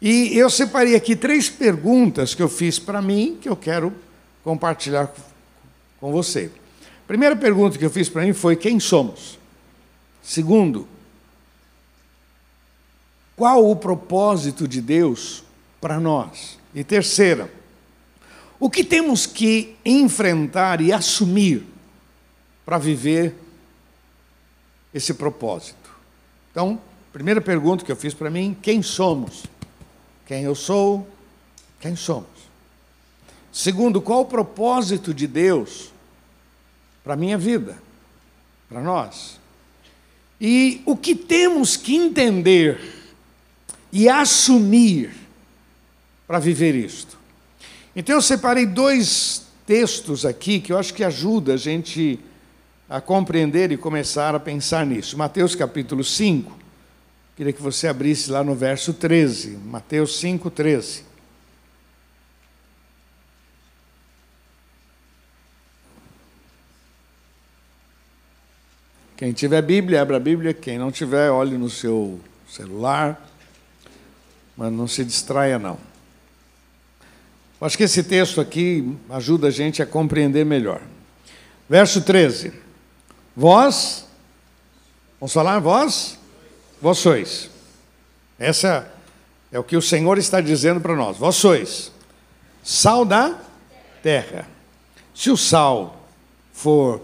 E 0.00 0.36
eu 0.36 0.48
separei 0.48 0.94
aqui 0.94 1.14
três 1.14 1.50
perguntas 1.50 2.34
que 2.34 2.42
eu 2.42 2.48
fiz 2.48 2.78
para 2.78 3.02
mim, 3.02 3.38
que 3.40 3.48
eu 3.48 3.56
quero 3.56 3.92
compartilhar 4.42 5.12
com 6.00 6.10
você. 6.10 6.50
Primeira 7.06 7.36
pergunta 7.36 7.76
que 7.76 7.84
eu 7.84 7.90
fiz 7.90 8.08
para 8.08 8.22
mim 8.22 8.32
foi: 8.32 8.56
quem 8.56 8.80
somos? 8.80 9.38
Segundo, 10.22 10.88
qual 13.36 13.68
o 13.68 13.76
propósito 13.76 14.66
de 14.66 14.80
Deus 14.80 15.44
para 15.80 16.00
nós? 16.00 16.58
E 16.74 16.82
terceira, 16.82 17.52
o 18.58 18.70
que 18.70 18.84
temos 18.84 19.26
que 19.26 19.76
enfrentar 19.84 20.80
e 20.80 20.92
assumir 20.92 21.66
para 22.64 22.78
viver 22.78 23.34
esse 24.94 25.12
propósito? 25.12 25.90
Então, 26.50 26.80
primeira 27.12 27.40
pergunta 27.40 27.84
que 27.84 27.92
eu 27.92 27.96
fiz 27.96 28.14
para 28.14 28.30
mim: 28.30 28.56
quem 28.62 28.82
somos? 28.82 29.44
Quem 30.30 30.44
eu 30.44 30.54
sou? 30.54 31.08
Quem 31.80 31.96
somos? 31.96 32.28
Segundo, 33.52 34.00
qual 34.00 34.20
o 34.20 34.26
propósito 34.26 35.12
de 35.12 35.26
Deus 35.26 35.90
para 37.02 37.14
a 37.14 37.16
minha 37.16 37.36
vida, 37.36 37.76
para 38.68 38.80
nós? 38.80 39.40
E 40.40 40.82
o 40.86 40.96
que 40.96 41.16
temos 41.16 41.76
que 41.76 41.96
entender 41.96 42.80
e 43.92 44.08
assumir 44.08 45.12
para 46.28 46.38
viver 46.38 46.76
isto? 46.76 47.18
Então 47.96 48.14
eu 48.14 48.22
separei 48.22 48.66
dois 48.66 49.46
textos 49.66 50.24
aqui 50.24 50.60
que 50.60 50.72
eu 50.72 50.78
acho 50.78 50.94
que 50.94 51.02
ajuda 51.02 51.54
a 51.54 51.56
gente 51.56 52.20
a 52.88 53.00
compreender 53.00 53.72
e 53.72 53.76
começar 53.76 54.32
a 54.36 54.38
pensar 54.38 54.86
nisso. 54.86 55.18
Mateus 55.18 55.56
capítulo 55.56 56.04
5, 56.04 56.56
queria 57.40 57.54
que 57.54 57.62
você 57.62 57.88
abrisse 57.88 58.30
lá 58.30 58.44
no 58.44 58.54
verso 58.54 58.92
13. 58.92 59.56
Mateus 59.64 60.18
5, 60.18 60.50
13. 60.50 61.04
Quem 69.16 69.32
tiver 69.32 69.62
Bíblia, 69.62 70.02
abra 70.02 70.18
a 70.18 70.20
Bíblia. 70.20 70.52
Quem 70.52 70.76
não 70.76 70.92
tiver, 70.92 71.30
olhe 71.30 71.56
no 71.56 71.70
seu 71.70 72.20
celular. 72.46 73.26
Mas 74.54 74.70
não 74.70 74.86
se 74.86 75.02
distraia, 75.02 75.58
não. 75.58 75.78
Acho 77.58 77.78
que 77.78 77.84
esse 77.84 78.02
texto 78.02 78.38
aqui 78.38 78.94
ajuda 79.08 79.48
a 79.48 79.50
gente 79.50 79.82
a 79.82 79.86
compreender 79.86 80.44
melhor. 80.44 80.82
Verso 81.66 82.02
13. 82.02 82.52
Vós, 83.34 84.06
vamos 85.18 85.32
falar, 85.32 85.58
vós? 85.58 86.19
Vós 86.80 86.98
sois. 86.98 87.50
Essa 88.38 88.90
é 89.52 89.58
o 89.58 89.64
que 89.64 89.76
o 89.76 89.82
Senhor 89.82 90.16
está 90.18 90.40
dizendo 90.40 90.80
para 90.80 90.96
nós. 90.96 91.16
Vós 91.16 91.36
sois 91.36 91.92
sal 92.62 93.04
da 93.04 93.38
terra. 94.02 94.48
Se 95.14 95.30
o 95.30 95.36
sal 95.36 96.08
for 96.52 97.00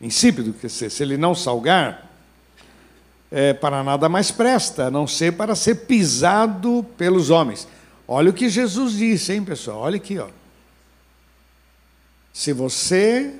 insípido, 0.00 0.52
que 0.52 0.68
se, 0.68 0.88
se 0.88 1.02
ele 1.02 1.16
não 1.16 1.34
salgar, 1.34 2.08
é, 3.30 3.52
para 3.52 3.84
nada 3.84 4.08
mais 4.08 4.30
presta, 4.30 4.86
a 4.86 4.90
não 4.90 5.06
ser 5.06 5.32
para 5.32 5.54
ser 5.54 5.86
pisado 5.86 6.84
pelos 6.96 7.30
homens. 7.30 7.68
Olha 8.06 8.30
o 8.30 8.32
que 8.32 8.48
Jesus 8.48 8.94
disse, 8.94 9.32
hein, 9.34 9.44
pessoal? 9.44 9.80
Olha 9.80 9.96
aqui, 9.96 10.18
ó. 10.18 10.28
Se 12.32 12.52
você 12.52 13.34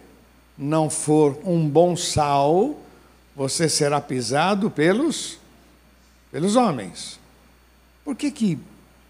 não 0.56 0.90
for 0.90 1.38
um 1.44 1.66
bom 1.68 1.96
sal, 1.96 2.78
você 3.34 3.68
será 3.68 4.00
pisado 4.00 4.70
pelos 4.70 5.38
pelos 6.30 6.56
homens. 6.56 7.18
Por 8.04 8.14
que 8.16 8.30
que, 8.30 8.58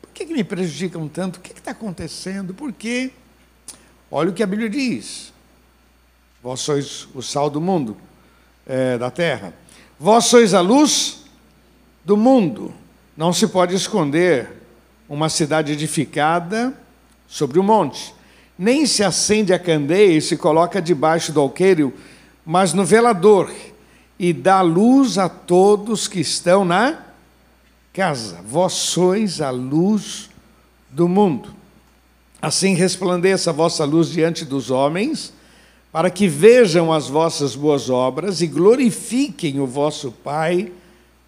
por 0.01 0.11
que, 0.13 0.27
que 0.27 0.33
me 0.33 0.45
prejudicam 0.45 1.09
tanto? 1.09 1.37
O 1.37 1.41
que 1.41 1.53
está 1.53 1.71
acontecendo? 1.71 2.55
Por 2.55 2.73
quê? 2.73 3.13
Olha 4.11 4.31
o 4.31 4.33
que 4.33 4.43
a 4.43 4.47
Bíblia 4.47 4.69
diz. 4.69 5.33
Vós 6.43 6.61
sois 6.61 7.09
o 7.15 7.23
sal 7.23 7.51
do 7.51 7.61
mundo, 7.61 7.97
é, 8.67 8.97
da 8.97 9.11
terra. 9.11 9.53
Vós 9.99 10.27
sois 10.27 10.55
a 10.55 10.61
luz 10.61 11.25
do 12.05 12.17
mundo. 12.17 12.73
Não 13.17 13.33
se 13.33 13.49
pode 13.49 13.75
esconder 13.75 14.51
uma 15.09 15.29
cidade 15.29 15.73
edificada 15.73 16.73
sobre 17.27 17.59
o 17.59 17.63
um 17.63 17.65
monte. 17.67 18.15
Nem 18.59 18.87
se 18.87 19.05
acende 19.05 19.53
a 19.53 19.59
candeia 19.59 20.17
e 20.17 20.23
se 20.23 20.37
coloca 20.37 20.83
debaixo 20.83 21.33
do 21.33 21.41
alqueiro, 21.41 21.93
mas 22.45 22.73
no 22.73 22.85
velador, 22.85 23.53
e 24.19 24.33
dá 24.33 24.61
luz 24.61 25.19
a 25.19 25.29
todos 25.29 26.09
que 26.09 26.21
estão 26.21 26.65
na 26.65 27.08
casa. 27.93 28.41
Vós 28.45 28.73
sois 28.73 29.41
a 29.41 29.51
luz 29.51 30.31
do 30.91 31.09
mundo. 31.09 31.55
Assim 32.41 32.75
resplandeça 32.75 33.51
a 33.51 33.53
vossa 33.53 33.85
luz 33.85 34.09
diante 34.09 34.45
dos 34.45 34.71
homens, 34.71 35.33
para 35.91 36.11
que 36.11 36.29
vejam 36.29 36.93
as 36.93 37.09
vossas 37.09 37.57
boas 37.57 37.91
obras 37.91 38.41
e 38.41 38.47
glorifiquem 38.47 39.59
o 39.59 39.67
vosso 39.67 40.13
Pai 40.13 40.73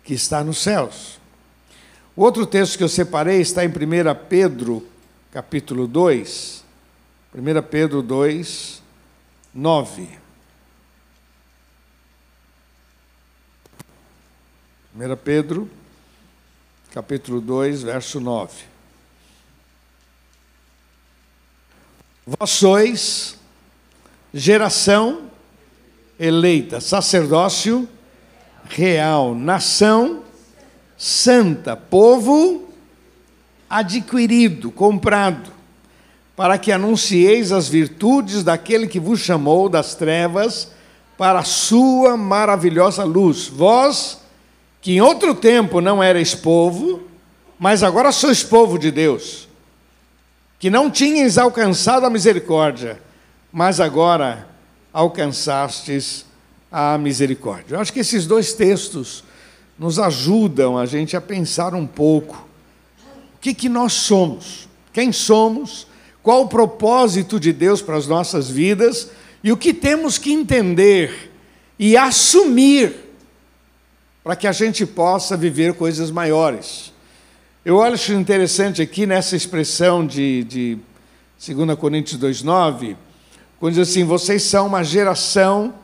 que 0.05 0.15
está 0.15 0.45
nos 0.45 0.59
céus. 0.59 1.19
O 2.15 2.23
outro 2.23 2.45
texto 2.47 2.77
que 2.77 2.85
eu 2.85 2.89
separei 2.89 3.41
está 3.41 3.65
em 3.65 3.69
1 3.69 3.73
Pedro, 4.29 4.87
capítulo 5.33 5.87
2. 5.87 6.65
1 7.35 7.63
Pedro 7.71 8.03
2, 8.03 8.83
9. 9.55 10.09
1 14.95 15.17
Pedro, 15.25 15.71
capítulo 16.93 17.41
2, 17.41 17.83
verso 17.83 18.21
9. 18.21 18.53
Vós 22.27 22.51
sois 22.51 23.37
geração 24.35 25.23
eleita, 26.19 26.81
sacerdócio 26.81 27.89
real, 28.69 29.35
nação 29.35 30.23
santa, 30.97 31.77
povo 31.77 32.69
adquirido, 33.69 34.71
comprado, 34.71 35.51
para 36.37 36.59
que 36.59 36.71
anuncieis 36.71 37.53
as 37.53 37.69
virtudes 37.69 38.45
daquele 38.45 38.87
que 38.87 39.01
vos 39.01 39.21
chamou 39.21 39.69
das 39.69 39.95
trevas 39.95 40.73
para 41.17 41.41
a 41.41 41.45
sua 41.45 42.17
maravilhosa 42.17 43.05
luz. 43.05 43.47
Vós, 43.47 44.20
que 44.81 44.93
em 44.93 45.01
outro 45.01 45.35
tempo 45.35 45.81
não 45.81 46.03
erais 46.03 46.35
povo, 46.35 47.03
mas 47.59 47.83
agora 47.83 48.11
sois 48.13 48.43
povo 48.43 48.79
de 48.79 48.91
Deus, 48.91 49.49
que 50.59 50.71
não 50.71 50.91
tinhais 50.91 51.37
alcançado 51.37 52.07
a 52.07 52.11
misericórdia, 52.11 53.01
mas 53.53 53.81
agora 53.81 54.49
alcançastes 54.93 56.25
a 56.73 56.97
misericórdia. 56.97 57.75
Eu 57.75 57.81
acho 57.81 57.93
que 57.93 58.01
esses 58.01 58.27
dois 58.27 58.53
textos 58.53 59.25
nos 59.79 59.99
ajudam 59.99 60.79
a 60.79 60.87
gente 60.87 61.17
a 61.17 61.21
pensar 61.21 61.75
um 61.75 61.87
pouco 61.87 62.49
o 63.35 63.41
que, 63.41 63.55
que 63.55 63.69
nós 63.69 63.93
somos, 63.93 64.69
quem 64.93 65.13
somos, 65.13 65.87
qual 66.23 66.43
o 66.43 66.49
propósito 66.49 67.41
de 67.41 67.53
Deus 67.53 67.81
para 67.81 67.97
as 67.97 68.07
nossas 68.07 68.51
vidas 68.51 69.11
e 69.43 69.51
o 69.51 69.57
que 69.57 69.73
temos 69.73 70.19
que 70.19 70.33
entender 70.33 71.33
e 71.79 71.97
assumir 71.97 73.10
para 74.23 74.37
que 74.37 74.47
a 74.47 74.53
gente 74.53 74.85
possa 74.85 75.37
viver 75.37 75.75
coisas 75.75 76.11
maiores. 76.11 76.93
Eu 77.65 77.83
acho 77.83 78.13
interessante 78.13 78.81
aqui 78.81 79.07
nessa 79.07 79.37
expressão 79.37 80.07
de, 80.07 80.45
de 80.45 80.79
2 81.55 81.79
Coríntios 81.79 82.21
2,9 82.21 82.97
quando 83.61 83.75
diz 83.75 83.89
assim: 83.91 84.05
vocês 84.05 84.43
são 84.43 84.67
uma 84.67 84.83
geração 84.83 85.75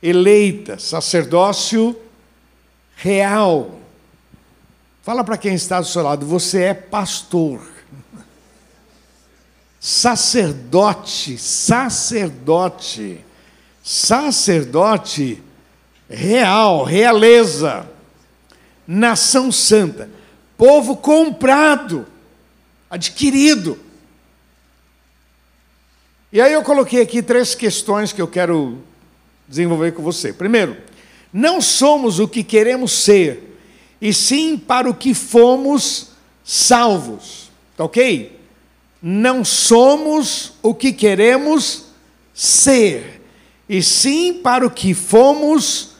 eleita, 0.00 0.78
sacerdócio 0.78 1.96
real. 2.94 3.80
Fala 5.02 5.24
para 5.24 5.36
quem 5.36 5.54
está 5.54 5.80
do 5.80 5.86
seu 5.86 6.02
lado, 6.02 6.24
você 6.24 6.62
é 6.62 6.74
pastor. 6.74 7.60
Sacerdote, 9.80 11.36
sacerdote, 11.36 13.22
sacerdote 13.82 15.42
real, 16.08 16.84
realeza, 16.84 17.88
nação 18.86 19.50
santa, 19.50 20.10
povo 20.56 20.96
comprado, 20.96 22.06
adquirido. 22.90 23.78
E 26.32 26.40
aí 26.40 26.52
eu 26.52 26.62
coloquei 26.62 27.00
aqui 27.00 27.22
três 27.22 27.54
questões 27.54 28.12
que 28.12 28.20
eu 28.20 28.28
quero 28.28 28.78
desenvolver 29.48 29.92
com 29.92 30.02
você. 30.02 30.32
Primeiro, 30.32 30.76
não 31.32 31.60
somos 31.60 32.18
o 32.18 32.28
que 32.28 32.42
queremos 32.42 32.92
ser, 32.92 33.58
e 34.00 34.12
sim 34.12 34.56
para 34.58 34.88
o 34.88 34.94
que 34.94 35.14
fomos 35.14 36.08
salvos. 36.44 37.50
Tá 37.76 37.84
ok? 37.84 38.38
Não 39.02 39.44
somos 39.44 40.54
o 40.62 40.74
que 40.74 40.92
queremos 40.92 41.86
ser, 42.32 43.22
e 43.68 43.82
sim 43.82 44.34
para 44.34 44.66
o 44.66 44.70
que 44.70 44.92
fomos 44.92 45.54
salvos, 45.54 45.93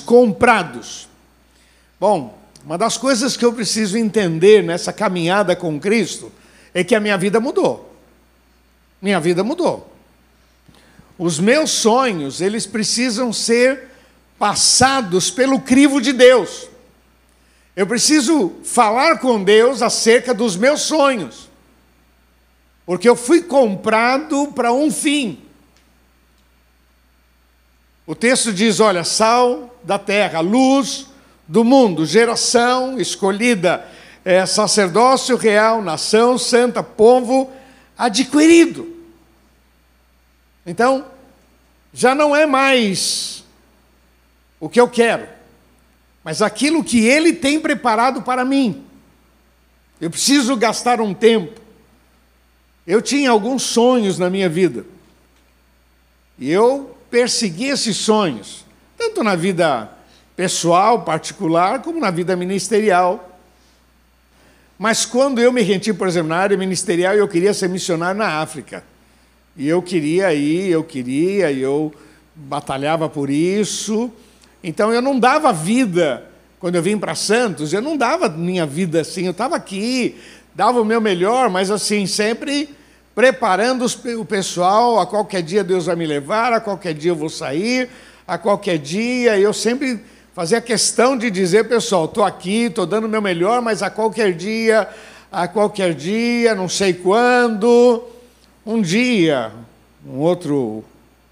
comprados. 0.00 1.08
Bom, 2.00 2.40
Uma 2.64 2.78
das 2.78 2.96
coisas 2.96 3.36
que 3.36 3.44
eu 3.44 3.52
preciso 3.52 3.98
entender 3.98 4.62
nessa 4.62 4.92
caminhada 4.92 5.56
com 5.56 5.80
Cristo 5.80 6.30
é 6.72 6.84
que 6.84 6.94
a 6.94 7.00
minha 7.00 7.18
vida 7.18 7.40
mudou. 7.40 7.92
Minha 9.00 9.18
vida 9.18 9.42
mudou. 9.42 9.92
Os 11.18 11.40
meus 11.40 11.70
sonhos, 11.70 12.40
eles 12.40 12.64
precisam 12.64 13.32
ser 13.32 13.88
passados 14.38 15.30
pelo 15.30 15.60
crivo 15.60 16.00
de 16.00 16.12
Deus. 16.12 16.68
Eu 17.74 17.86
preciso 17.86 18.52
falar 18.62 19.18
com 19.18 19.42
Deus 19.42 19.82
acerca 19.82 20.32
dos 20.32 20.56
meus 20.56 20.82
sonhos. 20.82 21.48
Porque 22.86 23.08
eu 23.08 23.16
fui 23.16 23.42
comprado 23.42 24.52
para 24.54 24.72
um 24.72 24.90
fim. 24.90 25.40
O 28.06 28.14
texto 28.14 28.52
diz: 28.52 28.80
olha, 28.80 29.04
sal 29.04 29.78
da 29.82 29.98
terra, 29.98 30.40
luz 30.40 31.06
do 31.46 31.64
mundo, 31.64 32.06
geração 32.06 33.00
escolhida, 33.00 33.86
é, 34.24 34.44
sacerdócio 34.46 35.36
real, 35.36 35.82
nação 35.82 36.38
santa, 36.38 36.82
povo 36.82 37.52
adquirido. 37.96 38.96
Então, 40.64 41.04
já 41.92 42.14
não 42.14 42.34
é 42.34 42.46
mais 42.46 43.44
o 44.58 44.68
que 44.68 44.80
eu 44.80 44.88
quero, 44.88 45.28
mas 46.24 46.40
aquilo 46.40 46.84
que 46.84 47.04
Ele 47.04 47.32
tem 47.32 47.60
preparado 47.60 48.22
para 48.22 48.44
mim. 48.44 48.84
Eu 50.00 50.10
preciso 50.10 50.56
gastar 50.56 51.00
um 51.00 51.14
tempo. 51.14 51.60
Eu 52.84 53.00
tinha 53.00 53.30
alguns 53.30 53.62
sonhos 53.62 54.18
na 54.18 54.28
minha 54.28 54.48
vida, 54.48 54.84
e 56.38 56.50
eu 56.50 56.91
persegui 57.12 57.66
esses 57.66 57.98
sonhos, 57.98 58.64
tanto 58.96 59.22
na 59.22 59.36
vida 59.36 59.90
pessoal, 60.34 61.02
particular, 61.02 61.82
como 61.82 62.00
na 62.00 62.10
vida 62.10 62.34
ministerial. 62.34 63.38
Mas 64.78 65.04
quando 65.04 65.38
eu 65.38 65.52
me 65.52 65.60
rendi, 65.60 65.92
por 65.92 66.08
exemplo, 66.08 66.30
na 66.30 66.38
área 66.38 66.56
ministerial, 66.56 67.14
eu 67.14 67.28
queria 67.28 67.52
ser 67.52 67.68
missionário 67.68 68.18
na 68.18 68.40
África. 68.40 68.82
E 69.54 69.68
eu 69.68 69.82
queria 69.82 70.32
ir, 70.32 70.70
eu 70.70 70.82
queria, 70.82 71.52
e 71.52 71.60
eu 71.60 71.92
batalhava 72.34 73.10
por 73.10 73.28
isso. 73.28 74.10
Então 74.64 74.90
eu 74.90 75.02
não 75.02 75.20
dava 75.20 75.52
vida, 75.52 76.26
quando 76.58 76.76
eu 76.76 76.82
vim 76.82 76.96
para 76.96 77.14
Santos, 77.14 77.74
eu 77.74 77.82
não 77.82 77.94
dava 77.94 78.26
minha 78.30 78.64
vida 78.64 79.02
assim, 79.02 79.26
eu 79.26 79.32
estava 79.32 79.54
aqui, 79.54 80.16
dava 80.54 80.80
o 80.80 80.84
meu 80.84 81.00
melhor, 81.00 81.50
mas 81.50 81.70
assim, 81.70 82.06
sempre 82.06 82.70
preparando 83.14 83.86
o 84.18 84.24
pessoal, 84.24 84.98
a 84.98 85.06
qualquer 85.06 85.42
dia 85.42 85.62
Deus 85.62 85.86
vai 85.86 85.96
me 85.96 86.06
levar, 86.06 86.52
a 86.52 86.60
qualquer 86.60 86.94
dia 86.94 87.10
eu 87.10 87.16
vou 87.16 87.28
sair, 87.28 87.88
a 88.26 88.38
qualquer 88.38 88.78
dia, 88.78 89.38
eu 89.38 89.52
sempre 89.52 90.00
fazia 90.34 90.60
questão 90.60 91.16
de 91.16 91.30
dizer, 91.30 91.68
pessoal, 91.68 92.06
estou 92.06 92.24
aqui, 92.24 92.64
estou 92.64 92.86
dando 92.86 93.04
o 93.04 93.08
meu 93.08 93.20
melhor, 93.20 93.60
mas 93.60 93.82
a 93.82 93.90
qualquer 93.90 94.32
dia, 94.32 94.88
a 95.30 95.46
qualquer 95.46 95.94
dia, 95.94 96.54
não 96.54 96.68
sei 96.68 96.94
quando. 96.94 98.02
Um 98.64 98.80
dia, 98.80 99.52
um 100.06 100.18
outro 100.18 100.84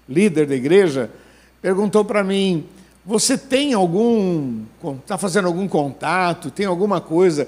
líder 0.07 0.45
da 0.45 0.55
igreja 0.55 1.09
perguntou 1.61 2.03
para 2.03 2.23
mim: 2.23 2.65
Você 3.05 3.37
tem 3.37 3.73
algum. 3.73 4.63
Está 5.01 5.17
fazendo 5.17 5.47
algum 5.47 5.67
contato? 5.67 6.51
Tem 6.51 6.65
alguma 6.65 6.99
coisa? 6.99 7.47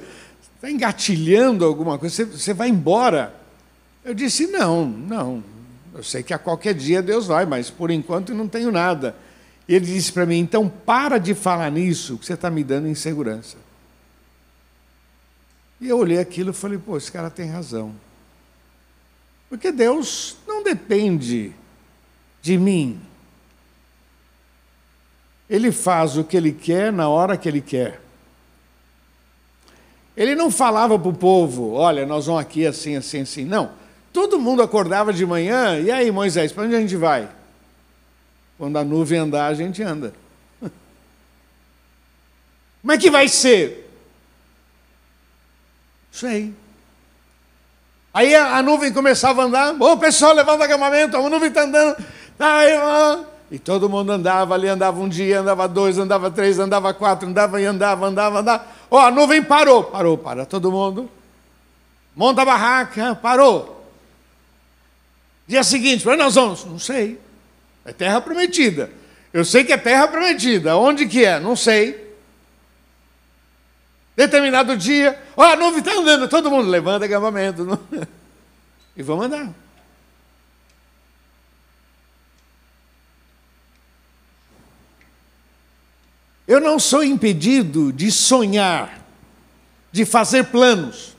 Está 0.55 0.71
engatilhando 0.71 1.65
alguma 1.65 1.97
coisa? 1.97 2.15
Você, 2.15 2.25
você 2.25 2.53
vai 2.53 2.69
embora? 2.69 3.42
Eu 4.03 4.13
disse: 4.13 4.47
Não, 4.47 4.85
não. 4.85 5.43
Eu 5.93 6.03
sei 6.03 6.23
que 6.23 6.33
a 6.33 6.39
qualquer 6.39 6.73
dia 6.73 7.01
Deus 7.01 7.27
vai, 7.27 7.45
mas 7.45 7.69
por 7.69 7.91
enquanto 7.91 8.33
não 8.33 8.47
tenho 8.47 8.71
nada. 8.71 9.15
E 9.67 9.75
ele 9.75 9.85
disse 9.85 10.11
para 10.11 10.25
mim: 10.25 10.39
Então 10.39 10.67
para 10.67 11.17
de 11.17 11.33
falar 11.33 11.71
nisso, 11.71 12.17
que 12.17 12.25
você 12.25 12.33
está 12.33 12.49
me 12.49 12.63
dando 12.63 12.87
insegurança. 12.87 13.57
E 15.79 15.87
eu 15.87 15.97
olhei 15.97 16.19
aquilo 16.19 16.51
e 16.51 16.53
falei: 16.53 16.77
Pô, 16.77 16.97
esse 16.97 17.11
cara 17.11 17.29
tem 17.29 17.49
razão. 17.49 17.93
Porque 19.49 19.71
Deus 19.71 20.37
não 20.47 20.63
depende 20.63 21.53
de 22.41 22.57
mim. 22.57 22.99
Ele 25.49 25.71
faz 25.71 26.17
o 26.17 26.23
que 26.23 26.35
ele 26.35 26.51
quer 26.51 26.91
na 26.91 27.07
hora 27.07 27.37
que 27.37 27.47
ele 27.47 27.61
quer. 27.61 28.01
Ele 30.17 30.35
não 30.35 30.49
falava 30.49 30.97
para 30.97 31.09
o 31.09 31.13
povo: 31.13 31.73
Olha, 31.73 32.05
nós 32.05 32.25
vamos 32.25 32.41
aqui 32.41 32.65
assim, 32.65 32.95
assim, 32.95 33.21
assim. 33.21 33.45
Não. 33.45 33.82
Todo 34.13 34.39
mundo 34.39 34.61
acordava 34.61 35.11
de 35.11 35.25
manhã, 35.25 35.79
e 35.79 35.89
aí, 35.89 36.11
Moisés, 36.11 36.51
para 36.51 36.65
onde 36.65 36.75
a 36.75 36.79
gente 36.79 36.95
vai? 36.95 37.27
Quando 38.59 38.77
a 38.77 38.83
nuvem 38.83 39.17
andar, 39.17 39.47
a 39.47 39.53
gente 39.55 39.81
anda. 39.81 40.13
Como 42.81 42.91
é 42.91 42.97
que 42.97 43.09
vai 43.09 43.27
ser? 43.27 43.91
Sei. 46.11 46.53
Aí 48.13 48.35
a, 48.35 48.61
nuvem 48.61 48.93
começava 48.93 49.41
a 49.41 49.45
andar, 49.45 49.81
ô 49.81 49.97
pessoal, 49.97 50.33
levanta 50.33 50.65
acampamento, 50.65 51.17
a 51.17 51.29
nuvem 51.29 51.49
está 51.49 51.63
andando. 51.63 51.97
E 53.49 53.57
todo 53.57 53.89
mundo 53.89 54.11
andava 54.11 54.53
ali, 54.53 54.67
andava 54.67 54.99
um 54.99 55.09
dia, 55.09 55.39
andava 55.39 55.67
dois, 55.67 55.97
andava 55.97 56.29
três, 56.29 56.59
andava 56.59 56.93
quatro, 56.93 57.27
andava 57.27 57.59
e 57.59 57.65
andava, 57.65 58.05
andava, 58.05 58.39
andava. 58.41 58.65
Ó, 58.91 58.99
a 58.99 59.09
nuvem 59.09 59.41
parou, 59.41 59.83
parou, 59.85 60.15
para 60.19 60.45
todo 60.45 60.71
mundo. 60.71 61.09
Monta 62.15 62.43
a 62.43 62.45
barraca, 62.45 63.15
parou. 63.15 63.82
Dia 65.47 65.63
seguinte, 65.63 66.03
para 66.03 66.15
nós 66.15 66.35
vamos? 66.35 66.65
Não 66.65 66.79
sei. 66.79 67.19
É 67.85 67.91
terra 67.91 68.21
prometida. 68.21 68.89
Eu 69.33 69.43
sei 69.43 69.63
que 69.63 69.73
é 69.73 69.77
terra 69.77 70.07
prometida. 70.07 70.77
Onde 70.77 71.05
que 71.05 71.25
é? 71.25 71.39
Não 71.39 71.55
sei. 71.55 72.03
Determinado 74.15 74.77
dia, 74.77 75.19
ó, 75.35 75.41
oh, 75.41 75.45
a 75.45 75.55
nuvem 75.55 75.79
está 75.79 75.91
andando, 75.93 76.27
todo 76.27 76.51
mundo 76.51 76.69
levanta 76.69 77.05
acampamento. 77.05 77.63
Não? 77.63 77.79
E 78.95 79.01
vamos 79.01 79.25
andar. 79.25 79.51
Eu 86.47 86.59
não 86.59 86.77
sou 86.77 87.03
impedido 87.03 87.91
de 87.91 88.11
sonhar, 88.11 89.01
de 89.91 90.05
fazer 90.05 90.43
planos. 90.43 91.12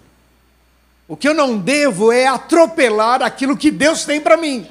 O 1.07 1.17
que 1.17 1.29
eu 1.29 1.35
não 1.35 1.59
devo 1.59 2.11
é 2.11 2.27
atropelar 2.27 3.23
aquilo 3.23 3.57
que 3.57 3.71
Deus 3.71 4.05
tem 4.05 4.21
para 4.21 4.37
mim. 4.37 4.67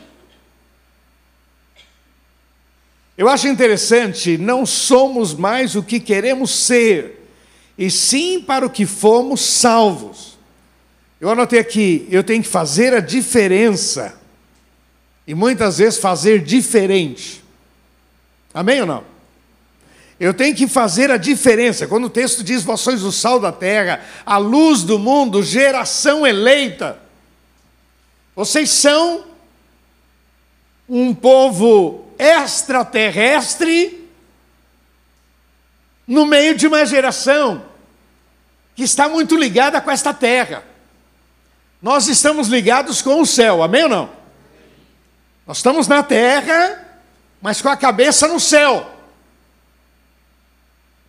Eu 3.16 3.30
acho 3.30 3.48
interessante, 3.48 4.38
não 4.38 4.66
somos 4.66 5.36
mais 5.36 5.76
o 5.76 5.84
que 5.84 6.00
queremos 6.00 6.50
ser, 6.50 7.30
e 7.78 7.92
sim 7.92 8.42
para 8.42 8.66
o 8.66 8.70
que 8.70 8.88
fomos 8.88 9.42
salvos. 9.42 10.38
Eu 11.22 11.30
anotei 11.30 11.60
aqui, 11.60 12.08
eu 12.10 12.24
tenho 12.24 12.42
que 12.42 12.50
fazer 12.50 12.94
a 12.94 13.00
diferença, 13.00 14.20
e 15.28 15.36
muitas 15.36 15.78
vezes 15.78 16.00
fazer 16.00 16.44
diferente. 16.44 17.44
Amém 18.52 18.82
ou 18.82 18.88
não? 18.88 19.13
Eu 20.24 20.34
tenho 20.34 20.56
que 20.56 20.70
fazer 20.70 21.12
a 21.12 21.18
diferença. 21.18 21.86
Quando 21.86 22.06
o 22.06 22.10
texto 22.10 22.46
diz: 22.46 22.64
Vós 22.64 22.80
sois 22.80 23.04
o 23.04 23.12
sal 23.12 23.42
da 23.42 23.52
terra, 23.52 24.02
a 24.26 24.38
luz 24.38 24.82
do 24.82 24.98
mundo, 24.98 25.44
geração 25.44 26.26
eleita. 26.26 26.98
Vocês 28.34 28.70
são 28.70 29.26
um 30.88 31.14
povo 31.14 32.08
extraterrestre 32.18 34.10
no 36.08 36.26
meio 36.26 36.56
de 36.56 36.68
uma 36.68 36.86
geração 36.86 37.66
que 38.78 38.84
está 38.84 39.10
muito 39.10 39.36
ligada 39.36 39.82
com 39.82 39.92
esta 39.92 40.14
terra. 40.14 40.64
Nós 41.82 42.08
estamos 42.08 42.48
ligados 42.48 43.02
com 43.02 43.20
o 43.20 43.26
céu, 43.26 43.62
amém 43.62 43.84
ou 43.84 43.90
não? 43.90 44.10
Nós 45.46 45.58
estamos 45.58 45.86
na 45.86 46.02
terra, 46.02 46.82
mas 47.42 47.62
com 47.62 47.68
a 47.68 47.76
cabeça 47.76 48.26
no 48.26 48.40
céu. 48.40 48.93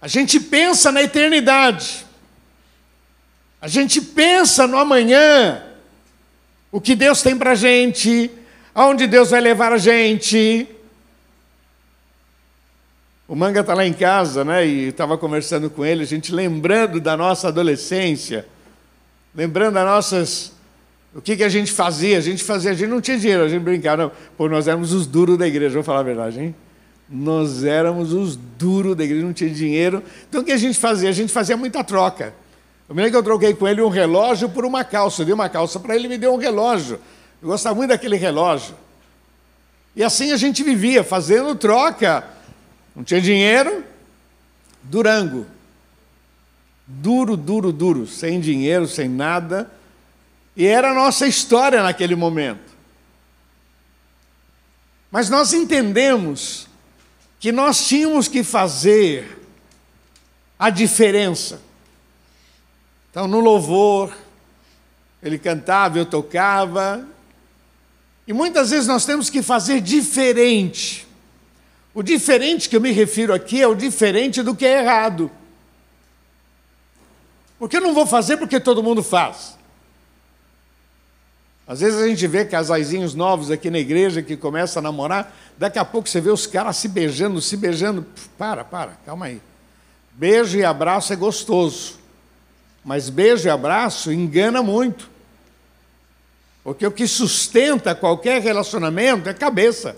A 0.04 0.06
gente 0.06 0.38
pensa 0.38 0.92
na 0.92 1.02
eternidade. 1.02 2.04
A 3.58 3.66
gente 3.66 4.02
pensa 4.02 4.66
no 4.66 4.76
amanhã. 4.76 5.64
O 6.70 6.78
que 6.78 6.94
Deus 6.94 7.22
tem 7.22 7.38
para 7.38 7.52
a 7.52 7.54
gente. 7.54 8.30
Aonde 8.74 9.06
Deus 9.06 9.30
vai 9.30 9.40
levar 9.40 9.72
a 9.72 9.78
gente. 9.78 10.68
O 13.26 13.34
Manga 13.34 13.60
está 13.60 13.72
lá 13.72 13.86
em 13.86 13.94
casa, 13.94 14.44
né? 14.44 14.66
E 14.66 14.88
estava 14.88 15.16
conversando 15.16 15.70
com 15.70 15.82
ele, 15.86 16.02
a 16.02 16.06
gente 16.06 16.34
lembrando 16.34 17.00
da 17.00 17.16
nossa 17.16 17.48
adolescência, 17.48 18.44
lembrando 19.34 19.72
das 19.72 19.86
nossas. 19.86 20.52
O 21.14 21.22
que, 21.22 21.34
que 21.34 21.44
a 21.44 21.48
gente 21.48 21.72
fazia? 21.72 22.18
A 22.18 22.20
gente 22.20 22.44
fazia, 22.44 22.72
a 22.72 22.74
gente 22.74 22.90
não 22.90 23.00
tinha 23.00 23.18
dinheiro, 23.18 23.42
a 23.42 23.48
gente 23.48 23.62
brincava. 23.62 24.02
Não. 24.02 24.12
Pô, 24.36 24.50
nós 24.50 24.68
éramos 24.68 24.92
os 24.92 25.06
duros 25.06 25.38
da 25.38 25.48
igreja, 25.48 25.72
vou 25.72 25.82
falar 25.82 26.00
a 26.00 26.02
verdade, 26.02 26.40
hein? 26.40 26.54
Nós 27.08 27.64
éramos 27.64 28.12
os 28.12 28.36
duros 28.36 28.96
da 28.96 29.04
igreja, 29.04 29.24
não 29.24 29.32
tinha 29.32 29.50
dinheiro. 29.50 30.02
Então 30.28 30.40
o 30.40 30.44
que 30.44 30.52
a 30.52 30.56
gente 30.56 30.78
fazia? 30.78 31.08
A 31.08 31.12
gente 31.12 31.32
fazia 31.32 31.56
muita 31.56 31.84
troca. 31.84 32.34
Eu 32.88 32.94
me 32.94 33.02
lembro 33.02 33.12
que 33.12 33.16
eu 33.18 33.22
troquei 33.22 33.54
com 33.54 33.68
ele 33.68 33.82
um 33.82 33.88
relógio 33.88 34.48
por 34.48 34.64
uma 34.64 34.84
calça. 34.84 35.22
Eu 35.22 35.26
dei 35.26 35.34
uma 35.34 35.48
calça 35.48 35.78
para 35.78 35.94
ele 35.94 36.06
e 36.06 36.08
me 36.08 36.18
deu 36.18 36.32
um 36.32 36.38
relógio. 36.38 37.00
Eu 37.42 37.48
gostava 37.48 37.74
muito 37.74 37.90
daquele 37.90 38.16
relógio. 38.16 38.74
E 39.94 40.02
assim 40.02 40.32
a 40.32 40.36
gente 40.36 40.62
vivia, 40.62 41.04
fazendo 41.04 41.54
troca. 41.54 42.24
Não 42.96 43.04
tinha 43.04 43.20
dinheiro, 43.20 43.84
Durango. 44.82 45.46
Duro, 46.86 47.36
duro, 47.36 47.72
duro, 47.72 48.06
sem 48.06 48.40
dinheiro, 48.40 48.86
sem 48.86 49.08
nada. 49.08 49.70
E 50.56 50.66
era 50.66 50.90
a 50.90 50.94
nossa 50.94 51.26
história 51.26 51.82
naquele 51.82 52.14
momento. 52.14 52.72
Mas 55.10 55.30
nós 55.30 55.52
entendemos 55.52 56.66
que 57.44 57.52
nós 57.52 57.86
tínhamos 57.86 58.26
que 58.26 58.42
fazer 58.42 59.38
a 60.58 60.70
diferença. 60.70 61.60
Então, 63.10 63.28
no 63.28 63.38
louvor, 63.38 64.16
ele 65.22 65.38
cantava, 65.38 65.98
eu 65.98 66.06
tocava. 66.06 67.06
E 68.26 68.32
muitas 68.32 68.70
vezes 68.70 68.86
nós 68.86 69.04
temos 69.04 69.28
que 69.28 69.42
fazer 69.42 69.82
diferente. 69.82 71.06
O 71.92 72.02
diferente 72.02 72.66
que 72.66 72.76
eu 72.76 72.80
me 72.80 72.92
refiro 72.92 73.34
aqui 73.34 73.60
é 73.60 73.68
o 73.68 73.74
diferente 73.74 74.42
do 74.42 74.56
que 74.56 74.64
é 74.64 74.80
errado. 74.80 75.30
Porque 77.58 77.76
eu 77.76 77.82
não 77.82 77.92
vou 77.92 78.06
fazer 78.06 78.38
porque 78.38 78.58
todo 78.58 78.82
mundo 78.82 79.02
faz. 79.02 79.58
Às 81.66 81.80
vezes 81.80 82.00
a 82.00 82.06
gente 82.06 82.26
vê 82.26 82.44
casaizinhos 82.44 83.14
novos 83.14 83.50
aqui 83.50 83.68
na 83.68 83.78
igreja 83.78 84.22
que 84.22 84.34
começam 84.34 84.80
a 84.80 84.82
namorar, 84.82 85.34
daqui 85.56 85.78
a 85.78 85.84
pouco 85.84 86.08
você 86.08 86.20
vê 86.20 86.30
os 86.30 86.46
caras 86.46 86.76
se 86.76 86.88
beijando, 86.88 87.40
se 87.40 87.56
beijando. 87.56 88.06
Para, 88.36 88.64
para, 88.64 88.92
calma 89.04 89.26
aí. 89.26 89.40
Beijo 90.12 90.58
e 90.58 90.64
abraço 90.64 91.12
é 91.12 91.16
gostoso, 91.16 91.98
mas 92.84 93.08
beijo 93.10 93.48
e 93.48 93.50
abraço 93.50 94.12
engana 94.12 94.62
muito. 94.62 95.10
Porque 96.62 96.86
o 96.86 96.92
que 96.92 97.06
sustenta 97.06 97.94
qualquer 97.94 98.40
relacionamento 98.40 99.28
é 99.28 99.34
cabeça. 99.34 99.96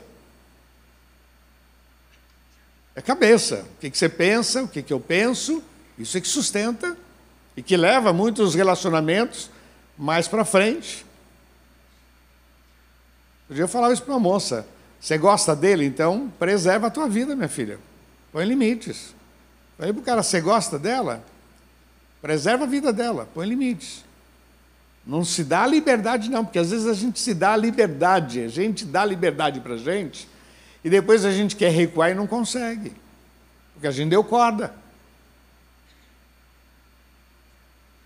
É 2.94 3.02
cabeça. 3.02 3.66
O 3.76 3.78
que 3.78 3.96
você 3.96 4.08
pensa, 4.08 4.62
o 4.62 4.68
que 4.68 4.90
eu 4.92 4.98
penso, 4.98 5.62
isso 5.98 6.16
é 6.16 6.20
que 6.20 6.26
sustenta 6.26 6.96
e 7.56 7.62
que 7.62 7.76
leva 7.76 8.12
muitos 8.12 8.54
relacionamentos 8.54 9.50
mais 9.96 10.26
para 10.26 10.44
frente. 10.44 11.04
Um 13.48 13.54
dia 13.54 13.64
eu 13.64 13.68
falava 13.68 13.92
isso 13.92 14.02
para 14.02 14.14
uma 14.14 14.20
moça. 14.20 14.66
Você 15.00 15.18
gosta 15.18 15.54
dele, 15.54 15.84
então 15.84 16.32
preserva 16.38 16.88
a 16.88 16.90
tua 16.90 17.08
vida, 17.08 17.36
minha 17.36 17.48
filha. 17.48 17.78
Põe 18.32 18.44
limites. 18.44 19.14
Aí 19.78 19.92
para 19.92 20.00
o 20.00 20.04
cara, 20.04 20.22
você 20.22 20.40
gosta 20.40 20.78
dela? 20.78 21.22
Preserva 22.20 22.64
a 22.64 22.66
vida 22.66 22.92
dela, 22.92 23.28
põe 23.32 23.46
limites. 23.46 24.04
Não 25.06 25.24
se 25.24 25.44
dá 25.44 25.66
liberdade, 25.66 26.28
não, 26.28 26.44
porque 26.44 26.58
às 26.58 26.70
vezes 26.70 26.86
a 26.86 26.94
gente 26.94 27.20
se 27.20 27.32
dá 27.32 27.56
liberdade, 27.56 28.40
a 28.40 28.48
gente 28.48 28.84
dá 28.84 29.04
liberdade 29.04 29.60
para 29.60 29.74
a 29.74 29.78
gente, 29.78 30.28
e 30.82 30.90
depois 30.90 31.24
a 31.24 31.30
gente 31.30 31.54
quer 31.54 31.70
recuar 31.70 32.10
e 32.10 32.14
não 32.14 32.26
consegue, 32.26 32.92
porque 33.72 33.86
a 33.86 33.92
gente 33.92 34.10
deu 34.10 34.24
corda. 34.24 34.74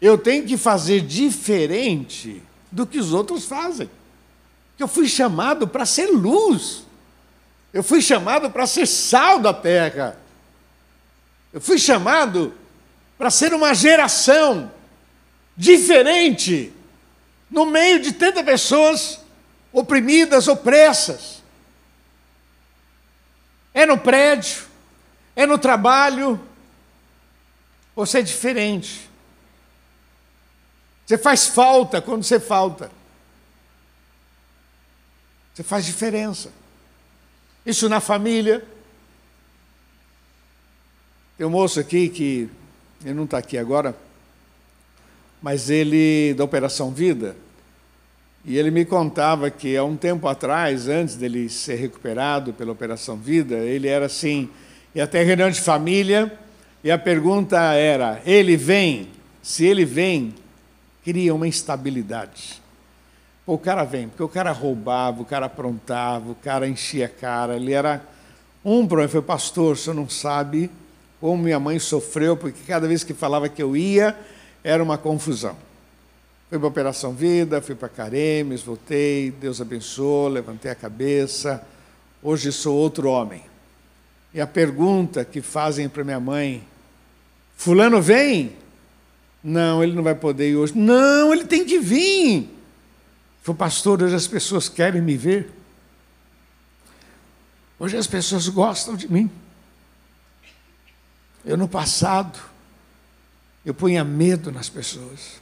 Eu 0.00 0.18
tenho 0.18 0.46
que 0.46 0.56
fazer 0.56 1.00
diferente 1.00 2.42
do 2.70 2.86
que 2.86 2.98
os 2.98 3.12
outros 3.12 3.46
fazem. 3.46 3.88
Eu 4.80 4.88
fui 4.88 5.06
chamado 5.06 5.68
para 5.68 5.84
ser 5.84 6.06
luz. 6.06 6.84
Eu 7.70 7.82
fui 7.82 8.00
chamado 8.00 8.50
para 8.50 8.66
ser 8.66 8.86
sal 8.86 9.38
da 9.38 9.52
terra. 9.52 10.18
Eu 11.52 11.60
fui 11.60 11.78
chamado 11.78 12.54
para 13.18 13.30
ser 13.30 13.52
uma 13.52 13.74
geração 13.74 14.72
diferente 15.54 16.72
no 17.50 17.66
meio 17.66 18.00
de 18.00 18.12
tantas 18.12 18.42
pessoas 18.42 19.20
oprimidas, 19.70 20.48
opressas. 20.48 21.42
É 23.74 23.84
no 23.84 23.98
prédio, 23.98 24.62
é 25.36 25.44
no 25.44 25.58
trabalho, 25.58 26.40
você 27.94 28.20
é 28.20 28.22
diferente. 28.22 29.10
Você 31.04 31.18
faz 31.18 31.48
falta 31.48 32.00
quando 32.00 32.24
você 32.24 32.40
falta. 32.40 32.99
Você 35.60 35.64
faz 35.64 35.84
diferença. 35.84 36.48
Isso 37.66 37.86
na 37.86 38.00
família. 38.00 38.64
Tem 41.36 41.46
um 41.46 41.50
moço 41.50 41.78
aqui 41.78 42.08
que, 42.08 42.48
ele 43.04 43.12
não 43.12 43.24
está 43.24 43.36
aqui 43.36 43.58
agora, 43.58 43.94
mas 45.42 45.68
ele, 45.68 46.32
da 46.32 46.44
Operação 46.44 46.90
Vida, 46.90 47.36
e 48.42 48.56
ele 48.56 48.70
me 48.70 48.86
contava 48.86 49.50
que 49.50 49.76
há 49.76 49.84
um 49.84 49.98
tempo 49.98 50.26
atrás, 50.28 50.88
antes 50.88 51.16
dele 51.16 51.50
ser 51.50 51.74
recuperado 51.74 52.54
pela 52.54 52.72
Operação 52.72 53.18
Vida, 53.18 53.56
ele 53.56 53.86
era 53.86 54.06
assim, 54.06 54.48
e 54.94 55.00
até 55.00 55.22
reunião 55.22 55.50
de 55.50 55.60
família, 55.60 56.38
e 56.82 56.90
a 56.90 56.96
pergunta 56.96 57.60
era: 57.74 58.22
ele 58.24 58.56
vem? 58.56 59.10
Se 59.42 59.66
ele 59.66 59.84
vem, 59.84 60.34
cria 61.04 61.34
uma 61.34 61.46
instabilidade. 61.46 62.59
O 63.52 63.58
cara 63.58 63.82
vem, 63.82 64.06
porque 64.06 64.22
o 64.22 64.28
cara 64.28 64.52
roubava, 64.52 65.22
o 65.22 65.24
cara 65.24 65.46
aprontava, 65.46 66.30
o 66.30 66.36
cara 66.36 66.68
enchia 66.68 67.06
a 67.06 67.08
cara, 67.08 67.56
ele 67.56 67.72
era 67.72 68.00
um 68.64 68.86
problema. 68.86 69.10
Foi 69.10 69.20
pastor, 69.20 69.76
você 69.76 69.92
não 69.92 70.08
sabe 70.08 70.70
como 71.20 71.42
minha 71.42 71.58
mãe 71.58 71.76
sofreu, 71.80 72.36
porque 72.36 72.60
cada 72.64 72.86
vez 72.86 73.02
que 73.02 73.12
falava 73.12 73.48
que 73.48 73.60
eu 73.60 73.76
ia, 73.76 74.16
era 74.62 74.80
uma 74.80 74.96
confusão. 74.96 75.56
Fui 76.48 76.60
para 76.60 76.68
a 76.68 76.70
Operação 76.70 77.12
Vida, 77.12 77.60
fui 77.60 77.74
para 77.74 77.88
Caremes, 77.88 78.62
voltei, 78.62 79.32
Deus 79.32 79.60
abençoou, 79.60 80.28
levantei 80.28 80.70
a 80.70 80.74
cabeça. 80.76 81.60
Hoje 82.22 82.52
sou 82.52 82.76
outro 82.76 83.08
homem. 83.08 83.42
E 84.32 84.40
a 84.40 84.46
pergunta 84.46 85.24
que 85.24 85.40
fazem 85.42 85.88
para 85.88 86.04
minha 86.04 86.20
mãe: 86.20 86.62
Fulano 87.56 88.00
vem? 88.00 88.52
Não, 89.42 89.82
ele 89.82 89.92
não 89.92 90.04
vai 90.04 90.14
poder 90.14 90.50
ir 90.50 90.56
hoje. 90.56 90.78
Não, 90.78 91.32
ele 91.32 91.46
tem 91.46 91.64
que 91.64 91.80
vir. 91.80 92.59
Foi 93.50 93.56
pastor, 93.56 94.00
hoje 94.00 94.14
as 94.14 94.28
pessoas 94.28 94.68
querem 94.68 95.02
me 95.02 95.16
ver. 95.16 95.50
Hoje 97.80 97.96
as 97.96 98.06
pessoas 98.06 98.46
gostam 98.48 98.94
de 98.94 99.10
mim. 99.10 99.28
Eu 101.44 101.56
no 101.56 101.66
passado, 101.66 102.38
eu 103.66 103.74
punha 103.74 104.04
medo 104.04 104.52
nas 104.52 104.68
pessoas. 104.68 105.40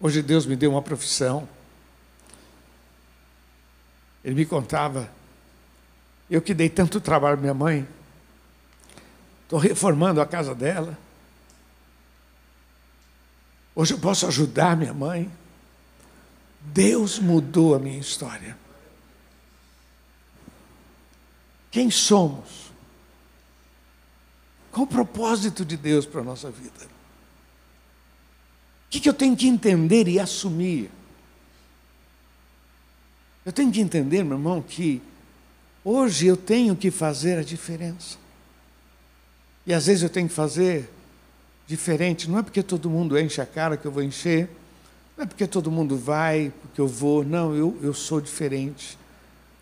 Hoje 0.00 0.22
Deus 0.22 0.46
me 0.46 0.56
deu 0.56 0.70
uma 0.70 0.80
profissão. 0.80 1.46
Ele 4.24 4.36
me 4.36 4.46
contava, 4.46 5.06
eu 6.30 6.40
que 6.40 6.54
dei 6.54 6.70
tanto 6.70 6.98
trabalho 6.98 7.36
à 7.36 7.40
minha 7.40 7.52
mãe, 7.52 7.86
estou 9.42 9.58
reformando 9.58 10.18
a 10.22 10.26
casa 10.26 10.54
dela. 10.54 10.96
Hoje 13.74 13.92
eu 13.92 13.98
posso 13.98 14.26
ajudar 14.26 14.74
minha 14.74 14.94
mãe. 14.94 15.30
Deus 16.72 17.18
mudou 17.18 17.74
a 17.74 17.78
minha 17.78 17.98
história. 17.98 18.56
Quem 21.70 21.90
somos? 21.90 22.68
Qual 24.70 24.84
o 24.84 24.88
propósito 24.88 25.64
de 25.64 25.76
Deus 25.76 26.06
para 26.06 26.20
a 26.20 26.24
nossa 26.24 26.50
vida? 26.50 26.84
O 28.86 28.90
que, 28.90 29.00
que 29.00 29.08
eu 29.08 29.14
tenho 29.14 29.36
que 29.36 29.46
entender 29.46 30.08
e 30.08 30.18
assumir? 30.18 30.90
Eu 33.44 33.52
tenho 33.52 33.70
que 33.70 33.80
entender, 33.80 34.22
meu 34.24 34.36
irmão, 34.36 34.62
que 34.62 35.02
hoje 35.84 36.26
eu 36.26 36.36
tenho 36.36 36.76
que 36.76 36.90
fazer 36.90 37.38
a 37.38 37.42
diferença. 37.42 38.18
E 39.66 39.74
às 39.74 39.86
vezes 39.86 40.02
eu 40.02 40.08
tenho 40.08 40.28
que 40.28 40.34
fazer 40.34 40.88
diferente. 41.66 42.28
Não 42.30 42.38
é 42.38 42.42
porque 42.42 42.62
todo 42.62 42.88
mundo 42.88 43.18
enche 43.18 43.40
a 43.40 43.46
cara 43.46 43.76
que 43.76 43.86
eu 43.86 43.92
vou 43.92 44.02
encher. 44.02 44.50
Não 45.18 45.24
é 45.24 45.26
porque 45.26 45.48
todo 45.48 45.68
mundo 45.68 45.96
vai, 45.98 46.52
porque 46.62 46.80
eu 46.80 46.86
vou. 46.86 47.24
Não, 47.24 47.52
eu, 47.52 47.76
eu 47.82 47.92
sou 47.92 48.20
diferente. 48.20 48.96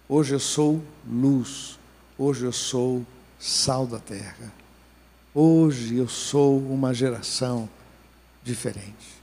Hoje 0.06 0.34
eu 0.34 0.38
sou 0.38 0.82
luz. 1.10 1.78
Hoje 2.18 2.44
eu 2.44 2.52
sou 2.52 3.06
sal 3.40 3.86
da 3.86 3.98
terra. 3.98 4.52
Hoje 5.34 5.96
eu 5.96 6.08
sou 6.08 6.58
uma 6.58 6.92
geração 6.92 7.66
diferente. 8.44 9.16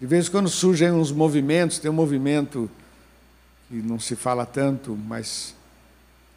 De 0.00 0.06
vez 0.06 0.28
em 0.28 0.30
quando 0.30 0.48
surgem 0.48 0.92
uns 0.92 1.10
movimentos, 1.10 1.80
tem 1.80 1.90
um 1.90 1.94
movimento 1.94 2.70
que 3.68 3.74
não 3.74 3.98
se 3.98 4.14
fala 4.14 4.46
tanto, 4.46 4.94
mas 4.94 5.56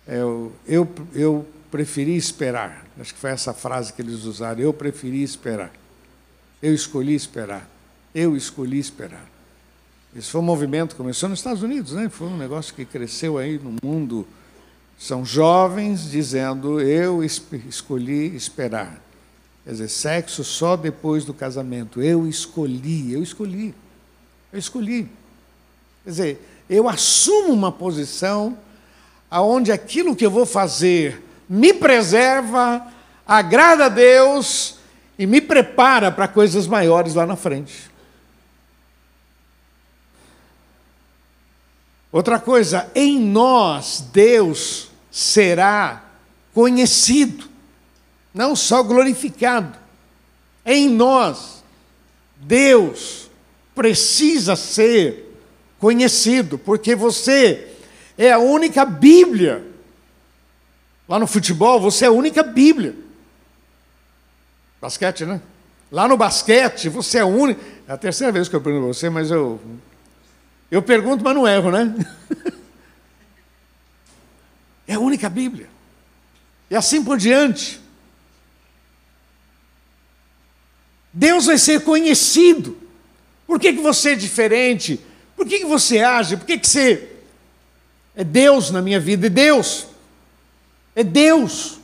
é, 0.07 0.17
eu, 0.17 0.51
eu, 0.65 0.95
eu 1.13 1.47
preferi 1.69 2.17
esperar. 2.17 2.87
Acho 2.99 3.13
que 3.13 3.19
foi 3.19 3.29
essa 3.29 3.53
frase 3.53 3.93
que 3.93 4.01
eles 4.01 4.23
usaram. 4.23 4.61
Eu 4.61 4.73
preferi 4.73 5.21
esperar. 5.21 5.71
Eu 6.61 6.73
escolhi 6.73 7.13
esperar. 7.13 7.69
Eu 8.13 8.35
escolhi 8.35 8.79
esperar. 8.79 9.25
Esse 10.15 10.31
foi 10.31 10.41
um 10.41 10.43
movimento 10.43 10.91
que 10.91 10.95
começou 10.95 11.29
nos 11.29 11.39
Estados 11.39 11.61
Unidos, 11.61 11.91
né? 11.91 12.09
Foi 12.09 12.27
um 12.27 12.37
negócio 12.37 12.73
que 12.73 12.85
cresceu 12.85 13.37
aí 13.37 13.59
no 13.59 13.75
mundo. 13.83 14.27
São 14.97 15.23
jovens 15.23 16.09
dizendo: 16.09 16.81
Eu 16.81 17.23
escolhi 17.23 18.35
esperar. 18.35 18.99
Quer 19.63 19.71
dizer, 19.71 19.89
sexo 19.89 20.43
só 20.43 20.75
depois 20.77 21.25
do 21.25 21.33
casamento. 21.33 22.01
Eu 22.01 22.25
escolhi, 22.25 23.13
eu 23.13 23.21
escolhi. 23.21 23.75
Eu 24.51 24.57
escolhi. 24.57 25.09
Quer 26.03 26.09
dizer, 26.09 26.63
eu 26.69 26.87
assumo 26.87 27.53
uma 27.53 27.71
posição 27.71 28.57
aonde 29.29 29.71
aquilo 29.71 30.15
que 30.15 30.25
eu 30.25 30.31
vou 30.31 30.45
fazer 30.45 31.21
me 31.49 31.73
preserva, 31.73 32.87
agrada 33.25 33.85
a 33.85 33.89
Deus 33.89 34.76
e 35.17 35.25
me 35.25 35.41
prepara 35.41 36.11
para 36.11 36.27
coisas 36.27 36.67
maiores 36.67 37.15
lá 37.15 37.25
na 37.25 37.35
frente. 37.35 37.89
Outra 42.11 42.39
coisa, 42.39 42.89
em 42.95 43.19
nós 43.19 44.03
Deus 44.11 44.89
será 45.11 46.03
conhecido, 46.53 47.49
não 48.33 48.55
só 48.55 48.81
glorificado. 48.83 49.77
Em 50.65 50.89
nós, 50.89 51.63
Deus 52.37 53.29
precisa 53.75 54.55
ser 54.55 55.39
conhecido, 55.79 56.57
porque 56.57 56.95
você 56.95 57.67
é 58.17 58.31
a 58.31 58.39
única 58.39 58.85
Bíblia. 58.85 59.65
Lá 61.07 61.19
no 61.19 61.27
futebol, 61.27 61.79
você 61.79 62.05
é 62.05 62.07
a 62.07 62.11
única 62.11 62.43
Bíblia. 62.43 62.95
Basquete, 64.81 65.25
né? 65.25 65.41
Lá 65.91 66.07
no 66.07 66.17
basquete, 66.17 66.89
você 66.89 67.19
é 67.19 67.21
a 67.21 67.25
única. 67.25 67.61
É 67.87 67.93
a 67.93 67.97
terceira 67.97 68.31
vez 68.31 68.49
que 68.49 68.55
eu 68.55 68.61
pergunto 68.61 68.87
você, 68.87 69.09
mas 69.09 69.31
eu. 69.31 69.59
Eu 70.69 70.81
pergunto, 70.81 71.23
mas 71.23 71.35
não 71.35 71.47
erro, 71.47 71.71
né? 71.71 71.95
É 74.89 74.93
a 74.93 74.99
única 75.01 75.27
Bíblia. 75.27 75.67
E 76.69 76.75
assim 76.75 77.03
por 77.03 77.17
diante. 77.17 77.81
Deus 81.11 81.47
vai 81.47 81.57
ser 81.57 81.83
conhecido. 81.83 82.77
Por 83.45 83.59
que, 83.59 83.73
que 83.73 83.81
você 83.81 84.11
é 84.11 84.15
diferente? 84.15 84.99
Por 85.35 85.45
que, 85.45 85.59
que 85.59 85.65
você 85.65 85.99
age? 85.99 86.37
Por 86.37 86.45
que, 86.45 86.57
que 86.57 86.67
você. 86.67 87.11
É 88.15 88.23
Deus 88.23 88.71
na 88.71 88.81
minha 88.81 88.99
vida, 88.99 89.27
é 89.27 89.29
Deus. 89.29 89.87
É 90.95 91.03
Deus. 91.03 91.76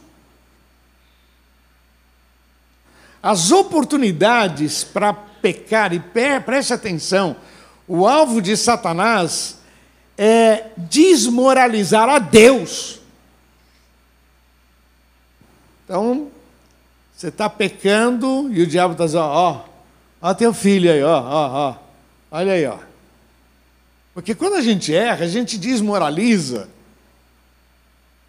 As 3.24 3.52
oportunidades 3.52 4.84
para 4.84 5.14
pecar, 5.14 5.94
e 5.94 6.04
preste 6.46 6.74
atenção, 6.74 7.38
o 7.88 8.06
alvo 8.06 8.42
de 8.42 8.58
Satanás 8.58 9.60
é 10.18 10.66
desmoralizar 10.76 12.10
a 12.10 12.20
Deus. 12.20 13.00
Então, 15.86 16.30
você 17.16 17.30
está 17.30 17.50
pecando 17.50 18.50
e 18.52 18.62
o 18.62 18.68
diabo 18.68 18.92
está 18.92 19.06
dizendo: 19.06 19.24
ó, 19.24 19.64
ó, 20.22 20.34
teu 20.34 20.54
filho 20.54 20.92
aí, 20.92 21.02
ó, 21.02 21.22
ó, 21.22 21.70
ó, 21.70 21.76
olha 22.30 22.54
aí, 22.54 22.66
ó. 22.66 22.78
Porque 24.14 24.36
quando 24.36 24.56
a 24.56 24.62
gente 24.62 24.94
erra, 24.94 25.24
a 25.24 25.30
gente 25.30 25.58
desmoraliza 25.58 26.70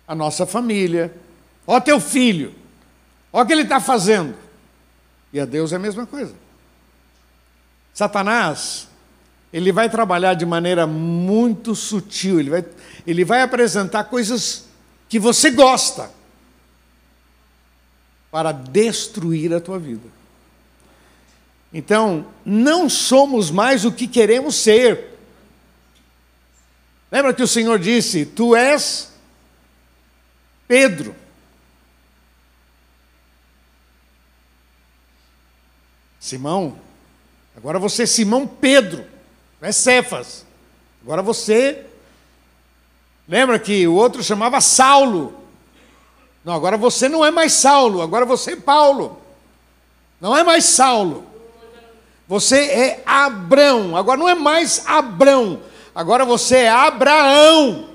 a 0.07 0.15
nossa 0.15 0.47
família. 0.47 1.13
Ó, 1.67 1.81
teu 1.81 1.99
filho, 1.99 2.55
ó 3.33 3.43
o 3.43 3.47
que 3.47 3.53
ele 3.53 3.63
está 3.63 3.81
fazendo. 3.81 4.44
E 5.35 5.41
a 5.41 5.45
Deus 5.45 5.73
é 5.73 5.76
a 5.76 5.81
mesma 5.81 6.07
coisa. 6.07 6.33
Satanás, 7.93 8.87
ele 9.53 9.73
vai 9.73 9.91
trabalhar 9.91 10.35
de 10.35 10.47
maneira 10.47 10.87
muito 10.87 11.75
sutil, 11.75 12.38
ele 12.38 12.50
vai, 12.50 12.64
ele 13.05 13.25
vai 13.25 13.43
apresentar 13.43 14.05
coisas 14.05 14.67
que 15.09 15.19
você 15.19 15.50
gosta 15.50 16.09
para 18.31 18.53
destruir 18.53 19.53
a 19.53 19.61
tua 19.61 19.76
vida. 19.76 20.09
Então, 21.73 22.29
não 22.47 22.88
somos 22.88 23.50
mais 23.50 23.85
o 23.85 23.91
que 23.91 24.07
queremos 24.07 24.55
ser. 24.55 25.19
Lembra 27.11 27.35
que 27.35 27.43
o 27.43 27.49
Senhor 27.49 27.76
disse: 27.81 28.25
Tu 28.25 28.55
és 28.55 29.12
Pedro. 30.69 31.24
Simão, 36.25 36.75
agora 37.54 37.78
você 37.78 38.04
é 38.04 38.07
Simão 38.07 38.47
Pedro, 38.47 39.04
não 39.60 39.69
é 39.69 39.73
Cefas. 39.73 40.47
Agora 41.02 41.21
você. 41.21 41.84
Lembra 43.28 43.58
que 43.58 43.87
o 43.87 43.93
outro 43.93 44.25
chamava 44.25 44.58
Saulo. 44.58 45.34
Não, 46.43 46.54
agora 46.54 46.78
você 46.78 47.10
não 47.10 47.23
é 47.23 47.30
mais 47.30 47.52
Saulo, 47.52 48.00
agora 48.00 48.25
você 48.25 48.52
é 48.52 48.56
Paulo. 48.56 49.21
Não 50.19 50.34
é 50.34 50.43
mais 50.43 50.65
Saulo. 50.65 51.26
Você 52.26 52.56
é 52.71 53.02
Abrão. 53.04 53.95
Agora 53.95 54.19
não 54.19 54.28
é 54.28 54.34
mais 54.34 54.82
Abrão. 54.87 55.60
Agora 55.95 56.25
você 56.25 56.56
é 56.56 56.71
Abraão. 56.71 57.91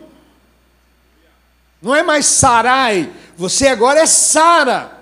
Não 1.82 1.96
é 1.96 2.04
mais 2.04 2.28
Sarai. 2.28 3.12
Você 3.36 3.70
agora 3.70 4.02
é 4.02 4.06
Sara. 4.06 5.00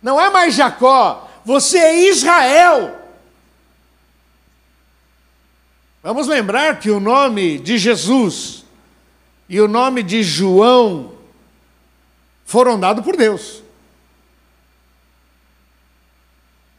Não 0.00 0.18
é 0.18 0.30
mais 0.30 0.54
Jacó. 0.54 1.28
Você 1.44 1.78
é 1.78 2.08
Israel. 2.08 2.98
Vamos 6.02 6.26
lembrar 6.26 6.80
que 6.80 6.90
o 6.90 6.98
nome 6.98 7.58
de 7.58 7.78
Jesus 7.78 8.64
e 9.48 9.60
o 9.60 9.68
nome 9.68 10.02
de 10.02 10.22
João 10.22 11.12
foram 12.44 12.78
dados 12.78 13.04
por 13.04 13.16
Deus. 13.16 13.62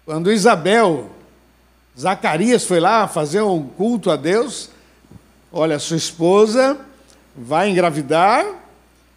Quando 0.05 0.31
Isabel, 0.31 1.09
Zacarias 1.97 2.65
foi 2.65 2.79
lá 2.79 3.07
fazer 3.07 3.41
um 3.41 3.65
culto 3.65 4.11
a 4.11 4.17
Deus, 4.17 4.69
olha, 5.51 5.79
sua 5.79 5.97
esposa 5.97 6.77
vai 7.35 7.69
engravidar 7.69 8.45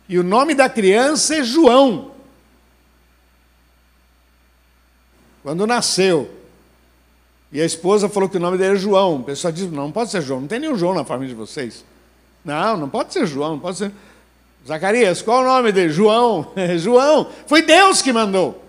e 0.08 0.18
o 0.18 0.22
nome 0.22 0.54
da 0.54 0.68
criança 0.68 1.36
é 1.36 1.42
João. 1.42 2.12
Quando 5.46 5.64
nasceu, 5.64 6.28
e 7.52 7.62
a 7.62 7.64
esposa 7.64 8.08
falou 8.08 8.28
que 8.28 8.36
o 8.36 8.40
nome 8.40 8.58
dele 8.58 8.74
é 8.74 8.76
João. 8.76 9.18
O 9.18 9.22
pessoal 9.22 9.52
disse: 9.52 9.68
não, 9.68 9.84
não 9.84 9.92
pode 9.92 10.10
ser 10.10 10.20
João, 10.20 10.40
não 10.40 10.48
tem 10.48 10.58
nenhum 10.58 10.76
João 10.76 10.92
na 10.92 11.04
família 11.04 11.32
de 11.32 11.38
vocês. 11.38 11.84
Não, 12.44 12.76
não 12.76 12.88
pode 12.88 13.12
ser 13.12 13.28
João, 13.28 13.52
não 13.52 13.60
pode 13.60 13.78
ser. 13.78 13.92
Zacarias, 14.66 15.22
qual 15.22 15.42
o 15.42 15.44
nome 15.44 15.70
dele? 15.70 15.92
João. 15.92 16.50
João. 16.78 17.30
Foi 17.46 17.62
Deus 17.62 18.02
que 18.02 18.12
mandou. 18.12 18.60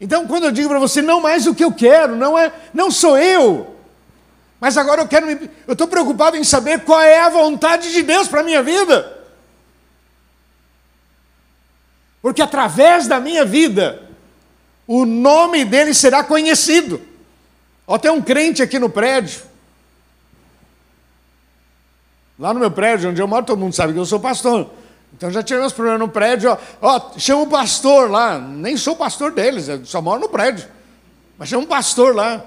Então, 0.00 0.26
quando 0.26 0.44
eu 0.44 0.50
digo 0.50 0.70
para 0.70 0.78
você, 0.78 1.02
não 1.02 1.20
mais 1.20 1.46
o 1.46 1.54
que 1.54 1.62
eu 1.62 1.72
quero, 1.72 2.16
não 2.16 2.38
é, 2.38 2.50
não 2.72 2.90
sou 2.90 3.18
eu. 3.18 3.76
Mas 4.58 4.78
agora 4.78 5.02
eu 5.02 5.08
quero 5.08 5.26
me, 5.26 5.50
eu 5.66 5.74
estou 5.74 5.88
preocupado 5.88 6.38
em 6.38 6.42
saber 6.42 6.84
qual 6.84 7.02
é 7.02 7.20
a 7.20 7.28
vontade 7.28 7.92
de 7.92 8.02
Deus 8.02 8.28
para 8.28 8.40
a 8.40 8.44
minha 8.44 8.62
vida. 8.62 9.14
Porque 12.22 12.40
através 12.40 13.06
da 13.06 13.20
minha 13.20 13.44
vida, 13.44 14.08
o 15.00 15.06
nome 15.06 15.64
dele 15.64 15.94
será 15.94 16.22
conhecido. 16.24 17.00
Ó, 17.86 17.98
tem 17.98 18.10
um 18.10 18.22
crente 18.22 18.62
aqui 18.62 18.78
no 18.78 18.88
prédio 18.88 19.52
Lá 22.42 22.52
no 22.52 22.58
meu 22.58 22.72
prédio, 22.72 23.10
onde 23.10 23.22
eu 23.22 23.28
moro, 23.28 23.46
todo 23.46 23.60
mundo 23.60 23.72
sabe 23.72 23.92
que 23.92 23.98
eu 24.00 24.04
sou 24.04 24.18
pastor. 24.18 24.68
Então 25.12 25.30
já 25.30 25.44
tivemos 25.44 25.72
problema 25.72 25.96
no 25.96 26.08
prédio, 26.08 26.50
ó, 26.50 26.58
ó, 26.80 27.18
chama 27.18 27.42
o 27.42 27.46
pastor 27.46 28.10
lá. 28.10 28.36
Nem 28.36 28.76
sou 28.76 28.96
pastor 28.96 29.30
deles, 29.30 29.68
eu 29.68 29.84
só 29.84 30.02
moro 30.02 30.20
no 30.20 30.28
prédio. 30.28 30.68
Mas 31.38 31.48
chama 31.48 31.62
um 31.62 31.66
pastor 31.66 32.14
lá. 32.14 32.44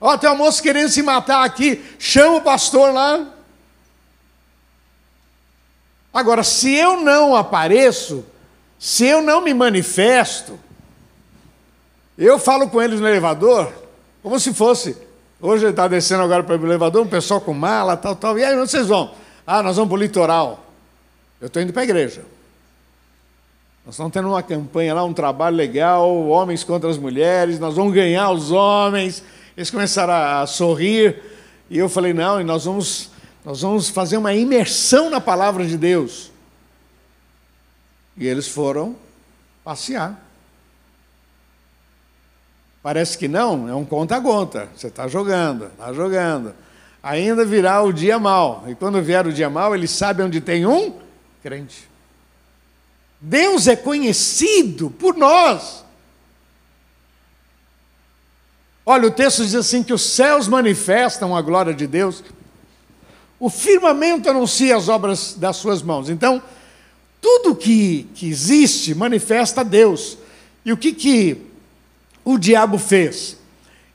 Ó, 0.00 0.18
tem 0.18 0.28
uma 0.28 0.34
moça 0.34 0.60
querendo 0.60 0.88
se 0.88 1.00
matar 1.00 1.44
aqui, 1.44 1.80
chama 1.96 2.38
o 2.38 2.40
pastor 2.40 2.92
lá. 2.92 3.24
Agora, 6.12 6.42
se 6.42 6.74
eu 6.74 7.00
não 7.00 7.36
apareço, 7.36 8.24
se 8.80 9.04
eu 9.06 9.22
não 9.22 9.42
me 9.42 9.54
manifesto, 9.54 10.58
eu 12.26 12.38
falo 12.38 12.68
com 12.68 12.80
eles 12.82 13.00
no 13.00 13.08
elevador, 13.08 13.72
como 14.22 14.38
se 14.38 14.52
fosse. 14.52 14.96
Hoje 15.40 15.64
ele 15.64 15.70
está 15.70 15.88
descendo 15.88 16.22
agora 16.22 16.42
para 16.42 16.56
o 16.56 16.66
elevador, 16.66 17.02
um 17.02 17.08
pessoal 17.08 17.40
com 17.40 17.54
mala, 17.54 17.96
tal, 17.96 18.14
tal. 18.14 18.38
E 18.38 18.44
aí, 18.44 18.54
onde 18.56 18.70
vocês 18.70 18.86
vão? 18.86 19.12
Ah, 19.46 19.62
nós 19.62 19.76
vamos 19.76 19.88
para 19.88 19.98
o 19.98 20.02
litoral. 20.02 20.66
Eu 21.40 21.46
estou 21.46 21.62
indo 21.62 21.72
para 21.72 21.82
a 21.82 21.84
igreja. 21.84 22.22
Nós 23.86 23.94
estamos 23.94 24.12
tendo 24.12 24.28
uma 24.28 24.42
campanha 24.42 24.92
lá, 24.92 25.02
um 25.02 25.14
trabalho 25.14 25.56
legal, 25.56 26.14
homens 26.26 26.62
contra 26.62 26.90
as 26.90 26.98
mulheres, 26.98 27.58
nós 27.58 27.74
vamos 27.74 27.94
ganhar 27.94 28.30
os 28.30 28.50
homens. 28.50 29.22
Eles 29.56 29.70
começaram 29.70 30.12
a 30.12 30.46
sorrir, 30.46 31.22
e 31.70 31.78
eu 31.78 31.88
falei, 31.88 32.12
não, 32.12 32.40
e 32.40 32.44
nós 32.44 32.66
vamos, 32.66 33.10
nós 33.44 33.62
vamos 33.62 33.88
fazer 33.88 34.18
uma 34.18 34.34
imersão 34.34 35.08
na 35.08 35.20
palavra 35.20 35.66
de 35.66 35.78
Deus. 35.78 36.30
E 38.16 38.26
eles 38.26 38.46
foram 38.46 38.94
passear. 39.64 40.29
Parece 42.82 43.16
que 43.16 43.28
não, 43.28 43.68
é 43.68 43.74
um 43.74 43.84
conta-gota. 43.84 44.68
Você 44.76 44.86
está 44.86 45.06
jogando, 45.06 45.66
está 45.66 45.92
jogando 45.92 46.54
ainda 47.02 47.44
virá 47.44 47.82
o 47.82 47.92
dia 47.92 48.18
mal. 48.18 48.64
E 48.68 48.74
quando 48.74 49.02
vier 49.02 49.26
o 49.26 49.32
dia 49.32 49.50
mal, 49.50 49.74
ele 49.74 49.88
sabe 49.88 50.22
onde 50.22 50.40
tem 50.40 50.66
um 50.66 50.94
crente. 51.42 51.88
Deus 53.20 53.66
é 53.66 53.76
conhecido 53.76 54.90
por 54.90 55.16
nós. 55.16 55.84
Olha, 58.84 59.08
o 59.08 59.10
texto 59.10 59.44
diz 59.44 59.54
assim: 59.54 59.82
que 59.82 59.92
os 59.92 60.02
céus 60.02 60.48
manifestam 60.48 61.36
a 61.36 61.42
glória 61.42 61.74
de 61.74 61.86
Deus, 61.86 62.24
o 63.38 63.50
firmamento 63.50 64.28
anuncia 64.28 64.76
as 64.76 64.88
obras 64.88 65.34
das 65.34 65.56
suas 65.56 65.82
mãos. 65.82 66.08
Então, 66.08 66.42
Tudo 67.20 67.54
que, 67.54 68.08
que 68.14 68.26
existe 68.30 68.94
manifesta 68.94 69.62
Deus. 69.62 70.16
E 70.64 70.72
o 70.72 70.76
que, 70.76 70.92
que 70.92 71.49
o 72.32 72.38
diabo 72.38 72.78
fez? 72.78 73.36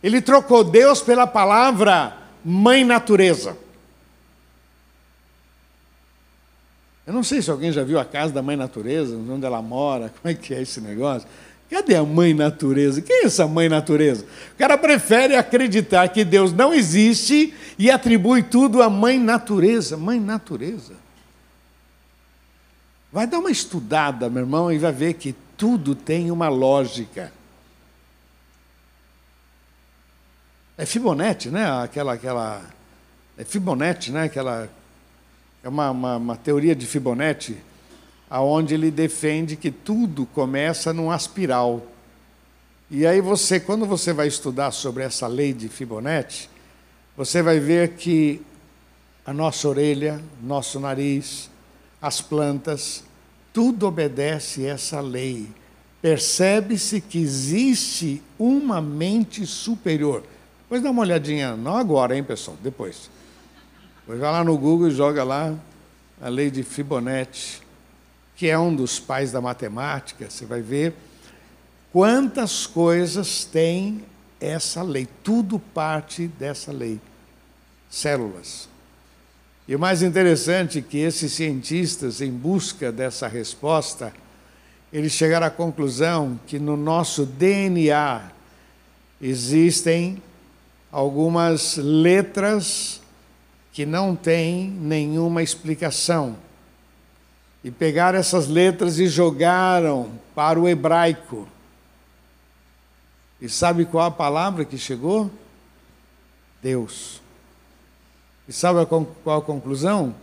Ele 0.03 0.21
trocou 0.21 0.63
Deus 0.63 1.01
pela 1.01 1.25
palavra 1.25 2.15
mãe 2.43 2.83
natureza. 2.83 3.57
Eu 7.07 7.13
não 7.13 7.23
sei 7.23 7.41
se 7.41 7.51
alguém 7.51 7.71
já 7.71 7.83
viu 7.83 7.99
a 7.99 8.05
casa 8.05 8.33
da 8.33 8.41
mãe 8.41 8.55
natureza, 8.55 9.15
onde 9.15 9.45
ela 9.45 9.61
mora, 9.61 10.11
como 10.21 10.31
é 10.31 10.33
que 10.33 10.53
é 10.53 10.61
esse 10.61 10.81
negócio. 10.81 11.27
Cadê 11.69 11.95
a 11.95 12.03
mãe 12.03 12.33
natureza? 12.33 13.01
Quem 13.01 13.23
é 13.23 13.25
essa 13.25 13.47
mãe 13.47 13.67
natureza? 13.67 14.25
O 14.53 14.57
cara 14.57 14.77
prefere 14.77 15.35
acreditar 15.35 16.07
que 16.09 16.23
Deus 16.23 16.51
não 16.53 16.73
existe 16.73 17.53
e 17.77 17.89
atribui 17.89 18.43
tudo 18.43 18.81
à 18.81 18.89
mãe 18.89 19.19
natureza. 19.19 19.97
Mãe 19.97 20.19
natureza. 20.19 20.93
Vai 23.11 23.25
dar 23.25 23.39
uma 23.39 23.51
estudada, 23.51 24.29
meu 24.29 24.43
irmão, 24.43 24.71
e 24.71 24.77
vai 24.77 24.91
ver 24.91 25.13
que 25.13 25.35
tudo 25.57 25.95
tem 25.95 26.31
uma 26.31 26.49
lógica. 26.49 27.31
É 30.77 30.85
Fibonete, 30.85 31.49
né? 31.49 31.83
Aquela, 31.83 32.13
aquela. 32.13 32.61
É 33.37 33.43
Fibonete, 33.45 34.11
né? 34.11 34.23
Aquela. 34.23 34.69
É 35.63 35.69
uma, 35.69 35.91
uma, 35.91 36.17
uma 36.17 36.35
teoria 36.35 36.75
de 36.75 36.85
Fibonete 36.85 37.57
aonde 38.29 38.73
ele 38.73 38.91
defende 38.91 39.55
que 39.55 39.71
tudo 39.71 40.25
começa 40.25 40.91
numa 40.91 41.15
espiral. 41.15 41.85
E 42.89 43.05
aí 43.05 43.21
você, 43.21 43.59
quando 43.59 43.85
você 43.85 44.13
vai 44.13 44.27
estudar 44.27 44.71
sobre 44.71 45.03
essa 45.03 45.27
lei 45.27 45.53
de 45.53 45.69
Fibonacci, 45.69 46.49
você 47.15 47.41
vai 47.41 47.59
ver 47.59 47.93
que 47.93 48.41
a 49.25 49.33
nossa 49.33 49.67
orelha, 49.67 50.21
nosso 50.43 50.79
nariz, 50.79 51.49
as 52.01 52.21
plantas, 52.21 53.03
tudo 53.53 53.87
obedece 53.87 54.65
essa 54.65 54.99
lei. 54.99 55.47
Percebe-se 56.01 57.01
que 57.01 57.17
existe 57.17 58.21
uma 58.37 58.81
mente 58.81 59.45
superior. 59.47 60.23
Depois 60.75 60.83
dá 60.83 60.91
uma 60.91 61.03
olhadinha, 61.03 61.55
não 61.55 61.77
agora, 61.77 62.17
hein, 62.17 62.21
pessoal, 62.21 62.57
depois. 62.61 63.09
Vai 64.05 64.17
lá 64.17 64.43
no 64.43 64.57
Google 64.57 64.89
e 64.89 64.91
joga 64.91 65.23
lá 65.23 65.55
a 66.21 66.27
lei 66.27 66.51
de 66.51 66.63
Fibonacci 66.63 67.61
que 68.35 68.49
é 68.49 68.59
um 68.59 68.75
dos 68.75 68.99
pais 68.99 69.31
da 69.31 69.39
matemática, 69.39 70.29
você 70.29 70.45
vai 70.45 70.61
ver 70.61 70.93
quantas 71.93 72.67
coisas 72.67 73.45
tem 73.45 74.03
essa 74.37 74.83
lei. 74.83 75.07
Tudo 75.23 75.57
parte 75.57 76.27
dessa 76.27 76.73
lei. 76.73 76.99
Células. 77.89 78.67
E 79.69 79.77
o 79.77 79.79
mais 79.79 80.03
interessante 80.03 80.79
é 80.79 80.81
que 80.81 80.97
esses 80.97 81.31
cientistas, 81.31 82.19
em 82.19 82.31
busca 82.31 82.91
dessa 82.91 83.29
resposta, 83.29 84.11
eles 84.91 85.13
chegaram 85.13 85.47
à 85.47 85.49
conclusão 85.49 86.37
que 86.45 86.59
no 86.59 86.75
nosso 86.75 87.25
DNA 87.25 88.29
existem 89.21 90.21
algumas 90.95 91.75
letras 91.75 93.01
que 93.73 93.85
não 93.85 94.15
têm 94.15 94.69
nenhuma 94.69 95.43
explicação 95.43 96.37
e 97.61 97.69
pegaram 97.69 98.17
essas 98.17 98.47
letras 98.47 98.97
e 98.97 99.05
jogaram 99.09 100.09
para 100.33 100.57
o 100.57 100.69
hebraico. 100.69 101.49
E 103.41 103.49
sabe 103.49 103.83
qual 103.83 104.05
a 104.05 104.11
palavra 104.11 104.63
que 104.63 104.77
chegou? 104.77 105.29
Deus. 106.63 107.21
E 108.47 108.53
sabe 108.53 108.85
qual 108.85 109.39
a 109.39 109.41
conclusão? 109.41 110.15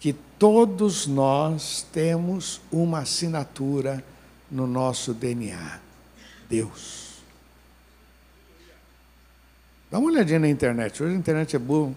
Que 0.00 0.12
todos 0.12 1.06
nós 1.06 1.86
temos 1.92 2.60
uma 2.72 2.98
assinatura 2.98 4.04
no 4.50 4.66
nosso 4.66 5.14
DNA: 5.14 5.78
Deus. 6.50 7.05
Dá 9.96 10.00
uma 10.00 10.10
olhadinha 10.10 10.38
na 10.38 10.48
internet. 10.50 11.02
Hoje 11.02 11.14
a 11.14 11.16
internet 11.16 11.56
é 11.56 11.58
boa. 11.58 11.90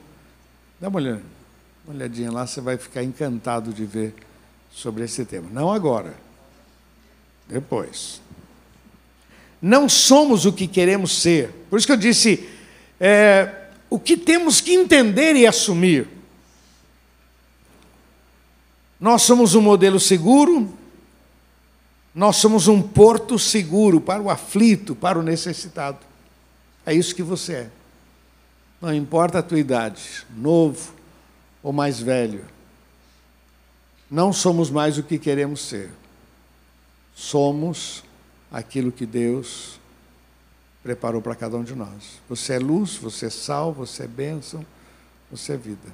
Dá 0.79 0.87
uma 0.87 0.99
olhadinha, 0.99 1.25
uma 1.85 1.93
olhadinha 1.93 2.31
lá, 2.31 2.47
você 2.47 2.61
vai 2.61 2.77
ficar 2.77 3.03
encantado 3.03 3.73
de 3.73 3.83
ver 3.83 4.15
sobre 4.71 5.03
esse 5.03 5.25
tema. 5.25 5.49
Não 5.51 5.69
agora, 5.69 6.15
depois. 7.45 8.21
Não 9.61 9.89
somos 9.89 10.45
o 10.45 10.53
que 10.53 10.65
queremos 10.65 11.21
ser. 11.21 11.51
Por 11.69 11.77
isso 11.77 11.85
que 11.85 11.91
eu 11.91 11.97
disse: 11.97 12.47
é, 13.01 13.67
o 13.89 13.99
que 13.99 14.15
temos 14.15 14.61
que 14.61 14.73
entender 14.73 15.35
e 15.35 15.45
assumir. 15.45 16.07
Nós 18.97 19.23
somos 19.23 19.55
um 19.55 19.61
modelo 19.61 19.99
seguro, 19.99 20.73
nós 22.15 22.37
somos 22.37 22.69
um 22.69 22.81
porto 22.81 23.37
seguro 23.37 23.99
para 23.99 24.21
o 24.21 24.29
aflito, 24.29 24.95
para 24.95 25.19
o 25.19 25.21
necessitado. 25.21 25.99
É 26.85 26.93
isso 26.93 27.13
que 27.13 27.21
você 27.21 27.53
é. 27.53 27.78
Não 28.81 28.93
importa 28.93 29.39
a 29.39 29.43
tua 29.43 29.59
idade, 29.59 30.25
novo 30.35 30.93
ou 31.61 31.73
mais 31.73 31.99
velho. 31.99 32.45
Não 34.09 34.31
somos 34.31 34.69
mais 34.69 34.97
o 34.97 35.03
que 35.03 35.19
queremos 35.19 35.61
ser. 35.61 35.91
Somos 37.13 38.03
aquilo 38.51 38.91
que 38.91 39.05
Deus 39.05 39.79
preparou 40.81 41.21
para 41.21 41.35
cada 41.35 41.57
um 41.57 41.63
de 41.63 41.75
nós. 41.75 42.19
Você 42.29 42.53
é 42.53 42.59
luz, 42.59 42.95
você 42.95 43.25
é 43.25 43.29
sal, 43.29 43.73
você 43.73 44.03
é 44.03 44.07
bênção, 44.07 44.65
você 45.29 45.53
é 45.53 45.57
vida. 45.57 45.93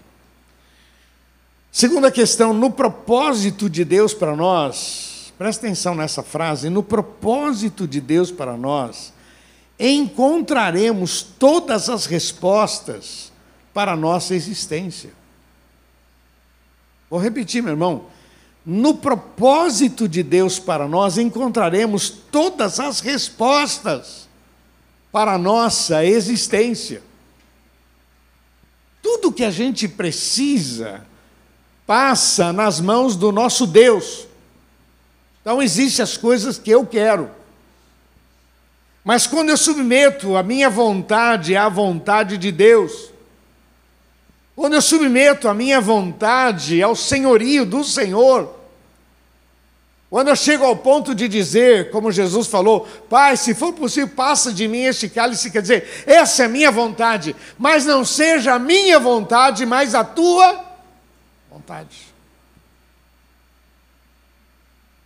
Segunda 1.71 2.09
questão, 2.09 2.53
no 2.53 2.71
propósito 2.71 3.69
de 3.69 3.83
Deus 3.83 4.13
para 4.13 4.35
nós, 4.35 5.33
presta 5.37 5.65
atenção 5.65 5.93
nessa 5.93 6.23
frase, 6.23 6.69
no 6.69 6.81
propósito 6.81 7.85
de 7.85 7.99
Deus 7.99 8.31
para 8.31 8.55
nós, 8.55 9.11
encontraremos 9.79 11.21
todas 11.21 11.89
as 11.89 12.05
respostas 12.05 13.31
para 13.73 13.91
a 13.93 13.97
nossa 13.97 14.33
existência. 14.33 15.11
Vou 17.09 17.19
repetir, 17.19 17.61
meu 17.61 17.73
irmão. 17.73 18.05
No 18.65 18.95
propósito 18.95 20.07
de 20.07 20.23
Deus 20.23 20.57
para 20.57 20.87
nós, 20.87 21.17
encontraremos 21.17 22.09
todas 22.09 22.79
as 22.79 22.99
respostas 22.99 24.27
para 25.11 25.33
a 25.33 25.37
nossa 25.37 26.03
existência. 26.03 27.03
Tudo 29.03 29.31
que 29.31 29.43
a 29.43 29.51
gente 29.51 29.87
precisa 29.87 31.05
passa 31.85 32.51
nas 32.51 32.79
mãos 32.79 33.15
do 33.15 33.31
nosso 33.31 33.67
Deus. 33.67 34.25
Então, 35.41 35.61
existem 35.61 36.01
as 36.01 36.17
coisas 36.17 36.57
que 36.57 36.71
eu 36.71 36.85
quero. 36.85 37.29
Mas 39.05 39.27
quando 39.27 39.49
eu 39.49 39.57
submeto 39.57 40.35
a 40.35 40.41
minha 40.41 40.67
vontade 40.67 41.55
à 41.55 41.69
vontade 41.69 42.39
de 42.39 42.51
Deus, 42.51 43.11
quando 44.55 44.73
eu 44.73 44.81
submeto 44.81 45.47
a 45.47 45.53
minha 45.53 45.79
vontade 45.79 46.81
ao 46.81 46.95
senhorio 46.95 47.67
do 47.67 47.83
Senhor, 47.83 48.51
quando 50.09 50.29
eu 50.29 50.35
chego 50.35 50.65
ao 50.65 50.75
ponto 50.75 51.13
de 51.13 51.27
dizer, 51.27 51.91
como 51.91 52.11
Jesus 52.11 52.47
falou, 52.47 52.87
Pai, 53.07 53.37
se 53.37 53.53
for 53.53 53.73
possível, 53.73 54.09
passa 54.09 54.51
de 54.51 54.67
mim 54.67 54.85
este 54.85 55.07
cálice, 55.07 55.51
quer 55.51 55.61
dizer, 55.61 56.03
essa 56.07 56.41
é 56.41 56.45
a 56.47 56.49
minha 56.49 56.71
vontade, 56.71 57.35
mas 57.59 57.85
não 57.85 58.03
seja 58.03 58.55
a 58.55 58.59
minha 58.59 58.99
vontade, 58.99 59.67
mas 59.67 59.93
a 59.93 60.03
tua 60.03 60.65
vontade. 61.51 62.07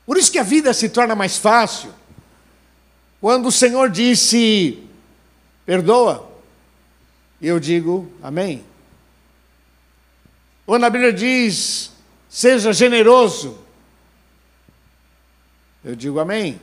Por 0.05 0.15
isso 0.17 0.31
que 0.31 0.39
a 0.39 0.43
vida 0.43 0.73
se 0.73 0.87
torna 0.87 1.15
mais 1.15 1.37
fácil. 1.37 1.93
Quando 3.21 3.47
o 3.47 3.51
Senhor 3.51 3.89
disse, 3.89 4.81
perdoa, 5.65 6.29
e 7.41 7.47
eu 7.47 7.59
digo, 7.59 8.11
amém. 8.23 8.63
Quando 10.65 10.85
a 10.85 10.89
Bíblia 10.89 11.11
diz, 11.11 11.91
seja 12.29 12.71
generoso, 12.71 13.57
eu 15.83 15.95
digo 15.95 16.19
amém. 16.19 16.59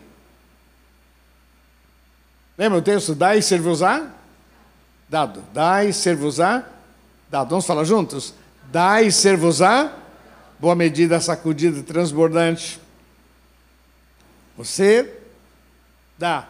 Lembra 2.57 2.79
o 2.79 2.83
texto? 2.83 3.15
Dai 3.15 3.43
ser-vos-á? 3.43 4.11
Dado. 5.09 5.43
Dai 5.53 5.93
ser-vos-á? 5.93 6.65
Dado. 7.31 7.51
Vamos 7.51 7.67
falar 7.67 7.85
juntos? 7.85 8.33
Dai 8.71 9.11
ser-vos-á? 9.11 9.93
Boa 10.59 10.75
medida, 10.75 11.21
sacudida, 11.21 11.83
transbordante. 11.83 12.81
Você 14.57 15.16
dá. 16.19 16.49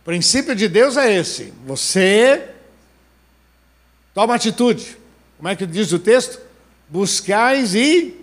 O 0.00 0.04
princípio 0.04 0.54
de 0.54 0.68
Deus 0.68 0.96
é 0.96 1.12
esse. 1.14 1.52
Você 1.64 2.50
toma 4.12 4.34
atitude. 4.34 4.96
Como 5.36 5.48
é 5.48 5.56
que 5.56 5.66
diz 5.66 5.92
o 5.92 5.98
texto? 5.98 6.40
Buscais 6.88 7.74
e 7.74 8.14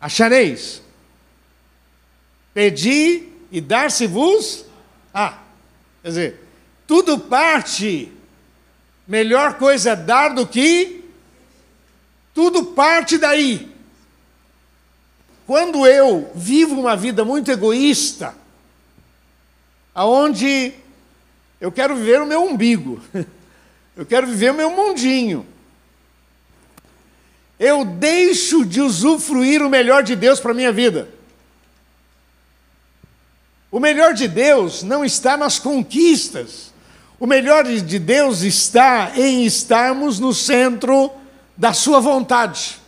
achareis. 0.00 0.82
Pedi 2.54 3.28
e 3.50 3.60
dar-se-vos. 3.60 4.64
Ah, 5.12 5.38
quer 6.02 6.08
dizer, 6.08 6.40
tudo 6.86 7.18
parte. 7.18 8.12
Melhor 9.06 9.54
coisa 9.54 9.90
é 9.90 9.96
dar 9.96 10.30
do 10.30 10.46
que. 10.46 11.04
Tudo 12.34 12.64
parte 12.66 13.18
daí. 13.18 13.75
Quando 15.46 15.86
eu 15.86 16.30
vivo 16.34 16.78
uma 16.78 16.96
vida 16.96 17.24
muito 17.24 17.50
egoísta, 17.50 18.34
aonde 19.94 20.74
eu 21.60 21.70
quero 21.70 21.94
viver 21.94 22.20
o 22.20 22.26
meu 22.26 22.42
umbigo, 22.42 23.00
eu 23.96 24.04
quero 24.04 24.26
viver 24.26 24.50
o 24.50 24.54
meu 24.54 24.70
mundinho, 24.70 25.46
eu 27.58 27.84
deixo 27.84 28.64
de 28.66 28.80
usufruir 28.80 29.62
o 29.62 29.70
melhor 29.70 30.02
de 30.02 30.16
Deus 30.16 30.40
para 30.40 30.50
a 30.50 30.54
minha 30.54 30.72
vida. 30.72 31.08
O 33.70 33.80
melhor 33.80 34.14
de 34.14 34.28
Deus 34.28 34.82
não 34.82 35.04
está 35.04 35.36
nas 35.36 35.58
conquistas. 35.58 36.72
O 37.18 37.26
melhor 37.26 37.64
de 37.64 37.98
Deus 37.98 38.42
está 38.42 39.12
em 39.16 39.46
estarmos 39.46 40.18
no 40.18 40.34
centro 40.34 41.10
da 41.56 41.72
Sua 41.72 41.98
vontade. 41.98 42.78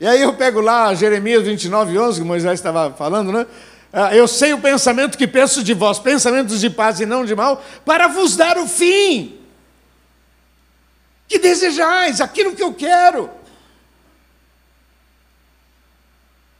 E 0.00 0.06
aí 0.06 0.22
eu 0.22 0.32
pego 0.34 0.60
lá 0.60 0.94
Jeremias 0.94 1.44
29, 1.44 1.98
11, 1.98 2.20
que 2.20 2.26
Moisés 2.26 2.54
estava 2.54 2.94
falando, 2.94 3.32
né? 3.32 3.46
Ah, 3.92 4.14
eu 4.14 4.28
sei 4.28 4.52
o 4.52 4.60
pensamento 4.60 5.16
que 5.16 5.26
penso 5.26 5.62
de 5.62 5.74
vós, 5.74 5.98
pensamentos 5.98 6.60
de 6.60 6.70
paz 6.70 7.00
e 7.00 7.06
não 7.06 7.24
de 7.24 7.34
mal, 7.34 7.64
para 7.84 8.06
vos 8.06 8.36
dar 8.36 8.58
o 8.58 8.68
fim 8.68 9.38
que 11.26 11.38
desejais, 11.38 12.20
aquilo 12.20 12.54
que 12.54 12.62
eu 12.62 12.72
quero. 12.72 13.30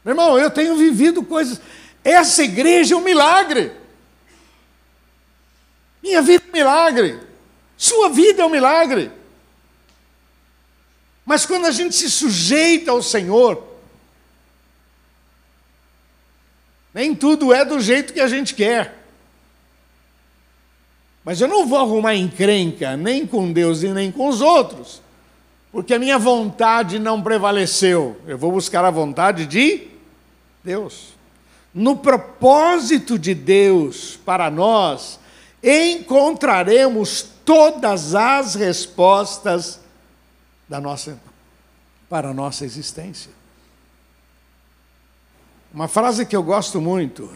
Meu 0.05 0.13
irmão, 0.13 0.37
eu 0.37 0.51
tenho 0.51 0.77
vivido 0.77 1.23
coisas. 1.23 1.59
Essa 2.03 2.43
igreja 2.43 2.93
é 2.93 2.97
um 2.97 3.01
milagre. 3.01 3.71
Minha 6.01 6.21
vida 6.21 6.43
é 6.45 6.49
um 6.49 6.53
milagre. 6.53 7.19
Sua 7.75 8.09
vida 8.09 8.43
é 8.43 8.45
um 8.45 8.49
milagre. 8.49 9.11
Mas 11.29 11.45
quando 11.45 11.67
a 11.67 11.71
gente 11.71 11.93
se 11.93 12.09
sujeita 12.09 12.89
ao 12.89 13.03
Senhor, 13.03 13.63
nem 16.91 17.13
tudo 17.13 17.53
é 17.53 17.63
do 17.63 17.79
jeito 17.79 18.13
que 18.13 18.19
a 18.19 18.27
gente 18.27 18.55
quer. 18.55 18.97
Mas 21.23 21.39
eu 21.39 21.47
não 21.47 21.67
vou 21.67 21.77
arrumar 21.77 22.15
encrenca 22.15 22.97
nem 22.97 23.27
com 23.27 23.53
Deus 23.53 23.83
e 23.83 23.89
nem 23.89 24.11
com 24.11 24.27
os 24.27 24.41
outros, 24.41 25.03
porque 25.71 25.93
a 25.93 25.99
minha 25.99 26.17
vontade 26.17 26.97
não 26.97 27.21
prevaleceu. 27.21 28.19
Eu 28.25 28.35
vou 28.35 28.51
buscar 28.51 28.83
a 28.83 28.89
vontade 28.89 29.45
de 29.45 29.87
Deus. 30.63 31.09
No 31.71 31.95
propósito 31.95 33.19
de 33.19 33.35
Deus 33.35 34.17
para 34.25 34.49
nós, 34.49 35.19
encontraremos 35.63 37.23
todas 37.45 38.15
as 38.15 38.55
respostas 38.55 39.79
da 40.69 40.79
nossa, 40.79 41.19
para 42.07 42.29
a 42.29 42.33
nossa 42.33 42.63
existência. 42.63 43.31
Uma 45.73 45.87
frase 45.87 46.25
que 46.25 46.35
eu 46.35 46.43
gosto 46.43 46.79
muito: 46.79 47.31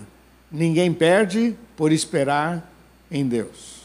ninguém 0.52 0.94
perde 0.94 1.56
por 1.76 1.92
esperar 1.92 2.72
em 3.12 3.28
Deus. 3.28 3.84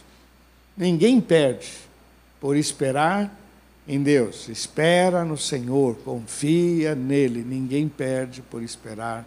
Ninguém 0.76 1.20
perde 1.20 1.72
por 2.40 2.56
esperar 2.56 3.34
em 3.86 4.02
Deus. 4.02 4.48
Espera 4.48 5.24
no 5.24 5.36
Senhor, 5.36 5.96
confia 6.04 6.94
nele. 6.94 7.42
Ninguém 7.42 7.88
perde 7.88 8.42
por 8.42 8.62
esperar 8.62 9.26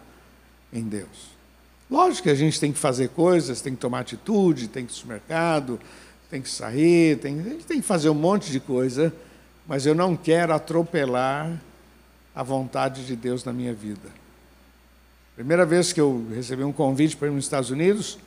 em 0.72 0.82
Deus. 0.84 1.32
Lógico 1.90 2.22
que 2.22 2.30
a 2.30 2.34
gente 2.34 2.58
tem 2.58 2.72
que 2.72 2.78
fazer 2.78 3.10
coisas, 3.10 3.60
tem 3.60 3.74
que 3.74 3.80
tomar 3.80 4.00
atitude, 4.00 4.68
tem 4.68 4.86
que 4.86 4.92
ir 4.92 4.94
ao 4.94 4.98
supermercado, 4.98 5.80
tem 6.30 6.40
que 6.40 6.48
sair, 6.48 7.18
tem, 7.18 7.38
a 7.38 7.42
gente 7.42 7.66
tem 7.66 7.82
que 7.82 7.86
fazer 7.86 8.08
um 8.08 8.14
monte 8.14 8.50
de 8.50 8.58
coisa, 8.58 9.12
mas 9.72 9.86
eu 9.86 9.94
não 9.94 10.14
quero 10.14 10.52
atropelar 10.52 11.50
a 12.34 12.42
vontade 12.42 13.06
de 13.06 13.16
Deus 13.16 13.42
na 13.42 13.54
minha 13.54 13.72
vida. 13.72 14.06
Primeira 15.34 15.64
vez 15.64 15.94
que 15.94 16.00
eu 16.00 16.26
recebi 16.34 16.62
um 16.62 16.74
convite 16.74 17.16
para 17.16 17.28
ir 17.28 17.30
nos 17.30 17.44
Estados 17.46 17.70
Unidos, 17.70 18.18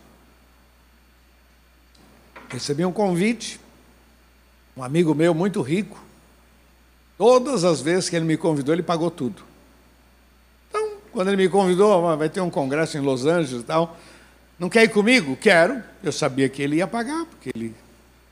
Recebi 2.50 2.84
um 2.84 2.92
convite, 2.92 3.60
um 4.76 4.82
amigo 4.82 5.14
meu 5.14 5.36
muito 5.36 5.62
rico. 5.62 6.02
Todas 7.16 7.64
as 7.64 7.80
vezes 7.80 8.10
que 8.10 8.16
ele 8.16 8.26
me 8.26 8.38
convidou, 8.38 8.74
ele 8.74 8.82
pagou 8.82 9.12
tudo. 9.12 9.44
Então, 10.70 10.94
quando 11.12 11.28
ele 11.28 11.38
me 11.38 11.48
convidou, 11.48 12.18
vai 12.18 12.28
ter 12.28 12.42
um 12.42 12.50
congresso 12.50 12.98
em 12.98 13.02
Los 13.02 13.24
Angeles 13.24 13.62
e 13.62 13.66
tal. 13.66 13.96
Não 14.58 14.68
quer 14.68 14.86
ir 14.86 14.90
comigo? 14.90 15.36
Quero. 15.36 15.84
Eu 16.04 16.12
sabia 16.12 16.50
que 16.50 16.64
ele 16.64 16.78
ia 16.78 16.88
pagar, 16.88 17.26
porque 17.26 17.52
ele 17.54 17.76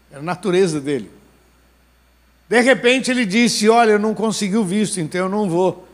era 0.10 0.19
a 0.19 0.23
natureza 0.23 0.82
dele. 0.82 1.23
De 2.54 2.62
repente 2.62 3.10
ele 3.10 3.26
disse: 3.26 3.68
Olha, 3.68 3.94
eu 3.94 4.00
não 4.00 4.13
consegui 4.13 4.58
o 4.58 4.63
visto, 4.63 5.00
então 5.00 5.22
eu 5.22 5.28
não 5.28 5.50
vou. 5.50 5.88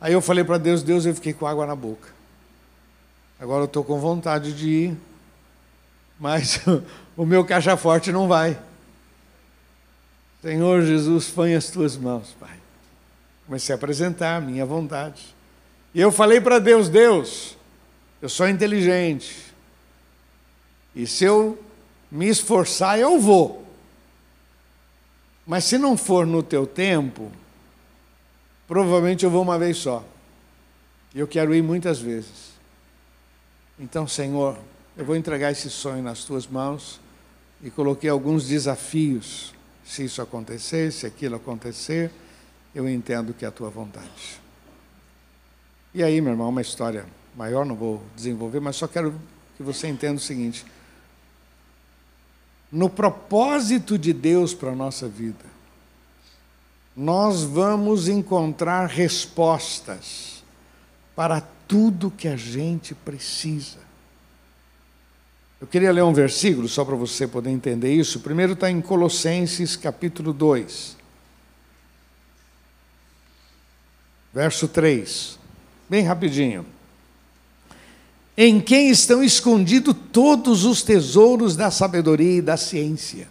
Aí 0.00 0.12
eu 0.12 0.20
falei 0.20 0.44
para 0.44 0.56
Deus: 0.56 0.80
Deus, 0.80 1.04
eu 1.04 1.12
fiquei 1.12 1.32
com 1.32 1.48
água 1.48 1.66
na 1.66 1.74
boca. 1.74 2.10
Agora 3.40 3.62
eu 3.62 3.66
estou 3.66 3.82
com 3.82 3.98
vontade 3.98 4.52
de 4.52 4.68
ir, 4.68 4.96
mas 6.16 6.60
o 7.16 7.26
meu 7.26 7.44
caixa 7.44 7.76
forte 7.76 8.12
não 8.12 8.28
vai. 8.28 8.56
Senhor 10.40 10.80
Jesus, 10.82 11.28
põe 11.28 11.56
as 11.56 11.70
tuas 11.70 11.96
mãos, 11.96 12.36
Pai. 12.38 12.56
Comecei 13.44 13.72
a 13.72 13.76
apresentar 13.76 14.36
a 14.36 14.40
minha 14.40 14.64
vontade. 14.64 15.34
E 15.92 16.00
eu 16.00 16.12
falei 16.12 16.40
para 16.40 16.60
Deus: 16.60 16.88
Deus, 16.88 17.56
eu 18.22 18.28
sou 18.28 18.48
inteligente. 18.48 19.52
E 20.94 21.04
se 21.04 21.24
eu 21.24 21.58
me 22.12 22.28
esforçar, 22.28 22.96
eu 22.96 23.18
vou. 23.18 23.65
Mas 25.46 25.64
se 25.64 25.78
não 25.78 25.96
for 25.96 26.26
no 26.26 26.42
teu 26.42 26.66
tempo, 26.66 27.30
provavelmente 28.66 29.24
eu 29.24 29.30
vou 29.30 29.42
uma 29.42 29.58
vez 29.58 29.76
só. 29.76 30.04
E 31.14 31.20
eu 31.20 31.28
quero 31.28 31.54
ir 31.54 31.62
muitas 31.62 32.00
vezes. 32.00 32.56
Então, 33.78 34.08
Senhor, 34.08 34.58
eu 34.96 35.04
vou 35.04 35.14
entregar 35.14 35.52
esse 35.52 35.70
sonho 35.70 36.02
nas 36.02 36.24
tuas 36.24 36.46
mãos 36.46 37.00
e 37.62 37.70
coloquei 37.70 38.10
alguns 38.10 38.48
desafios. 38.48 39.54
Se 39.84 40.04
isso 40.04 40.20
acontecer, 40.20 40.92
se 40.92 41.06
aquilo 41.06 41.36
acontecer, 41.36 42.10
eu 42.74 42.88
entendo 42.88 43.32
que 43.32 43.44
é 43.44 43.48
a 43.48 43.52
tua 43.52 43.70
vontade. 43.70 44.40
E 45.94 46.02
aí, 46.02 46.20
meu 46.20 46.32
irmão, 46.32 46.48
uma 46.48 46.60
história 46.60 47.06
maior, 47.36 47.64
não 47.64 47.76
vou 47.76 48.02
desenvolver, 48.16 48.60
mas 48.60 48.76
só 48.76 48.88
quero 48.88 49.14
que 49.56 49.62
você 49.62 49.86
entenda 49.86 50.16
o 50.16 50.20
seguinte: 50.20 50.66
no 52.70 52.90
propósito 52.90 53.98
de 53.98 54.12
Deus 54.12 54.52
para 54.52 54.72
a 54.72 54.74
nossa 54.74 55.08
vida, 55.08 55.44
nós 56.96 57.42
vamos 57.42 58.08
encontrar 58.08 58.88
respostas 58.88 60.42
para 61.14 61.40
tudo 61.68 62.10
que 62.10 62.28
a 62.28 62.36
gente 62.36 62.94
precisa. 62.94 63.78
Eu 65.60 65.66
queria 65.66 65.92
ler 65.92 66.02
um 66.02 66.12
versículo 66.12 66.68
só 66.68 66.84
para 66.84 66.96
você 66.96 67.26
poder 67.26 67.50
entender 67.50 67.92
isso. 67.92 68.20
primeiro 68.20 68.52
está 68.52 68.70
em 68.70 68.80
Colossenses 68.80 69.76
capítulo 69.76 70.32
2, 70.32 70.96
verso 74.32 74.68
3. 74.68 75.38
Bem 75.88 76.04
rapidinho. 76.04 76.66
Em 78.36 78.60
quem 78.60 78.90
estão 78.90 79.22
escondidos 79.22 79.94
todos 80.12 80.64
os 80.64 80.82
tesouros 80.82 81.56
da 81.56 81.70
sabedoria 81.70 82.38
e 82.38 82.42
da 82.42 82.56
ciência. 82.56 83.28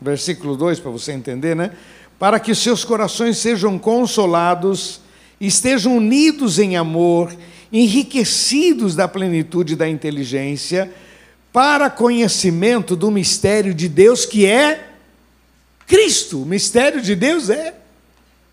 Versículo 0.00 0.56
2, 0.56 0.80
para 0.80 0.90
você 0.90 1.12
entender, 1.12 1.56
né? 1.56 1.72
Para 2.18 2.38
que 2.38 2.54
seus 2.54 2.84
corações 2.84 3.38
sejam 3.38 3.78
consolados, 3.78 5.00
estejam 5.40 5.96
unidos 5.96 6.58
em 6.58 6.76
amor 6.76 7.34
enriquecidos 7.72 8.94
da 8.94 9.08
plenitude 9.08 9.74
da 9.74 9.88
inteligência, 9.88 10.92
para 11.52 11.90
conhecimento 11.90 12.94
do 12.94 13.10
mistério 13.10 13.74
de 13.74 13.88
Deus 13.88 14.26
que 14.26 14.46
é 14.46 14.90
Cristo. 15.86 16.42
O 16.42 16.46
mistério 16.46 17.00
de 17.00 17.14
Deus 17.14 17.50
é 17.50 17.74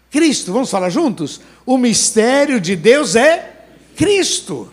Cristo. 0.10 0.52
Vamos 0.52 0.70
falar 0.70 0.90
juntos? 0.90 1.42
O 1.66 1.78
mistério 1.78 2.60
de 2.60 2.76
Deus 2.76 3.16
é 3.16 3.66
Cristo. 3.96 4.72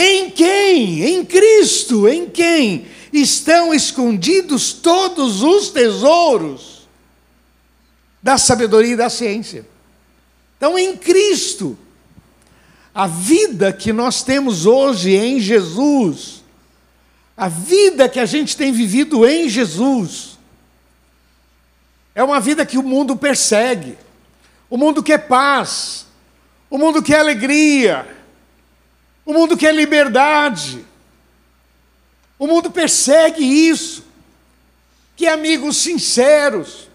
Em 0.00 0.30
quem? 0.30 1.02
Em 1.02 1.24
Cristo. 1.24 2.08
Em 2.08 2.30
quem 2.30 2.86
estão 3.12 3.74
escondidos 3.74 4.72
todos 4.72 5.42
os 5.42 5.70
tesouros 5.70 6.88
da 8.22 8.38
sabedoria 8.38 8.92
e 8.92 8.96
da 8.96 9.10
ciência. 9.10 9.66
Então, 10.56 10.78
em 10.78 10.96
Cristo 10.96 11.76
a 12.94 13.06
vida 13.06 13.72
que 13.72 13.92
nós 13.92 14.24
temos 14.24 14.66
hoje 14.66 15.14
em 15.14 15.38
Jesus, 15.38 16.42
a 17.36 17.48
vida 17.48 18.08
que 18.08 18.18
a 18.18 18.26
gente 18.26 18.56
tem 18.56 18.72
vivido 18.72 19.24
em 19.24 19.48
Jesus, 19.48 20.36
é 22.12 22.24
uma 22.24 22.40
vida 22.40 22.66
que 22.66 22.76
o 22.76 22.82
mundo 22.82 23.14
persegue. 23.16 23.96
O 24.68 24.76
mundo 24.76 25.00
quer 25.00 25.28
paz, 25.28 26.06
o 26.68 26.76
mundo 26.76 27.00
quer 27.00 27.20
alegria, 27.20 28.17
o 29.28 29.34
mundo 29.34 29.58
quer 29.58 29.74
liberdade. 29.74 30.82
O 32.38 32.46
mundo 32.46 32.70
persegue 32.70 33.44
isso. 33.44 34.02
Que 35.14 35.26
amigos 35.26 35.76
sinceros, 35.76 36.88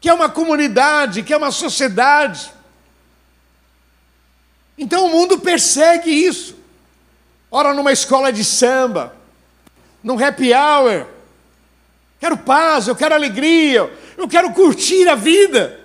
que 0.00 0.08
é 0.08 0.14
uma 0.14 0.30
comunidade, 0.30 1.22
que 1.22 1.34
é 1.34 1.36
uma 1.36 1.50
sociedade 1.50 2.50
Então 4.78 5.04
o 5.04 5.10
mundo 5.10 5.38
persegue 5.38 6.10
isso. 6.10 6.56
Ora, 7.50 7.74
numa 7.74 7.92
escola 7.92 8.32
de 8.32 8.42
samba, 8.42 9.14
num 10.02 10.18
happy 10.18 10.54
hour. 10.54 11.06
Quero 12.18 12.38
paz, 12.38 12.88
eu 12.88 12.96
quero 12.96 13.14
alegria, 13.14 13.92
eu 14.16 14.26
quero 14.26 14.54
curtir 14.54 15.06
a 15.06 15.14
vida. 15.14 15.78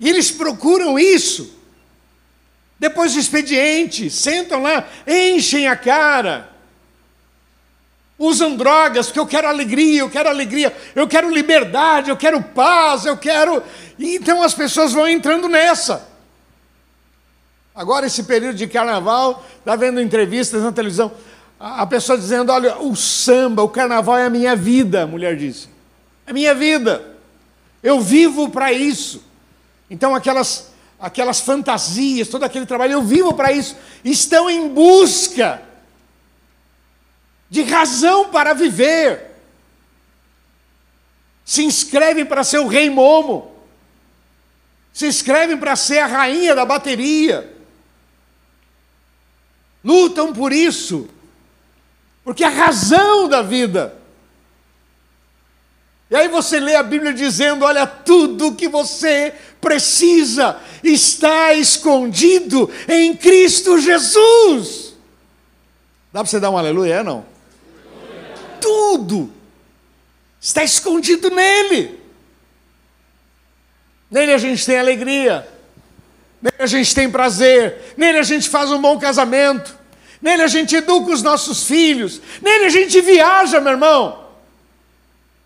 E 0.00 0.08
eles 0.08 0.32
procuram 0.32 0.98
isso. 0.98 1.54
Depois 2.84 3.14
do 3.14 3.18
expediente, 3.18 4.10
sentam 4.10 4.60
lá, 4.60 4.86
enchem 5.06 5.66
a 5.66 5.74
cara. 5.74 6.50
Usam 8.18 8.56
drogas, 8.56 9.06
porque 9.06 9.18
eu 9.18 9.26
quero 9.26 9.48
alegria, 9.48 10.00
eu 10.00 10.10
quero 10.10 10.28
alegria, 10.28 10.76
eu 10.94 11.08
quero 11.08 11.32
liberdade, 11.32 12.10
eu 12.10 12.16
quero 12.18 12.42
paz, 12.42 13.06
eu 13.06 13.16
quero. 13.16 13.62
E 13.98 14.16
então 14.16 14.42
as 14.42 14.52
pessoas 14.52 14.92
vão 14.92 15.08
entrando 15.08 15.48
nessa. 15.48 16.06
Agora, 17.74 18.04
esse 18.04 18.24
período 18.24 18.56
de 18.56 18.66
carnaval, 18.66 19.42
está 19.60 19.74
vendo 19.76 19.98
entrevistas 19.98 20.62
na 20.62 20.70
televisão, 20.70 21.10
a 21.58 21.86
pessoa 21.86 22.18
dizendo: 22.18 22.52
Olha, 22.52 22.76
o 22.76 22.94
samba, 22.94 23.62
o 23.62 23.68
carnaval 23.70 24.18
é 24.18 24.26
a 24.26 24.30
minha 24.30 24.54
vida, 24.54 25.04
a 25.04 25.06
mulher 25.06 25.36
disse. 25.36 25.70
É 26.26 26.34
minha 26.34 26.54
vida. 26.54 27.02
Eu 27.82 28.02
vivo 28.02 28.50
para 28.50 28.74
isso. 28.74 29.24
Então, 29.88 30.14
aquelas, 30.14 30.73
aquelas 30.98 31.40
fantasias, 31.40 32.28
todo 32.28 32.44
aquele 32.44 32.66
trabalho, 32.66 32.92
eu 32.92 33.02
vivo 33.02 33.32
para 33.34 33.52
isso. 33.52 33.76
Estão 34.04 34.48
em 34.48 34.68
busca 34.68 35.62
de 37.50 37.62
razão 37.62 38.30
para 38.30 38.54
viver. 38.54 39.32
Se 41.44 41.62
inscrevem 41.64 42.24
para 42.24 42.42
ser 42.42 42.58
o 42.58 42.66
rei 42.66 42.88
momo. 42.88 43.52
Se 44.92 45.06
inscrevem 45.06 45.56
para 45.56 45.76
ser 45.76 45.98
a 45.98 46.06
rainha 46.06 46.54
da 46.54 46.64
bateria 46.64 47.54
lutam 49.84 50.32
por 50.32 50.52
isso, 50.52 51.08
porque 52.24 52.42
a 52.42 52.48
razão 52.48 53.28
da 53.28 53.42
vida. 53.42 53.94
E 56.14 56.16
aí 56.16 56.28
você 56.28 56.60
lê 56.60 56.76
a 56.76 56.82
Bíblia 56.84 57.12
dizendo: 57.12 57.64
olha, 57.64 57.88
tudo 57.88 58.54
que 58.54 58.68
você 58.68 59.34
precisa 59.60 60.60
está 60.80 61.52
escondido 61.54 62.70
em 62.88 63.16
Cristo 63.16 63.80
Jesus. 63.80 64.94
Dá 66.12 66.20
para 66.20 66.30
você 66.30 66.38
dar 66.38 66.50
um 66.50 66.56
aleluia, 66.56 67.02
não? 67.02 67.26
Tudo 68.60 69.32
está 70.40 70.62
escondido 70.62 71.30
nele. 71.30 71.98
Nele 74.08 74.34
a 74.34 74.38
gente 74.38 74.64
tem 74.64 74.78
alegria, 74.78 75.44
Nele 76.40 76.56
a 76.60 76.66
gente 76.66 76.94
tem 76.94 77.10
prazer, 77.10 77.92
nele 77.96 78.18
a 78.18 78.22
gente 78.22 78.48
faz 78.48 78.70
um 78.70 78.80
bom 78.80 79.00
casamento, 79.00 79.76
nele 80.22 80.42
a 80.42 80.46
gente 80.46 80.76
educa 80.76 81.10
os 81.10 81.24
nossos 81.24 81.66
filhos, 81.66 82.20
nele 82.40 82.66
a 82.66 82.70
gente 82.70 83.00
viaja, 83.00 83.60
meu 83.60 83.72
irmão. 83.72 84.23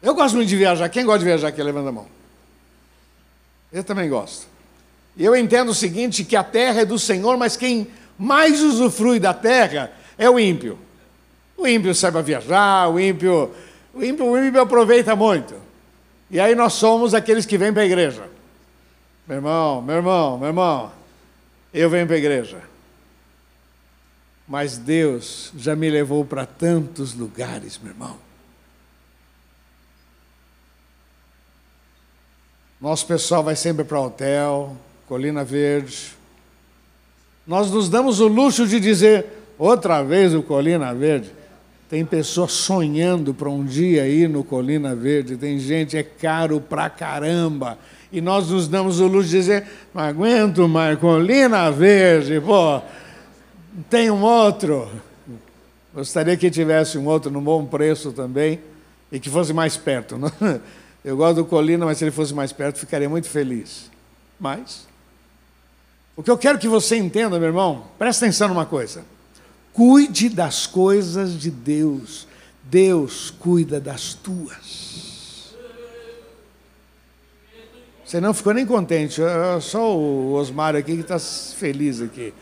Eu 0.03 0.15
gosto 0.15 0.37
muito 0.37 0.49
de 0.49 0.57
viajar. 0.57 0.89
Quem 0.89 1.05
gosta 1.05 1.21
de 1.21 1.25
viajar 1.25 1.49
aqui? 1.49 1.63
Levanta 1.63 1.89
a 1.89 1.93
mão. 1.93 2.07
Eu 3.73 3.83
também 3.85 4.09
gosto. 4.09 4.47
E 5.17 5.25
eu 5.25 5.35
entendo 5.35 5.71
o 5.71 5.75
seguinte: 5.75 6.25
que 6.25 6.37
a 6.37 6.45
terra 6.45 6.83
é 6.83 6.85
do 6.85 6.99
Senhor, 6.99 7.37
mas 7.37 7.57
quem 7.57 7.89
mais 8.19 8.63
usufrui 8.63 9.19
da 9.19 9.35
terra 9.35 9.93
é 10.17 10.31
o 10.31 10.39
ímpio. 10.39 10.79
O 11.57 11.67
ímpio 11.67 11.93
para 11.95 12.23
viajar, 12.23 12.89
o 12.89 13.01
ímpio, 13.01 13.53
o 13.93 14.05
ímpio, 14.05 14.27
o 14.27 14.39
ímpio 14.39 14.61
aproveita 14.61 15.17
muito. 15.17 15.55
E 16.31 16.39
aí 16.39 16.55
nós 16.55 16.75
somos 16.75 17.15
aqueles 17.15 17.45
que 17.45 17.59
vêm 17.59 17.73
para 17.73 17.83
a 17.83 17.87
igreja. 17.87 18.29
Meu 19.27 19.39
irmão, 19.39 19.83
meu 19.83 19.97
irmão, 19.97 20.39
meu 20.39 20.49
irmão, 20.49 20.93
eu 21.75 21.91
venho 21.91 22.07
para 22.07 22.15
a 22.15 22.19
igreja. 22.19 22.63
Mas 24.47 24.79
Deus 24.79 25.53
já 25.57 25.77
me 25.77 25.91
levou 25.91 26.25
para 26.25 26.47
tantos 26.47 27.13
lugares, 27.13 27.79
meu 27.83 27.93
irmão. 27.93 28.28
Nosso 32.81 33.07
pessoal 33.07 33.43
vai 33.43 33.57
sempre 33.57 33.85
para 33.85 34.01
hotel, 34.01 34.77
Colina 35.09 35.45
Verde. 35.45 36.13
Nós 37.47 37.71
nos 37.71 37.89
damos 37.89 38.21
o 38.21 38.29
luxo 38.29 38.67
de 38.67 38.79
dizer, 38.79 39.27
outra 39.59 40.03
vez 40.03 40.35
o 40.35 40.43
Colina 40.43 40.95
Verde. 40.95 41.33
Tem 41.91 42.05
pessoas 42.05 42.53
sonhando 42.53 43.33
para 43.35 43.49
um 43.49 43.65
dia 43.65 44.07
ir 44.07 44.29
no 44.29 44.45
Colina 44.45 44.95
Verde, 44.95 45.37
tem 45.37 45.59
gente, 45.59 45.97
é 45.97 46.03
caro 46.03 46.61
pra 46.61 46.89
caramba 46.89 47.79
e 48.11 48.21
nós 48.21 48.49
nos 48.49 48.69
damos 48.69 49.01
o 49.01 49.07
luxo 49.07 49.29
de 49.29 49.39
dizer, 49.39 49.67
não 49.95 50.03
aguento 50.03 50.67
mais, 50.67 50.99
colina 50.99 51.71
verde, 51.71 52.41
pô, 52.41 52.81
tem 53.91 54.11
um 54.11 54.23
outro. 54.23 54.89
Gostaria 55.95 56.37
que 56.37 56.51
tivesse 56.51 56.97
um 56.97 57.07
outro 57.07 57.31
no 57.31 57.41
bom 57.41 57.65
preço 57.67 58.13
também 58.13 58.61
e 59.11 59.19
que 59.19 59.29
fosse 59.29 59.53
mais 59.53 59.77
perto. 59.77 60.17
Não? 60.17 60.31
Eu 61.09 61.17
gosto 61.17 61.37
do 61.37 61.47
Colina, 61.47 61.87
mas 61.87 61.97
se 61.97 62.05
ele 62.05 62.11
fosse 62.11 62.35
mais 62.35 62.53
perto, 62.53 62.79
ficaria 62.79 63.09
muito 63.09 63.31
feliz. 63.31 63.91
Mas, 64.39 64.87
o 66.15 66.23
que 66.23 66.31
eu 66.31 66.37
quero 66.37 66.59
que 66.59 66.69
você 66.69 66.99
entenda, 66.99 67.39
meu 67.39 67.49
irmão, 67.49 67.87
presta 67.99 68.27
atenção 68.27 68.49
numa 68.49 68.67
coisa. 68.67 69.07
Cuide 69.73 70.29
das 70.29 70.67
coisas 70.67 71.33
de 71.41 71.51
Deus. 71.51 72.29
Deus 72.63 73.31
cuida 73.31 73.81
das 73.81 74.13
tuas. 74.13 75.55
Você 78.05 78.21
não 78.21 78.35
ficou 78.35 78.53
nem 78.53 78.67
contente, 78.67 79.19
só 79.63 79.97
o 79.97 80.35
Osmar 80.35 80.77
aqui 80.77 80.95
que 80.95 81.01
está 81.01 81.19
feliz 81.19 82.03
aqui. 82.03 82.35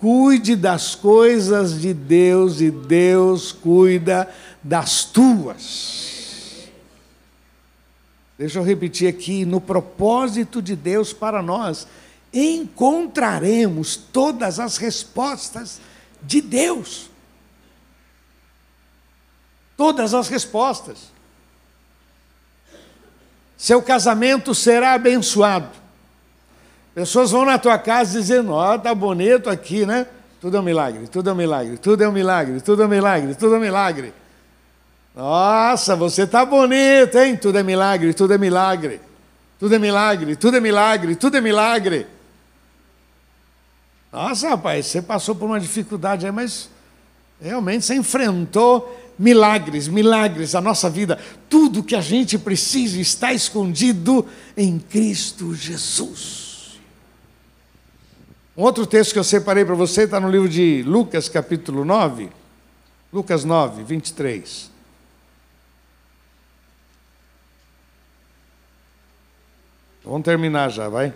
Cuide 0.00 0.56
das 0.56 0.96
coisas 0.96 1.80
de 1.80 1.94
Deus 1.94 2.60
e 2.60 2.72
Deus 2.72 3.52
cuida 3.52 4.28
das 4.64 5.04
tuas. 5.04 6.19
Deixa 8.40 8.58
eu 8.58 8.62
repetir 8.62 9.06
aqui: 9.06 9.44
no 9.44 9.60
propósito 9.60 10.62
de 10.62 10.74
Deus 10.74 11.12
para 11.12 11.42
nós, 11.42 11.86
encontraremos 12.32 13.96
todas 13.96 14.58
as 14.58 14.78
respostas 14.78 15.78
de 16.22 16.40
Deus. 16.40 17.10
Todas 19.76 20.14
as 20.14 20.28
respostas. 20.28 21.10
Seu 23.58 23.82
casamento 23.82 24.54
será 24.54 24.94
abençoado. 24.94 25.68
Pessoas 26.94 27.32
vão 27.32 27.44
na 27.44 27.58
tua 27.58 27.78
casa 27.78 28.18
dizendo: 28.18 28.52
Ó, 28.52 28.74
oh, 28.74 28.78
tá 28.78 28.94
bonito 28.94 29.50
aqui, 29.50 29.84
né? 29.84 30.06
Tudo 30.40 30.56
é 30.56 30.60
um 30.60 30.62
milagre, 30.62 31.06
tudo 31.08 31.28
é 31.28 31.32
um 31.34 31.36
milagre, 31.36 31.76
tudo 31.76 32.02
é 32.02 32.08
um 32.08 32.12
milagre, 32.12 32.58
tudo 32.62 32.82
é 32.82 32.86
um 32.86 32.88
milagre, 32.88 33.34
tudo 33.34 33.54
é 33.54 33.58
um 33.58 33.60
milagre. 33.60 34.14
Nossa, 35.14 35.96
você 35.96 36.26
tá 36.26 36.44
bonito, 36.44 37.18
hein? 37.18 37.36
Tudo 37.36 37.58
é 37.58 37.62
milagre, 37.62 38.14
tudo 38.14 38.32
é 38.32 38.38
milagre. 38.38 39.00
Tudo 39.60 39.74
é 39.74 39.78
milagre, 39.78 40.36
tudo 40.36 40.56
é 40.56 40.60
milagre, 40.60 41.14
tudo 41.14 41.36
é 41.36 41.40
milagre. 41.40 42.06
Nossa, 44.10 44.48
rapaz, 44.48 44.86
você 44.86 45.02
passou 45.02 45.34
por 45.34 45.44
uma 45.44 45.60
dificuldade 45.60 46.24
aí, 46.24 46.32
mas 46.32 46.70
realmente 47.40 47.84
você 47.84 47.94
enfrentou 47.94 48.98
milagres, 49.18 49.86
milagres, 49.86 50.54
a 50.54 50.62
nossa 50.62 50.88
vida, 50.88 51.18
tudo 51.46 51.82
que 51.82 51.94
a 51.94 52.00
gente 52.00 52.38
precisa 52.38 52.98
está 52.98 53.34
escondido 53.34 54.26
em 54.56 54.78
Cristo 54.78 55.54
Jesus. 55.54 56.80
Um 58.56 58.62
outro 58.62 58.86
texto 58.86 59.12
que 59.12 59.18
eu 59.18 59.24
separei 59.24 59.64
para 59.64 59.74
você 59.74 60.04
está 60.04 60.18
no 60.18 60.30
livro 60.30 60.48
de 60.48 60.82
Lucas, 60.86 61.28
capítulo 61.28 61.84
9, 61.84 62.30
Lucas 63.12 63.44
9, 63.44 63.82
23. 63.84 64.69
Vamos 70.10 70.24
terminar 70.24 70.72
já, 70.72 70.88
vai. 70.88 71.14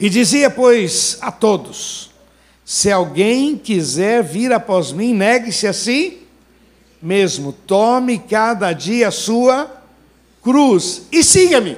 E 0.00 0.08
dizia, 0.08 0.48
pois, 0.48 1.18
a 1.20 1.30
todos: 1.30 2.10
Se 2.64 2.90
alguém 2.90 3.58
quiser 3.58 4.22
vir 4.24 4.54
após 4.54 4.90
mim, 4.90 5.12
negue-se 5.12 5.66
a 5.66 5.72
si 5.74 6.26
mesmo. 7.02 7.52
Tome 7.52 8.20
cada 8.20 8.72
dia 8.72 9.08
a 9.08 9.10
sua 9.10 9.70
cruz 10.42 11.08
e 11.12 11.22
siga-me. 11.22 11.76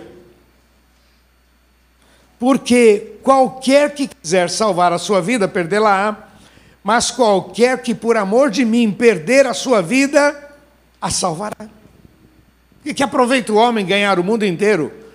Porque 2.39 3.15
qualquer 3.25 3.97
que 3.97 4.07
quiser 4.07 4.49
salvar 4.51 4.93
a 4.93 4.99
sua 4.99 5.21
vida, 5.21 5.49
perdê-la-á, 5.49 6.17
mas 6.85 7.11
qualquer 7.11 7.83
que 7.83 7.97
por 7.97 8.17
amor 8.17 8.49
de 8.49 8.65
mim 8.65 8.93
perder 8.93 9.45
a 9.45 9.53
sua 9.53 9.83
vida, 9.83 10.55
a 11.01 11.11
salvará. 11.11 11.69
O 12.87 12.95
que 12.95 13.03
aproveita 13.03 13.53
o 13.53 13.57
homem 13.57 13.85
ganhar 13.85 14.21
o 14.21 14.25
mundo 14.25 14.47
inteiro 14.47 15.08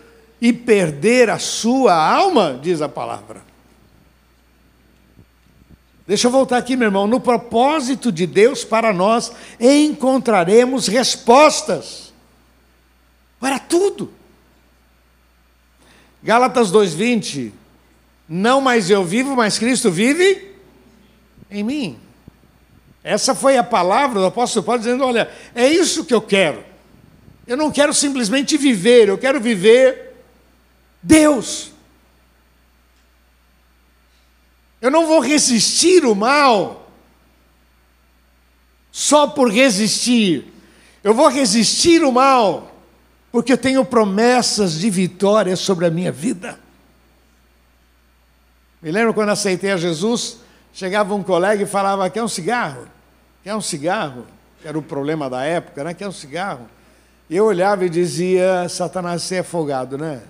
e 0.44 0.52
perder 0.52 1.30
a 1.30 1.40
sua 1.40 1.96
alma, 1.96 2.60
diz 2.62 2.82
a 2.82 2.90
palavra. 2.90 3.42
Deixa 6.06 6.28
eu 6.28 6.32
voltar 6.32 6.58
aqui, 6.58 6.76
meu 6.76 6.90
irmão. 6.90 7.08
No 7.08 7.22
propósito 7.22 8.12
de 8.12 8.28
Deus 8.28 8.66
para 8.66 8.92
nós, 8.92 9.32
encontraremos 9.58 10.88
respostas 10.88 12.12
para 13.40 13.58
tudo. 13.58 14.12
Gálatas 16.22 16.70
2:20 16.74 17.54
Não 18.28 18.60
mais 18.60 18.90
eu 18.90 19.06
vivo, 19.06 19.38
mas 19.38 19.58
Cristo 19.58 19.90
vive 19.90 20.56
em 21.50 21.64
mim. 21.64 21.98
Essa 23.02 23.34
foi 23.34 23.56
a 23.56 23.64
palavra 23.64 24.20
do 24.20 24.26
apóstolo 24.26 24.66
Paulo 24.66 24.82
dizendo: 24.82 25.06
olha, 25.06 25.32
é 25.56 25.70
isso 25.70 26.04
que 26.04 26.14
eu 26.14 26.22
quero. 26.22 26.66
Eu 27.48 27.56
não 27.56 27.72
quero 27.72 27.94
simplesmente 27.94 28.58
viver, 28.58 29.08
eu 29.08 29.18
quero 29.18 29.40
viver 29.40 30.13
Deus. 31.04 31.72
Eu 34.82 34.90
não 34.90 35.06
vou 35.06 35.20
resistir 35.20 36.06
o 36.06 36.16
mal 36.16 36.90
só 38.92 39.28
por 39.28 39.52
resistir. 39.52 40.52
Eu 41.04 41.14
vou 41.14 41.28
resistir 41.28 42.04
o 42.04 42.12
mal 42.12 42.72
porque 43.32 43.52
eu 43.52 43.58
tenho 43.58 43.84
promessas 43.84 44.80
de 44.80 44.90
vitória 44.90 45.56
sobre 45.56 45.86
a 45.86 45.90
minha 45.90 46.12
vida. 46.12 46.60
Me 48.82 48.92
lembro 48.92 49.14
quando 49.14 49.30
aceitei 49.30 49.72
a 49.72 49.78
Jesus, 49.78 50.38
chegava 50.74 51.16
um 51.16 51.24
colega 51.24 51.64
e 51.64 51.66
falava: 51.66 52.10
Quer 52.10 52.24
um 52.24 52.28
cigarro? 52.28 52.88
Quer 53.44 53.56
um 53.56 53.62
cigarro? 53.62 54.28
Era 54.64 54.78
o 54.78 54.84
problema 54.84 55.30
da 55.30 55.44
época, 55.44 55.84
né? 55.84 55.94
Quer 55.94 56.08
um 56.08 56.12
cigarro? 56.12 56.70
E 57.30 57.36
eu 57.36 57.46
olhava 57.46 57.86
e 57.86 57.90
dizia: 57.90 58.68
Satanás, 58.70 59.24
você 59.24 59.38
é 59.38 59.44
folgado, 59.44 59.98
né? 59.98 60.22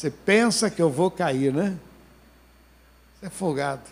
Você 0.00 0.10
pensa 0.10 0.70
que 0.70 0.80
eu 0.80 0.88
vou 0.88 1.10
cair, 1.10 1.52
né? 1.52 1.76
Você 3.20 3.26
é 3.26 3.28
folgado. 3.28 3.82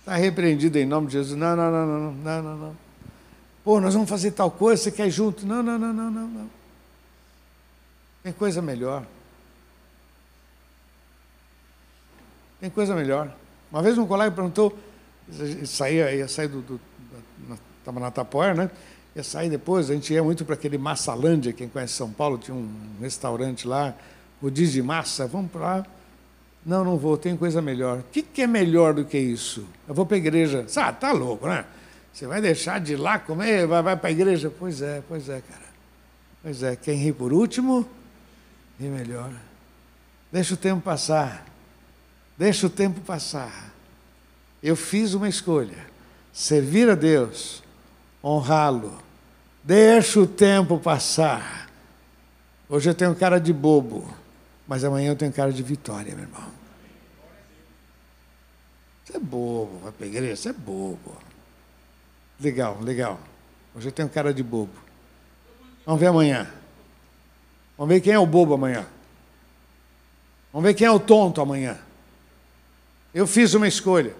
Está 0.00 0.14
repreendido 0.14 0.78
em 0.78 0.84
nome 0.84 1.06
de 1.06 1.14
Jesus. 1.14 1.38
Não, 1.38 1.56
não, 1.56 1.72
não, 1.72 1.86
não, 1.86 2.12
não, 2.12 2.42
não, 2.42 2.56
não. 2.58 2.76
Pô, 3.64 3.80
nós 3.80 3.94
vamos 3.94 4.10
fazer 4.10 4.32
tal 4.32 4.50
coisa, 4.50 4.82
você 4.82 4.90
quer 4.90 5.06
ir 5.06 5.10
junto? 5.10 5.46
Não, 5.46 5.62
não, 5.62 5.78
não, 5.78 5.90
não, 5.90 6.10
não, 6.10 6.28
não. 6.28 6.50
Tem 8.22 8.30
coisa 8.30 8.60
melhor. 8.60 9.06
Tem 12.60 12.68
coisa 12.68 12.94
melhor. 12.94 13.34
Uma 13.70 13.80
vez 13.80 13.96
um 13.96 14.06
colega 14.06 14.32
perguntou, 14.32 14.78
saía, 15.64 16.14
ia 16.14 16.28
sair 16.28 16.48
do. 16.48 16.78
Estava 17.78 17.98
na 17.98 18.10
Tapoer, 18.10 18.54
né? 18.54 18.70
Ia 19.16 19.24
sair 19.24 19.48
depois, 19.48 19.88
a 19.88 19.94
gente 19.94 20.12
ia 20.12 20.22
muito 20.22 20.44
para 20.44 20.56
aquele 20.56 20.76
Massalândia, 20.76 21.54
quem 21.54 21.70
conhece 21.70 21.94
São 21.94 22.12
Paulo, 22.12 22.36
tinha 22.36 22.54
um 22.54 22.70
restaurante 23.00 23.66
lá, 23.66 23.94
o 24.42 24.84
Massa, 24.84 25.26
vamos 25.26 25.50
para 25.50 25.60
lá. 25.60 25.86
Não, 26.64 26.84
não 26.84 26.96
vou, 26.96 27.16
tem 27.16 27.36
coisa 27.36 27.60
melhor. 27.60 27.98
O 27.98 28.04
que, 28.04 28.22
que 28.22 28.42
é 28.42 28.46
melhor 28.46 28.94
do 28.94 29.04
que 29.04 29.18
isso? 29.18 29.66
Eu 29.88 29.94
vou 29.94 30.06
para 30.06 30.16
a 30.16 30.18
igreja. 30.18 30.66
Ah, 30.76 30.92
tá 30.92 31.12
louco, 31.12 31.46
né? 31.46 31.64
Você 32.12 32.26
vai 32.26 32.40
deixar 32.40 32.78
de 32.78 32.92
ir 32.92 32.96
lá 32.96 33.18
comer, 33.18 33.66
vai, 33.66 33.82
vai 33.82 33.96
para 33.96 34.08
a 34.08 34.12
igreja? 34.12 34.52
Pois 34.58 34.82
é, 34.82 35.02
pois 35.08 35.28
é, 35.28 35.40
cara. 35.40 35.72
Pois 36.42 36.62
é, 36.62 36.76
quem 36.76 36.96
ri 36.96 37.12
por 37.12 37.32
último, 37.32 37.88
ri 38.78 38.88
melhor. 38.88 39.32
Deixa 40.30 40.54
o 40.54 40.56
tempo 40.56 40.80
passar. 40.82 41.44
Deixa 42.36 42.66
o 42.66 42.70
tempo 42.70 43.00
passar. 43.00 43.72
Eu 44.62 44.76
fiz 44.76 45.14
uma 45.14 45.28
escolha: 45.28 45.86
servir 46.32 46.88
a 46.88 46.94
Deus, 46.94 47.62
honrá-lo. 48.22 48.98
Deixa 49.64 50.20
o 50.20 50.26
tempo 50.26 50.78
passar. 50.78 51.68
Hoje 52.68 52.90
eu 52.90 52.94
tenho 52.94 53.14
cara 53.14 53.38
de 53.38 53.52
bobo. 53.52 54.21
Mas 54.66 54.84
amanhã 54.84 55.10
eu 55.10 55.16
tenho 55.16 55.32
cara 55.32 55.52
de 55.52 55.62
vitória, 55.62 56.14
meu 56.14 56.24
irmão. 56.24 56.62
Você 59.04 59.16
é 59.16 59.20
bobo, 59.20 59.78
vai 59.80 59.92
para 59.92 60.06
a 60.06 60.08
igreja, 60.08 60.36
você 60.36 60.48
é 60.50 60.52
bobo. 60.52 61.16
Legal, 62.40 62.78
legal. 62.80 63.20
Hoje 63.74 63.88
eu 63.88 63.92
tenho 63.92 64.08
cara 64.08 64.32
de 64.32 64.42
bobo. 64.42 64.72
Vamos 65.84 66.00
ver 66.00 66.06
amanhã. 66.06 66.50
Vamos 67.76 67.94
ver 67.94 68.00
quem 68.00 68.12
é 68.12 68.18
o 68.18 68.26
bobo 68.26 68.54
amanhã. 68.54 68.86
Vamos 70.52 70.66
ver 70.66 70.74
quem 70.74 70.86
é 70.86 70.90
o 70.90 71.00
tonto 71.00 71.40
amanhã. 71.40 71.78
Eu 73.12 73.26
fiz 73.26 73.54
uma 73.54 73.66
escolha. 73.66 74.14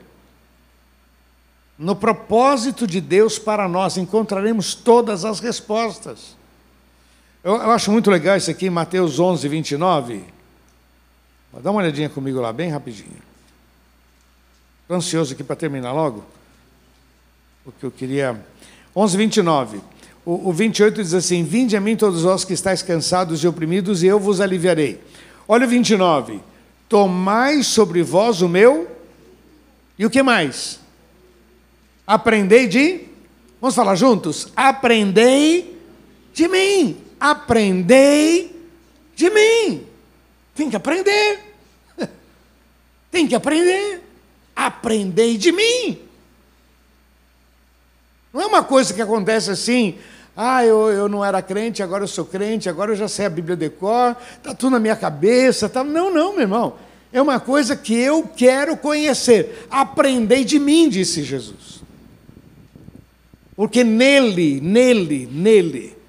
No 1.79 1.97
propósito 1.97 2.87
de 2.87 3.01
Deus 3.01 3.39
para 3.39 3.69
nós 3.69 3.97
encontraremos 3.97 4.75
todas 4.75 5.25
as 5.25 5.41
respostas. 5.41 6.37
Eu, 7.45 7.55
eu 7.55 7.71
acho 7.73 7.91
muito 7.91 8.11
legal 8.11 8.37
isso 8.37 8.51
aqui 8.51 8.71
Mateus 8.71 9.19
11, 9.19 9.49
29. 9.49 10.23
Dá 11.61 11.71
uma 11.71 11.81
olhadinha 11.81 12.09
comigo 12.09 12.41
lá, 12.41 12.53
bem 12.53 12.71
rapidinho. 12.71 13.21
Estou 14.83 14.97
ansioso 14.97 15.35
aqui 15.35 15.43
para 15.43 15.57
terminar 15.57 15.93
logo. 15.93 16.25
Porque 17.65 17.85
eu 17.85 17.91
queria. 17.91 18.41
11, 18.95 19.17
29. 19.17 19.81
O, 20.25 20.51
o 20.51 20.53
28 20.53 21.03
diz 21.03 21.15
assim: 21.15 21.43
Vinde 21.43 21.77
a 21.77 21.81
mim 21.81 21.97
todos 21.97 22.23
vós 22.23 22.45
que 22.45 22.53
estáis 22.53 22.81
cansados 22.81 23.43
e 23.43 23.49
oprimidos, 23.49 24.03
e 24.03 24.07
eu 24.07 24.21
vos 24.21 24.41
aliviarei. 24.41 25.01
Olha 25.49 25.67
o 25.67 25.69
29. 25.69 26.41
Tomai 26.89 27.63
sobre 27.63 28.03
vós 28.03 28.41
o 28.41 28.49
meu. 28.49 28.89
E 29.99 30.07
o 30.07 30.11
que 30.11 30.23
mais? 30.23 30.79
Aprendei 32.07 32.69
de. 32.69 33.01
Vamos 33.61 33.75
falar 33.75 33.95
juntos? 33.97 34.49
Aprendei 34.57 35.81
de 36.33 36.49
mim. 36.49 36.97
Aprendei 37.23 38.53
de 39.15 39.31
mim. 39.31 39.87
Tem 40.57 40.69
que 40.69 40.75
aprender. 40.75 41.39
Tem 43.13 43.29
que 43.29 43.35
aprender. 43.37 44.03
Aprendei 44.57 45.39
de 45.39 45.53
mim. 45.53 46.01
Não 48.33 48.41
é 48.41 48.47
uma 48.47 48.65
coisa 48.65 48.93
que 48.93 49.01
acontece 49.01 49.53
assim, 49.53 49.99
ah, 50.37 50.65
eu, 50.65 50.89
eu 50.89 51.09
não 51.09 51.25
era 51.25 51.41
crente, 51.41 51.81
agora 51.81 52.03
eu 52.03 52.09
sou 52.09 52.25
crente, 52.25 52.69
agora 52.69 52.91
eu 52.91 52.97
já 52.97 53.07
sei 53.07 53.27
a 53.27 53.31
Bíblia 53.31 53.57
de 53.57 53.71
cor, 53.71 54.17
está 54.37 54.53
tudo 54.53 54.73
na 54.73 54.81
minha 54.81 54.97
cabeça. 54.97 55.69
Tá... 55.69 55.85
Não, 55.85 56.13
não, 56.13 56.33
meu 56.33 56.41
irmão. 56.41 56.75
É 57.13 57.23
uma 57.23 57.39
coisa 57.39 57.77
que 57.77 57.95
eu 57.95 58.29
quero 58.37 58.77
conhecer. 58.77 59.69
Aprendei 59.71 60.45
de 60.45 60.59
mim, 60.59 60.89
disse 60.89 61.23
Jesus. 61.23 61.85
Porque 63.55 63.85
nele, 63.85 64.61
nele, 64.61 65.29
nele, 65.31 66.02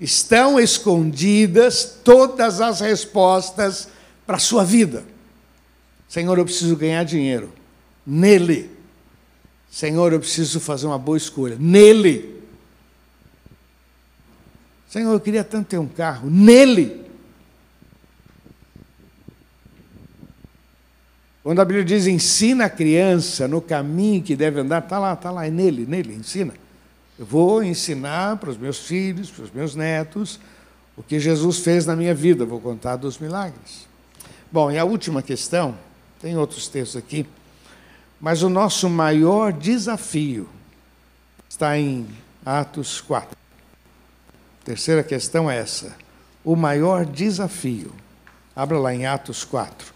estão 0.00 0.58
escondidas 0.58 1.98
todas 2.02 2.60
as 2.60 2.80
respostas 2.80 3.88
para 4.26 4.36
a 4.36 4.40
sua 4.40 4.64
vida. 4.64 5.04
Senhor, 6.08 6.38
eu 6.38 6.44
preciso 6.44 6.74
ganhar 6.76 7.04
dinheiro. 7.04 7.52
Nele. 8.06 8.70
Senhor, 9.70 10.12
eu 10.12 10.18
preciso 10.18 10.58
fazer 10.58 10.86
uma 10.86 10.98
boa 10.98 11.18
escolha. 11.18 11.56
Nele. 11.60 12.42
Senhor, 14.88 15.12
eu 15.12 15.20
queria 15.20 15.44
tanto 15.44 15.68
ter 15.68 15.78
um 15.78 15.86
carro. 15.86 16.30
Nele. 16.30 17.04
Quando 21.42 21.60
a 21.60 21.64
Bíblia 21.64 21.84
diz 21.84 22.06
ensina 22.06 22.66
a 22.66 22.70
criança 22.70 23.46
no 23.46 23.60
caminho 23.60 24.22
que 24.22 24.34
deve 24.34 24.60
andar, 24.60 24.82
está 24.82 24.98
lá, 24.98 25.12
está 25.12 25.30
lá, 25.30 25.46
é 25.46 25.50
nele, 25.50 25.86
nele, 25.86 26.14
ensina. 26.14 26.54
Eu 27.20 27.26
vou 27.26 27.62
ensinar 27.62 28.38
para 28.38 28.48
os 28.48 28.56
meus 28.56 28.78
filhos, 28.78 29.30
para 29.30 29.44
os 29.44 29.50
meus 29.50 29.74
netos, 29.74 30.40
o 30.96 31.02
que 31.02 31.20
Jesus 31.20 31.58
fez 31.58 31.84
na 31.84 31.94
minha 31.94 32.14
vida, 32.14 32.46
vou 32.46 32.58
contar 32.58 32.96
dos 32.96 33.18
milagres. 33.18 33.86
Bom, 34.50 34.70
e 34.70 34.78
a 34.78 34.86
última 34.86 35.20
questão, 35.20 35.76
tem 36.18 36.38
outros 36.38 36.66
textos 36.66 36.96
aqui, 36.96 37.26
mas 38.18 38.42
o 38.42 38.48
nosso 38.48 38.88
maior 38.88 39.52
desafio 39.52 40.48
está 41.46 41.78
em 41.78 42.08
Atos 42.42 43.02
4. 43.02 43.36
A 44.62 44.64
terceira 44.64 45.02
questão 45.02 45.50
é 45.50 45.58
essa. 45.58 45.94
O 46.42 46.56
maior 46.56 47.04
desafio. 47.04 47.92
Abra 48.56 48.78
lá 48.78 48.94
em 48.94 49.04
Atos 49.04 49.44
4. 49.44 49.92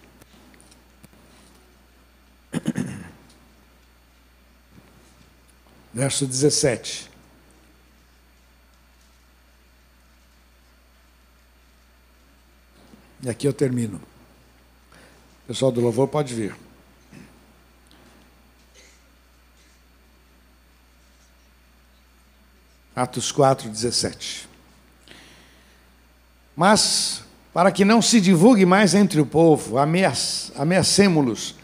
Verso 5.94 6.26
17. 6.26 7.13
E 13.24 13.30
aqui 13.30 13.48
eu 13.48 13.54
termino. 13.54 13.98
Pessoal 15.46 15.72
do 15.72 15.80
louvor 15.80 16.08
pode 16.08 16.34
vir. 16.34 16.54
Atos 22.94 23.32
4, 23.32 23.70
17. 23.70 24.46
Mas, 26.54 27.22
para 27.52 27.72
que 27.72 27.84
não 27.84 28.02
se 28.02 28.20
divulgue 28.20 28.66
mais 28.66 28.94
entre 28.94 29.20
o 29.20 29.26
povo, 29.26 29.78
ameacemos-los, 29.78 31.54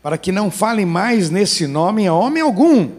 para 0.00 0.16
que 0.16 0.30
não 0.30 0.52
falem 0.52 0.86
mais 0.86 1.30
nesse 1.30 1.66
nome 1.66 2.06
a 2.06 2.14
homem 2.14 2.42
algum. 2.42 2.90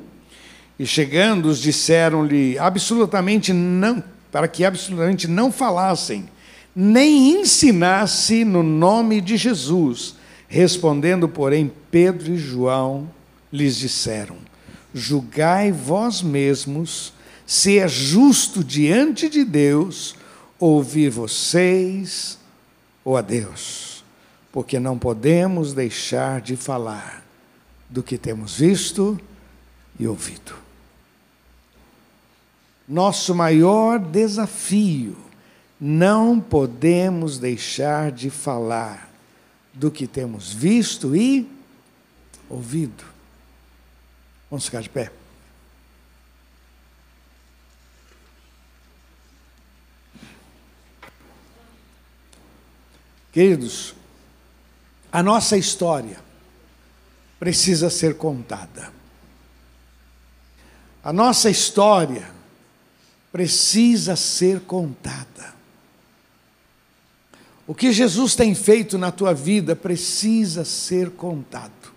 E 0.78 0.86
chegando, 0.86 1.48
os 1.48 1.60
disseram-lhe 1.60 2.60
absolutamente 2.60 3.54
não, 3.54 4.04
para 4.30 4.48
que 4.48 4.66
absolutamente 4.66 5.26
não 5.26 5.52
falassem 5.52 6.30
nem 6.76 7.42
ensinasse 7.42 8.46
no 8.46 8.64
nome 8.64 9.22
de 9.22 9.38
Jesus. 9.38 10.16
Respondendo, 10.48 11.28
porém, 11.30 11.72
Pedro 11.92 12.34
e 12.34 12.38
João 12.38 13.10
lhes 13.52 13.76
disseram: 13.78 14.38
Julgai 14.94 15.72
vós 15.72 16.22
mesmos 16.22 17.14
se 17.46 17.80
é 17.80 17.88
justo 17.88 18.64
diante 18.64 19.30
de 19.30 19.44
Deus 19.44 20.16
ouvir 20.60 21.10
vocês 21.10 22.38
ou 23.04 23.18
a 23.18 23.22
Deus. 23.22 23.90
porque 24.52 24.80
não 24.80 24.98
podemos 24.98 25.74
deixar 25.74 26.42
de 26.42 26.56
falar 26.56 27.24
do 27.90 28.02
que 28.02 28.18
temos 28.18 28.58
visto 28.58 29.20
e 30.00 30.08
ouvido. 30.08 30.54
Nosso 32.88 33.36
maior 33.36 34.00
desafio, 34.00 35.16
não 35.80 36.40
podemos 36.40 37.40
deixar 37.40 38.12
de 38.12 38.30
falar 38.30 39.10
do 39.74 39.90
que 39.90 40.06
temos 40.06 40.52
visto 40.52 41.16
e 41.16 41.50
ouvido. 42.50 43.04
Vamos 44.50 44.66
ficar 44.66 44.82
de 44.82 44.90
pé. 44.90 45.12
Queridos, 53.32 53.94
a 55.12 55.24
nossa 55.24 55.56
história 55.56 56.20
precisa 57.40 57.90
ser 57.90 58.18
contada. 58.18 58.92
A 61.04 61.14
nossa 61.14 61.50
história 61.50 62.30
precisa 63.32 64.16
ser 64.16 64.62
contada. 64.62 65.59
O 67.70 67.76
que 67.76 67.94
Jesus 67.94 68.34
tem 68.34 68.56
feito 68.56 68.98
na 68.98 69.12
tua 69.12 69.32
vida 69.32 69.76
precisa 69.76 70.66
ser 70.66 71.12
contado. 71.12 71.94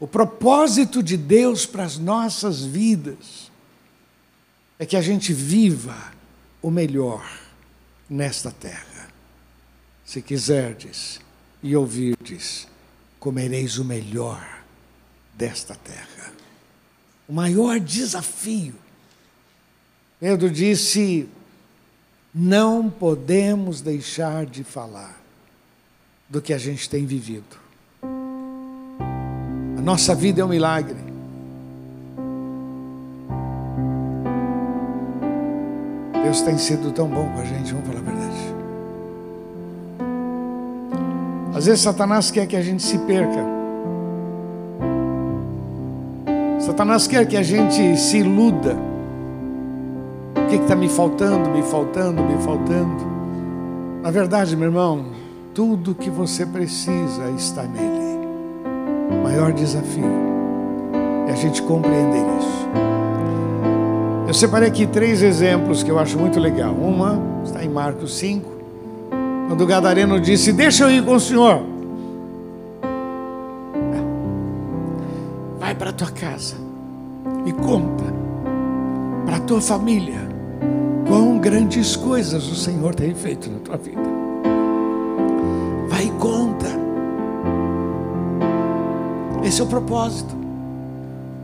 O 0.00 0.06
propósito 0.06 1.02
de 1.02 1.18
Deus 1.18 1.66
para 1.66 1.84
as 1.84 1.98
nossas 1.98 2.64
vidas 2.64 3.52
é 4.78 4.86
que 4.86 4.96
a 4.96 5.02
gente 5.02 5.34
viva 5.34 6.14
o 6.62 6.70
melhor 6.70 7.30
nesta 8.08 8.50
terra. 8.50 9.10
Se 10.02 10.22
quiserdes 10.22 11.20
e 11.62 11.76
ouvirdes, 11.76 12.66
comereis 13.20 13.76
o 13.76 13.84
melhor 13.84 14.64
desta 15.34 15.74
terra. 15.74 16.32
O 17.28 17.34
maior 17.34 17.78
desafio. 17.78 18.76
Pedro 20.18 20.48
disse: 20.48 21.28
não 22.34 22.88
podemos 22.88 23.80
deixar 23.80 24.46
de 24.46 24.64
falar 24.64 25.20
do 26.28 26.40
que 26.40 26.54
a 26.54 26.58
gente 26.58 26.88
tem 26.88 27.04
vivido. 27.04 27.60
A 29.76 29.80
nossa 29.82 30.14
vida 30.14 30.40
é 30.40 30.44
um 30.44 30.48
milagre. 30.48 30.96
Deus 36.22 36.40
tem 36.40 36.56
sido 36.56 36.90
tão 36.92 37.08
bom 37.08 37.28
com 37.34 37.40
a 37.40 37.44
gente, 37.44 37.72
vamos 37.72 37.86
falar 37.86 37.98
a 37.98 38.02
verdade. 38.02 38.62
Às 41.54 41.66
vezes 41.66 41.82
Satanás 41.82 42.30
quer 42.30 42.46
que 42.46 42.56
a 42.56 42.62
gente 42.62 42.82
se 42.82 42.96
perca. 42.98 43.44
Satanás 46.60 47.06
quer 47.06 47.26
que 47.26 47.36
a 47.36 47.42
gente 47.42 47.98
se 47.98 48.18
iluda. 48.18 48.91
Que 50.52 50.58
está 50.58 50.76
me 50.76 50.86
faltando, 50.86 51.48
me 51.48 51.62
faltando, 51.62 52.22
me 52.22 52.36
faltando? 52.42 53.06
Na 54.02 54.10
verdade, 54.10 54.54
meu 54.54 54.66
irmão, 54.68 55.06
tudo 55.54 55.94
que 55.94 56.10
você 56.10 56.44
precisa 56.44 57.30
está 57.30 57.62
nele. 57.62 58.28
O 59.10 59.22
maior 59.22 59.50
desafio 59.54 60.04
é 61.26 61.32
a 61.32 61.34
gente 61.36 61.62
compreender 61.62 62.22
isso. 62.38 62.68
Eu 64.28 64.34
separei 64.34 64.68
aqui 64.68 64.86
três 64.86 65.22
exemplos 65.22 65.82
que 65.82 65.90
eu 65.90 65.98
acho 65.98 66.18
muito 66.18 66.38
legal. 66.38 66.74
Uma 66.74 67.18
está 67.42 67.64
em 67.64 67.70
Marcos 67.70 68.14
5, 68.18 68.46
quando 69.48 69.62
o 69.62 69.66
Gadareno 69.66 70.20
disse: 70.20 70.52
Deixa 70.52 70.84
eu 70.84 70.90
ir 70.90 71.02
com 71.02 71.14
o 71.14 71.20
senhor. 71.20 71.62
Vai 75.58 75.74
para 75.74 75.88
a 75.88 75.92
tua 75.94 76.10
casa 76.10 76.56
e 77.46 77.52
conta 77.52 78.04
para 79.24 79.36
a 79.38 79.40
tua 79.40 79.62
família 79.62 80.21
grandes 81.42 81.96
coisas 81.96 82.46
o 82.46 82.54
Senhor 82.54 82.94
tem 82.94 83.12
feito 83.14 83.50
na 83.50 83.58
tua 83.58 83.76
vida. 83.76 84.00
Vai 85.88 86.04
e 86.04 86.10
conta. 86.12 86.66
Esse 89.42 89.60
é 89.60 89.64
o 89.64 89.66
propósito. 89.66 90.32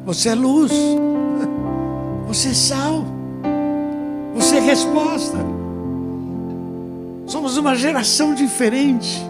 Você 0.06 0.28
é 0.28 0.34
luz. 0.36 0.70
Você 2.28 2.50
é 2.50 2.54
sal. 2.54 3.04
Você 4.36 4.56
é 4.56 4.60
resposta. 4.60 5.36
Somos 7.26 7.56
uma 7.56 7.74
geração 7.74 8.34
diferente. 8.34 9.20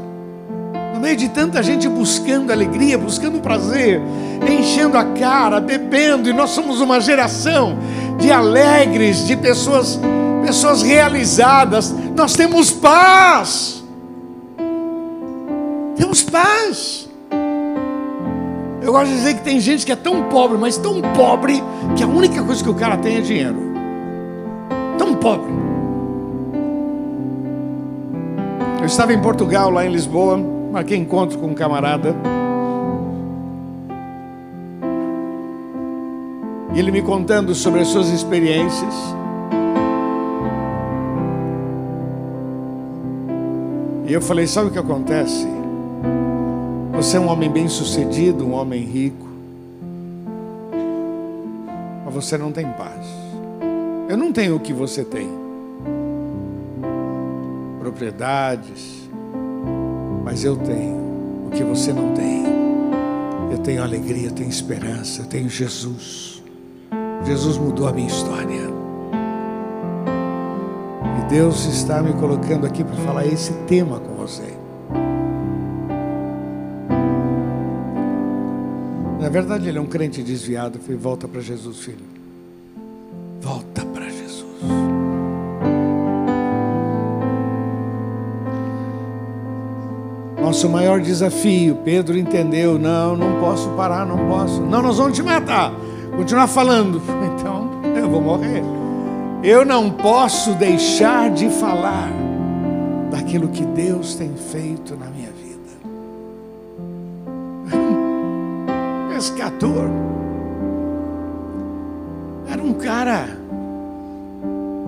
No 0.92 1.00
meio 1.00 1.16
de 1.16 1.30
tanta 1.30 1.62
gente 1.62 1.88
buscando 1.88 2.52
alegria, 2.52 2.98
buscando 2.98 3.40
prazer, 3.40 4.02
enchendo 4.46 4.98
a 4.98 5.04
cara, 5.04 5.60
bebendo, 5.60 6.28
e 6.28 6.32
nós 6.32 6.50
somos 6.50 6.80
uma 6.80 7.00
geração 7.00 7.78
de 8.18 8.30
alegres, 8.30 9.26
de 9.26 9.36
pessoas, 9.36 9.98
pessoas 10.48 10.82
realizadas. 10.82 11.94
Nós 12.16 12.34
temos 12.34 12.70
paz. 12.70 13.84
Temos 15.96 16.22
paz. 16.22 17.08
Eu 18.80 18.92
gosto 18.92 19.08
de 19.08 19.16
dizer 19.16 19.34
que 19.34 19.42
tem 19.42 19.60
gente 19.60 19.84
que 19.84 19.92
é 19.92 19.96
tão 19.96 20.24
pobre, 20.24 20.56
mas 20.56 20.78
tão 20.78 21.02
pobre, 21.14 21.62
que 21.94 22.02
a 22.02 22.06
única 22.06 22.42
coisa 22.42 22.64
que 22.64 22.70
o 22.70 22.74
cara 22.74 22.96
tem 22.96 23.18
é 23.18 23.20
dinheiro. 23.20 23.56
Tão 24.96 25.14
pobre. 25.14 25.52
Eu 28.80 28.86
estava 28.86 29.12
em 29.12 29.20
Portugal, 29.20 29.68
lá 29.68 29.84
em 29.84 29.92
Lisboa, 29.92 30.40
marquei 30.72 30.96
encontro 30.96 31.38
com 31.38 31.48
um 31.48 31.54
camarada. 31.54 32.16
E 36.74 36.78
ele 36.78 36.90
me 36.90 37.02
contando 37.02 37.54
sobre 37.54 37.80
as 37.80 37.88
suas 37.88 38.08
experiências. 38.08 38.94
E 44.08 44.12
eu 44.14 44.22
falei: 44.22 44.46
sabe 44.46 44.68
o 44.68 44.70
que 44.72 44.78
acontece? 44.78 45.46
Você 46.92 47.18
é 47.18 47.20
um 47.20 47.28
homem 47.28 47.50
bem 47.50 47.68
sucedido, 47.68 48.44
um 48.44 48.54
homem 48.54 48.82
rico, 48.82 49.28
mas 52.04 52.14
você 52.14 52.38
não 52.38 52.50
tem 52.50 52.66
paz. 52.72 53.06
Eu 54.08 54.16
não 54.16 54.32
tenho 54.32 54.56
o 54.56 54.60
que 54.60 54.72
você 54.72 55.04
tem, 55.04 55.28
propriedades, 57.78 59.08
mas 60.24 60.42
eu 60.42 60.56
tenho 60.56 60.96
o 61.46 61.50
que 61.52 61.62
você 61.62 61.92
não 61.92 62.14
tem. 62.14 62.44
Eu 63.52 63.58
tenho 63.58 63.82
alegria, 63.82 64.28
eu 64.28 64.32
tenho 64.32 64.48
esperança, 64.48 65.22
eu 65.22 65.26
tenho 65.26 65.48
Jesus. 65.48 66.42
Jesus 67.24 67.58
mudou 67.58 67.86
a 67.86 67.92
minha 67.92 68.08
história. 68.08 68.67
Deus 71.28 71.66
está 71.66 72.02
me 72.02 72.14
colocando 72.14 72.66
aqui 72.66 72.82
para 72.82 72.96
falar 72.96 73.26
esse 73.26 73.52
tema 73.66 74.00
com 74.00 74.14
você. 74.14 74.54
Na 79.20 79.28
verdade, 79.28 79.68
ele 79.68 79.76
é 79.76 79.80
um 79.80 79.86
crente 79.86 80.22
desviado. 80.22 80.78
Foi 80.78 80.96
volta 80.96 81.28
para 81.28 81.42
Jesus, 81.42 81.80
filho. 81.80 81.98
Volta 83.42 83.84
para 83.84 84.08
Jesus. 84.08 84.46
Nosso 90.40 90.66
maior 90.70 90.98
desafio, 90.98 91.76
Pedro 91.84 92.16
entendeu. 92.16 92.78
Não, 92.78 93.14
não 93.14 93.38
posso 93.38 93.68
parar, 93.70 94.06
não 94.06 94.16
posso. 94.28 94.62
Não, 94.62 94.80
nós 94.80 94.96
vamos 94.96 95.14
te 95.14 95.22
matar. 95.22 95.74
Continuar 96.16 96.46
falando. 96.48 97.02
Então, 97.38 97.70
eu 97.96 98.08
vou 98.10 98.20
morrer. 98.20 98.77
Eu 99.48 99.64
não 99.64 99.90
posso 99.90 100.52
deixar 100.56 101.30
de 101.30 101.48
falar 101.48 102.10
daquilo 103.10 103.48
que 103.48 103.64
Deus 103.64 104.14
tem 104.14 104.34
feito 104.36 104.94
na 104.94 105.06
minha 105.06 105.30
vida. 105.30 105.48
pescador. 109.08 109.88
Era 112.52 112.62
um 112.62 112.74
cara 112.74 113.26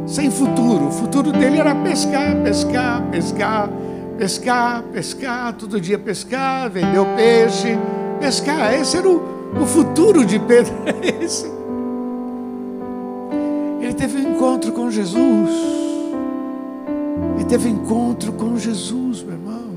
sem 0.07 0.31
futuro. 0.31 0.89
O 0.89 0.93
futuro 0.93 1.33
dele 1.33 1.59
era 1.59 1.75
pescar, 1.77 2.37
pescar, 2.43 3.03
pescar, 3.11 3.71
pescar, 4.19 4.83
pescar, 4.93 5.55
todo 5.55 5.81
dia 5.81 5.99
pescar, 5.99 6.69
vender 6.69 6.99
o 6.99 7.07
peixe, 7.17 7.79
pescar. 8.21 8.75
Esse 8.75 8.99
era 8.99 9.09
o, 9.09 9.23
o 9.59 9.65
futuro 9.65 10.23
de 10.23 10.39
Pedro. 10.39 10.75
Esse. 11.03 11.60
Ele 14.01 14.09
teve 14.09 14.27
um 14.27 14.33
encontro 14.35 14.73
com 14.73 14.91
Jesus. 14.91 15.51
Ele 17.37 17.45
teve 17.45 17.69
um 17.69 17.73
encontro 17.73 18.33
com 18.33 18.57
Jesus, 18.57 19.23
meu 19.23 19.35
irmão. 19.35 19.75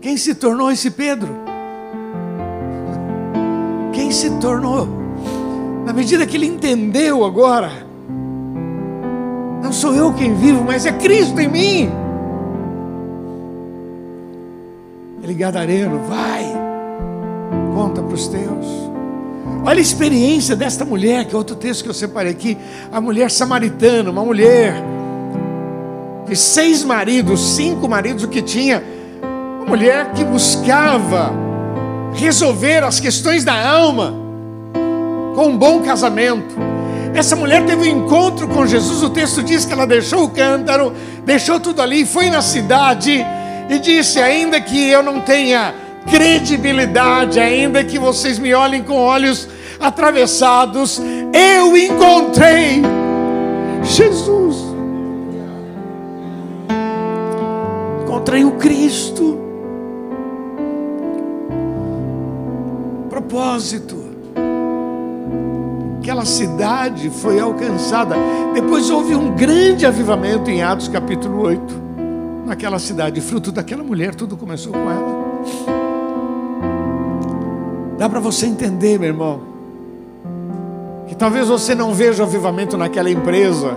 Quem 0.00 0.16
se 0.16 0.34
tornou 0.34 0.70
esse 0.70 0.90
Pedro? 0.90 1.42
se 4.12 4.30
tornou. 4.38 4.86
Na 5.84 5.92
medida 5.92 6.26
que 6.26 6.36
ele 6.36 6.46
entendeu 6.46 7.24
agora, 7.24 7.70
não 9.62 9.72
sou 9.72 9.94
eu 9.94 10.12
quem 10.12 10.34
vivo, 10.34 10.62
mas 10.64 10.86
é 10.86 10.92
Cristo 10.92 11.40
em 11.40 11.48
mim. 11.48 11.90
aquele 15.18 15.34
gadareno, 15.34 16.00
vai, 16.08 16.44
conta 17.74 18.02
para 18.02 18.14
os 18.14 18.26
teus. 18.26 18.91
Olha 19.64 19.78
a 19.78 19.82
experiência 19.82 20.56
desta 20.56 20.84
mulher, 20.84 21.24
que 21.24 21.34
é 21.34 21.38
outro 21.38 21.56
texto 21.56 21.82
que 21.82 21.88
eu 21.90 21.94
separei 21.94 22.32
aqui, 22.32 22.56
a 22.90 23.00
mulher 23.00 23.30
samaritana, 23.30 24.10
uma 24.10 24.24
mulher 24.24 24.74
de 26.26 26.36
seis 26.36 26.84
maridos, 26.84 27.40
cinco 27.40 27.88
maridos 27.88 28.24
o 28.24 28.28
que 28.28 28.42
tinha, 28.42 28.82
uma 29.58 29.66
mulher 29.66 30.12
que 30.12 30.24
buscava 30.24 31.32
resolver 32.14 32.84
as 32.84 33.00
questões 33.00 33.44
da 33.44 33.54
alma 33.54 34.14
com 35.34 35.48
um 35.48 35.56
bom 35.56 35.80
casamento. 35.82 36.54
Essa 37.14 37.36
mulher 37.36 37.64
teve 37.66 37.90
um 37.90 38.04
encontro 38.04 38.48
com 38.48 38.66
Jesus. 38.66 39.02
O 39.02 39.10
texto 39.10 39.42
diz 39.42 39.64
que 39.64 39.72
ela 39.72 39.86
deixou 39.86 40.24
o 40.24 40.30
cântaro, 40.30 40.92
deixou 41.24 41.60
tudo 41.60 41.82
ali, 41.82 42.06
foi 42.06 42.30
na 42.30 42.40
cidade 42.40 43.24
e 43.68 43.78
disse: 43.78 44.18
Ainda 44.18 44.60
que 44.60 44.88
eu 44.88 45.02
não 45.02 45.20
tenha 45.20 45.74
credibilidade, 46.10 47.38
ainda 47.38 47.84
que 47.84 47.98
vocês 47.98 48.38
me 48.38 48.52
olhem 48.54 48.82
com 48.82 48.94
olhos 48.94 49.48
atravessados, 49.80 51.00
eu 51.32 51.76
encontrei 51.76 52.82
Jesus. 53.82 54.56
Encontrei 58.02 58.44
o 58.44 58.52
Cristo. 58.52 59.38
Propósito. 63.10 64.02
Aquela 66.00 66.24
cidade 66.24 67.10
foi 67.10 67.40
alcançada. 67.40 68.16
Depois 68.54 68.90
houve 68.90 69.14
um 69.14 69.34
grande 69.34 69.86
avivamento 69.86 70.50
em 70.50 70.62
Atos 70.62 70.88
capítulo 70.88 71.42
8 71.42 71.82
naquela 72.44 72.78
cidade, 72.78 73.20
fruto 73.20 73.50
daquela 73.50 73.82
mulher, 73.82 74.14
tudo 74.14 74.36
começou 74.36 74.72
com 74.72 74.90
ela. 74.90 75.91
Dá 78.02 78.08
para 78.08 78.18
você 78.18 78.46
entender, 78.46 78.98
meu 78.98 79.10
irmão, 79.10 79.40
que 81.06 81.14
talvez 81.14 81.46
você 81.46 81.72
não 81.72 81.94
veja 81.94 82.24
o 82.24 82.26
avivamento 82.26 82.76
naquela 82.76 83.08
empresa, 83.08 83.76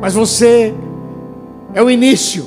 mas 0.00 0.12
você 0.12 0.74
é 1.72 1.80
o 1.80 1.88
início. 1.88 2.44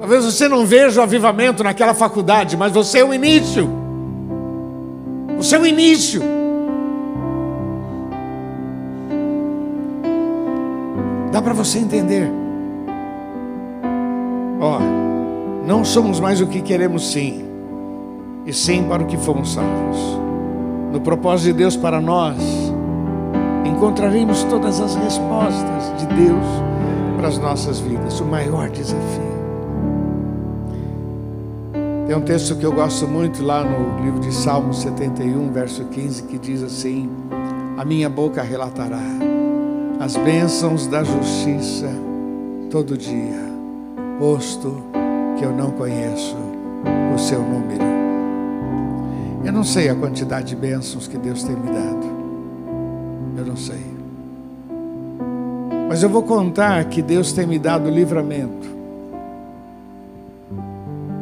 Talvez 0.00 0.24
você 0.24 0.48
não 0.48 0.64
veja 0.64 1.00
o 1.00 1.02
avivamento 1.02 1.62
naquela 1.62 1.92
faculdade, 1.92 2.56
mas 2.56 2.72
você 2.72 3.00
é 3.00 3.04
o 3.04 3.12
início. 3.12 3.68
Você 5.36 5.56
é 5.56 5.58
o 5.58 5.66
início. 5.66 6.22
Dá 11.30 11.42
para 11.42 11.52
você 11.52 11.78
entender. 11.78 12.32
Ó, 14.58 14.78
não 15.66 15.84
somos 15.84 16.20
mais 16.20 16.40
o 16.40 16.46
que 16.46 16.62
queremos 16.62 17.12
sim, 17.12 17.45
e 18.46 18.52
sim 18.52 18.84
para 18.84 19.02
o 19.02 19.06
que 19.06 19.16
fomos 19.16 19.52
salvos. 19.52 19.98
No 20.92 21.00
propósito 21.00 21.46
de 21.46 21.52
Deus 21.54 21.76
para 21.76 22.00
nós, 22.00 22.38
encontraremos 23.64 24.44
todas 24.44 24.80
as 24.80 24.94
respostas 24.94 25.92
de 25.98 26.06
Deus 26.14 26.46
para 27.16 27.28
as 27.28 27.38
nossas 27.38 27.80
vidas, 27.80 28.20
o 28.20 28.24
maior 28.24 28.70
desafio. 28.70 29.36
Tem 32.06 32.16
um 32.16 32.20
texto 32.20 32.54
que 32.54 32.64
eu 32.64 32.72
gosto 32.72 33.08
muito 33.08 33.42
lá 33.42 33.64
no 33.64 34.04
livro 34.04 34.20
de 34.20 34.32
Salmos 34.32 34.78
71, 34.78 35.50
verso 35.50 35.84
15, 35.86 36.22
que 36.22 36.38
diz 36.38 36.62
assim: 36.62 37.10
A 37.76 37.84
minha 37.84 38.08
boca 38.08 38.42
relatará 38.42 39.02
as 39.98 40.16
bênçãos 40.16 40.86
da 40.86 41.02
justiça 41.02 41.90
todo 42.70 42.96
dia 42.96 43.46
posto 44.18 44.82
que 45.38 45.44
eu 45.44 45.52
não 45.52 45.70
conheço 45.70 46.36
o 47.14 47.18
seu 47.18 47.42
número. 47.42 48.05
Eu 49.46 49.52
não 49.52 49.62
sei 49.62 49.88
a 49.88 49.94
quantidade 49.94 50.48
de 50.48 50.56
bênçãos 50.56 51.06
que 51.06 51.16
Deus 51.16 51.44
tem 51.44 51.54
me 51.54 51.70
dado. 51.70 52.06
Eu 53.38 53.46
não 53.46 53.56
sei. 53.56 53.80
Mas 55.88 56.02
eu 56.02 56.10
vou 56.10 56.24
contar 56.24 56.84
que 56.86 57.00
Deus 57.00 57.32
tem 57.32 57.46
me 57.46 57.56
dado 57.56 57.88
livramento. 57.88 58.66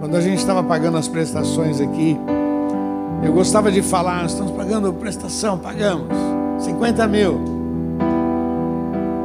Quando 0.01 0.17
a 0.17 0.23
gente 0.23 0.39
estava 0.39 0.63
pagando 0.63 0.97
as 0.97 1.07
prestações 1.07 1.83
aqui, 1.83 2.19
eu 3.23 3.33
gostava 3.35 3.71
de 3.71 3.83
falar, 3.83 4.25
estamos 4.25 4.53
pagando 4.53 4.91
prestação, 4.95 5.59
pagamos 5.59 6.09
50 6.61 7.07
mil. 7.07 7.39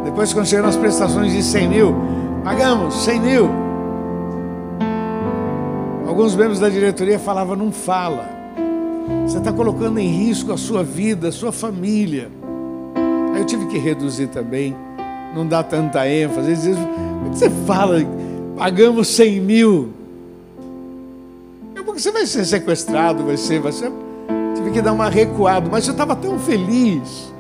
Depois 0.03 0.29
chegaram 0.45 0.67
as 0.67 0.75
prestações 0.75 1.31
de 1.31 1.41
100 1.41 1.69
mil, 1.69 1.95
Pagamos 2.43 2.95
100 3.03 3.19
mil. 3.21 3.49
Alguns 6.05 6.35
membros 6.35 6.59
da 6.59 6.67
diretoria 6.67 7.17
falavam: 7.17 7.55
não 7.55 7.71
fala. 7.71 8.38
Você 9.25 9.37
está 9.37 9.53
colocando 9.53 9.99
em 9.99 10.07
risco 10.07 10.51
a 10.51 10.57
sua 10.57 10.83
vida, 10.83 11.29
a 11.29 11.31
sua 11.31 11.51
família. 11.51 12.29
Aí 13.33 13.41
eu 13.41 13.45
tive 13.45 13.67
que 13.67 13.77
reduzir 13.77 14.27
também, 14.27 14.75
não 15.35 15.45
dá 15.45 15.63
tanta 15.63 16.07
ênfase. 16.07 16.51
Às 16.51 16.65
vezes, 16.65 16.77
como 16.77 17.33
você 17.33 17.49
fala, 17.65 17.97
pagamos 18.57 19.07
100 19.09 19.39
mil? 19.41 19.89
É 21.75 21.81
você 21.81 22.11
vai 22.11 22.25
ser 22.25 22.45
sequestrado, 22.45 23.23
vai 23.23 23.37
ser, 23.37 23.59
vai 23.59 23.71
ser. 23.71 23.91
Tive 24.55 24.71
que 24.71 24.81
dar 24.81 24.93
uma 24.93 25.09
recuada, 25.09 25.69
mas 25.69 25.87
eu 25.87 25.91
estava 25.91 26.15
tão 26.15 26.39
feliz. 26.39 27.31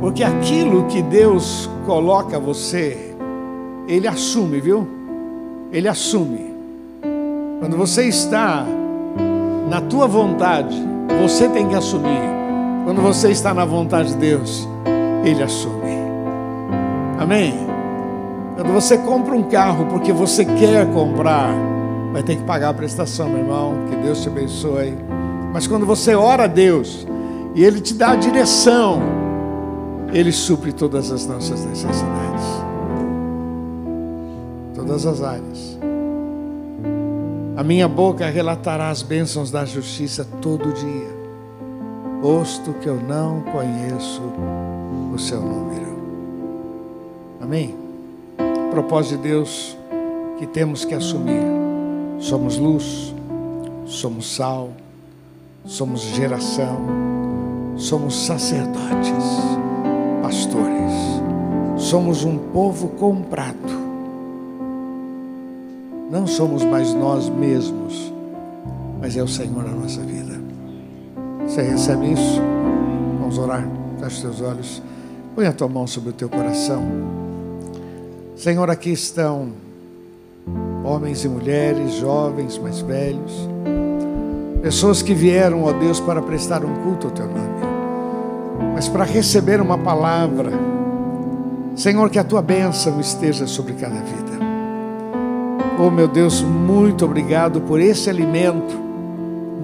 Porque 0.00 0.24
aquilo 0.24 0.86
que 0.86 1.02
Deus 1.02 1.68
coloca 1.84 2.38
você, 2.38 3.14
Ele 3.86 4.08
assume, 4.08 4.60
viu? 4.60 4.86
Ele 5.70 5.86
assume. 5.86 6.47
Quando 7.58 7.76
você 7.76 8.04
está 8.04 8.64
na 9.68 9.80
tua 9.80 10.06
vontade, 10.06 10.76
você 11.20 11.48
tem 11.48 11.68
que 11.68 11.74
assumir. 11.74 12.22
Quando 12.84 13.02
você 13.02 13.30
está 13.30 13.52
na 13.52 13.64
vontade 13.64 14.10
de 14.10 14.16
Deus, 14.16 14.68
Ele 15.24 15.42
assume. 15.42 15.98
Amém? 17.18 17.54
Quando 18.54 18.72
você 18.72 18.98
compra 18.98 19.34
um 19.34 19.42
carro 19.42 19.86
porque 19.86 20.12
você 20.12 20.44
quer 20.44 20.86
comprar, 20.92 21.52
vai 22.12 22.22
ter 22.22 22.36
que 22.36 22.42
pagar 22.42 22.70
a 22.70 22.74
prestação, 22.74 23.28
meu 23.28 23.38
irmão. 23.38 23.74
Que 23.90 23.96
Deus 23.96 24.22
te 24.22 24.28
abençoe. 24.28 24.96
Mas 25.52 25.66
quando 25.66 25.84
você 25.84 26.14
ora 26.14 26.44
a 26.44 26.48
Deus 26.48 27.06
e 27.54 27.64
Ele 27.64 27.80
te 27.80 27.94
dá 27.94 28.10
a 28.10 28.16
direção, 28.16 29.02
ele 30.12 30.32
supre 30.32 30.72
todas 30.72 31.12
as 31.12 31.26
nossas 31.26 31.64
necessidades. 31.64 32.44
Todas 34.74 35.04
as 35.04 35.22
áreas. 35.22 35.77
A 37.58 37.64
minha 37.64 37.88
boca 37.88 38.24
relatará 38.30 38.88
as 38.88 39.02
bênçãos 39.02 39.50
da 39.50 39.64
justiça 39.64 40.24
todo 40.40 40.72
dia, 40.72 41.08
posto 42.22 42.72
que 42.74 42.88
eu 42.88 42.94
não 42.94 43.40
conheço 43.40 44.22
o 45.12 45.18
seu 45.18 45.40
número. 45.40 45.98
Amém? 47.40 47.74
Propósito 48.70 49.16
de 49.16 49.28
Deus 49.30 49.76
que 50.38 50.46
temos 50.46 50.84
que 50.84 50.94
assumir. 50.94 51.42
Somos 52.20 52.58
luz, 52.58 53.12
somos 53.86 54.36
sal, 54.36 54.70
somos 55.64 56.02
geração, 56.02 56.78
somos 57.76 58.24
sacerdotes 58.24 59.24
pastores. 60.22 60.92
Somos 61.76 62.22
um 62.22 62.38
povo 62.38 62.86
comprado. 62.90 63.77
Não 66.10 66.26
somos 66.26 66.64
mais 66.64 66.94
nós 66.94 67.28
mesmos, 67.28 68.12
mas 69.00 69.16
é 69.16 69.22
o 69.22 69.28
Senhor 69.28 69.62
na 69.62 69.72
nossa 69.72 70.00
vida. 70.00 70.38
Você 71.46 71.62
recebe 71.62 72.12
isso? 72.12 72.40
Vamos 73.20 73.38
orar. 73.38 73.66
Feche 74.00 74.22
teus 74.22 74.40
olhos. 74.40 74.82
Põe 75.34 75.46
a 75.46 75.52
tua 75.52 75.68
mão 75.68 75.86
sobre 75.86 76.10
o 76.10 76.12
teu 76.12 76.28
coração. 76.28 76.82
Senhor, 78.36 78.70
aqui 78.70 78.90
estão 78.90 79.52
homens 80.84 81.24
e 81.24 81.28
mulheres, 81.28 81.94
jovens, 81.94 82.56
mais 82.56 82.80
velhos, 82.80 83.48
pessoas 84.62 85.02
que 85.02 85.12
vieram, 85.12 85.64
ó 85.64 85.72
Deus, 85.72 86.00
para 86.00 86.22
prestar 86.22 86.64
um 86.64 86.74
culto 86.82 87.08
ao 87.08 87.12
teu 87.12 87.26
nome 87.26 87.58
mas 88.78 88.88
para 88.88 89.02
receber 89.02 89.60
uma 89.60 89.76
palavra. 89.76 90.52
Senhor, 91.74 92.08
que 92.10 92.18
a 92.18 92.22
tua 92.22 92.40
bênção 92.40 93.00
esteja 93.00 93.44
sobre 93.44 93.72
cada 93.72 93.96
vida. 93.96 94.27
Oh, 95.78 95.90
meu 95.90 96.08
Deus, 96.08 96.42
muito 96.42 97.04
obrigado 97.04 97.60
por 97.60 97.80
esse 97.80 98.10
alimento. 98.10 98.76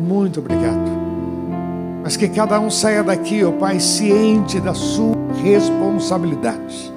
Muito 0.00 0.40
obrigado. 0.40 0.92
Mas 2.02 2.16
que 2.16 2.28
cada 2.28 2.60
um 2.60 2.70
saia 2.70 3.02
daqui, 3.02 3.44
ó 3.44 3.48
oh, 3.48 3.52
Pai, 3.52 3.80
ciente 3.80 4.60
da 4.60 4.74
sua 4.74 5.16
responsabilidade. 5.42 6.92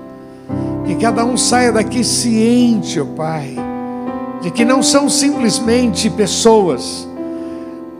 Que 0.85 0.95
cada 0.95 1.25
um 1.25 1.35
saia 1.35 1.71
daqui 1.71 2.03
ciente, 2.03 2.99
ó 2.99 3.03
oh, 3.03 3.07
Pai, 3.07 3.55
de 4.41 4.51
que 4.51 4.63
não 4.63 4.83
são 4.83 5.09
simplesmente 5.09 6.09
pessoas 6.09 7.07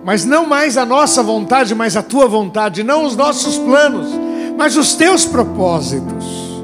mas 0.07 0.23
não 0.23 0.47
mais 0.47 0.77
a 0.77 0.85
nossa 0.85 1.21
vontade, 1.21 1.75
mas 1.75 1.97
a 1.97 2.01
tua 2.01 2.29
vontade, 2.29 2.81
não 2.81 3.03
os 3.03 3.13
nossos 3.17 3.57
planos, 3.57 4.07
mas 4.57 4.77
os 4.77 4.95
teus 4.95 5.25
propósitos. 5.25 6.63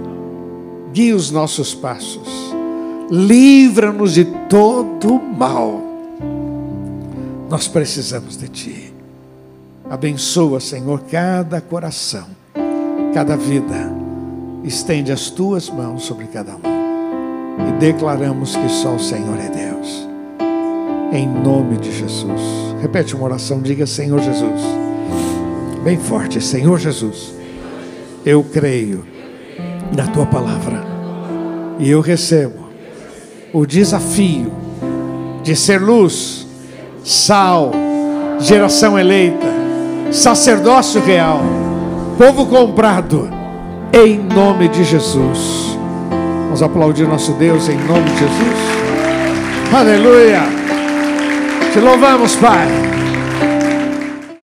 Guia 0.93 1.13
os 1.13 1.29
nossos 1.29 1.75
passos, 1.75 2.42
livra-nos 3.09 4.13
de 4.13 4.25
todo 4.25 5.19
mal. 5.19 5.81
Nós 7.49 7.67
precisamos 7.67 8.37
de 8.37 8.47
Ti. 8.47 8.93
Abençoa, 9.89 10.59
Senhor, 10.59 11.01
cada 11.11 11.61
coração, 11.61 12.27
cada 13.13 13.35
vida. 13.35 13.91
Estende 14.63 15.11
as 15.11 15.29
Tuas 15.29 15.69
mãos 15.69 16.03
sobre 16.03 16.25
cada 16.27 16.55
um. 16.55 16.73
E 17.67 17.79
declaramos 17.79 18.55
que 18.55 18.69
só 18.69 18.95
o 18.95 18.99
Senhor 18.99 19.37
é 19.39 19.49
Deus. 19.49 20.07
Em 21.11 21.27
nome 21.27 21.77
de 21.77 21.91
Jesus. 21.91 22.41
Repete 22.81 23.15
uma 23.15 23.25
oração, 23.25 23.61
diga 23.61 23.85
Senhor 23.85 24.19
Jesus. 24.19 24.61
Bem 25.83 25.97
forte, 25.97 26.41
Senhor 26.41 26.79
Jesus. 26.79 27.35
Eu 28.25 28.43
creio 28.43 29.05
na 29.95 30.07
Tua 30.07 30.25
palavra. 30.25 30.81
E 31.77 31.89
eu 31.89 32.01
recebo 32.01 32.62
o 33.53 33.67
desafio 33.67 34.51
de 35.43 35.55
ser 35.55 35.79
luz, 35.79 36.47
sal, 37.03 37.71
geração 38.39 38.97
eleita, 38.97 39.45
sacerdócio 40.11 40.99
real, 41.01 41.41
povo 42.17 42.47
comprado, 42.47 43.29
em 43.93 44.17
nome 44.17 44.67
de 44.69 44.83
Jesus. 44.83 45.77
Vamos 46.45 46.63
aplaudir 46.63 47.07
nosso 47.07 47.33
Deus 47.33 47.69
em 47.69 47.77
nome 47.77 48.09
de 48.09 48.17
Jesus. 48.17 48.83
Aleluia. 49.71 50.41
Te 51.71 51.79
louvamos, 51.79 52.35
Pai. 52.35 53.02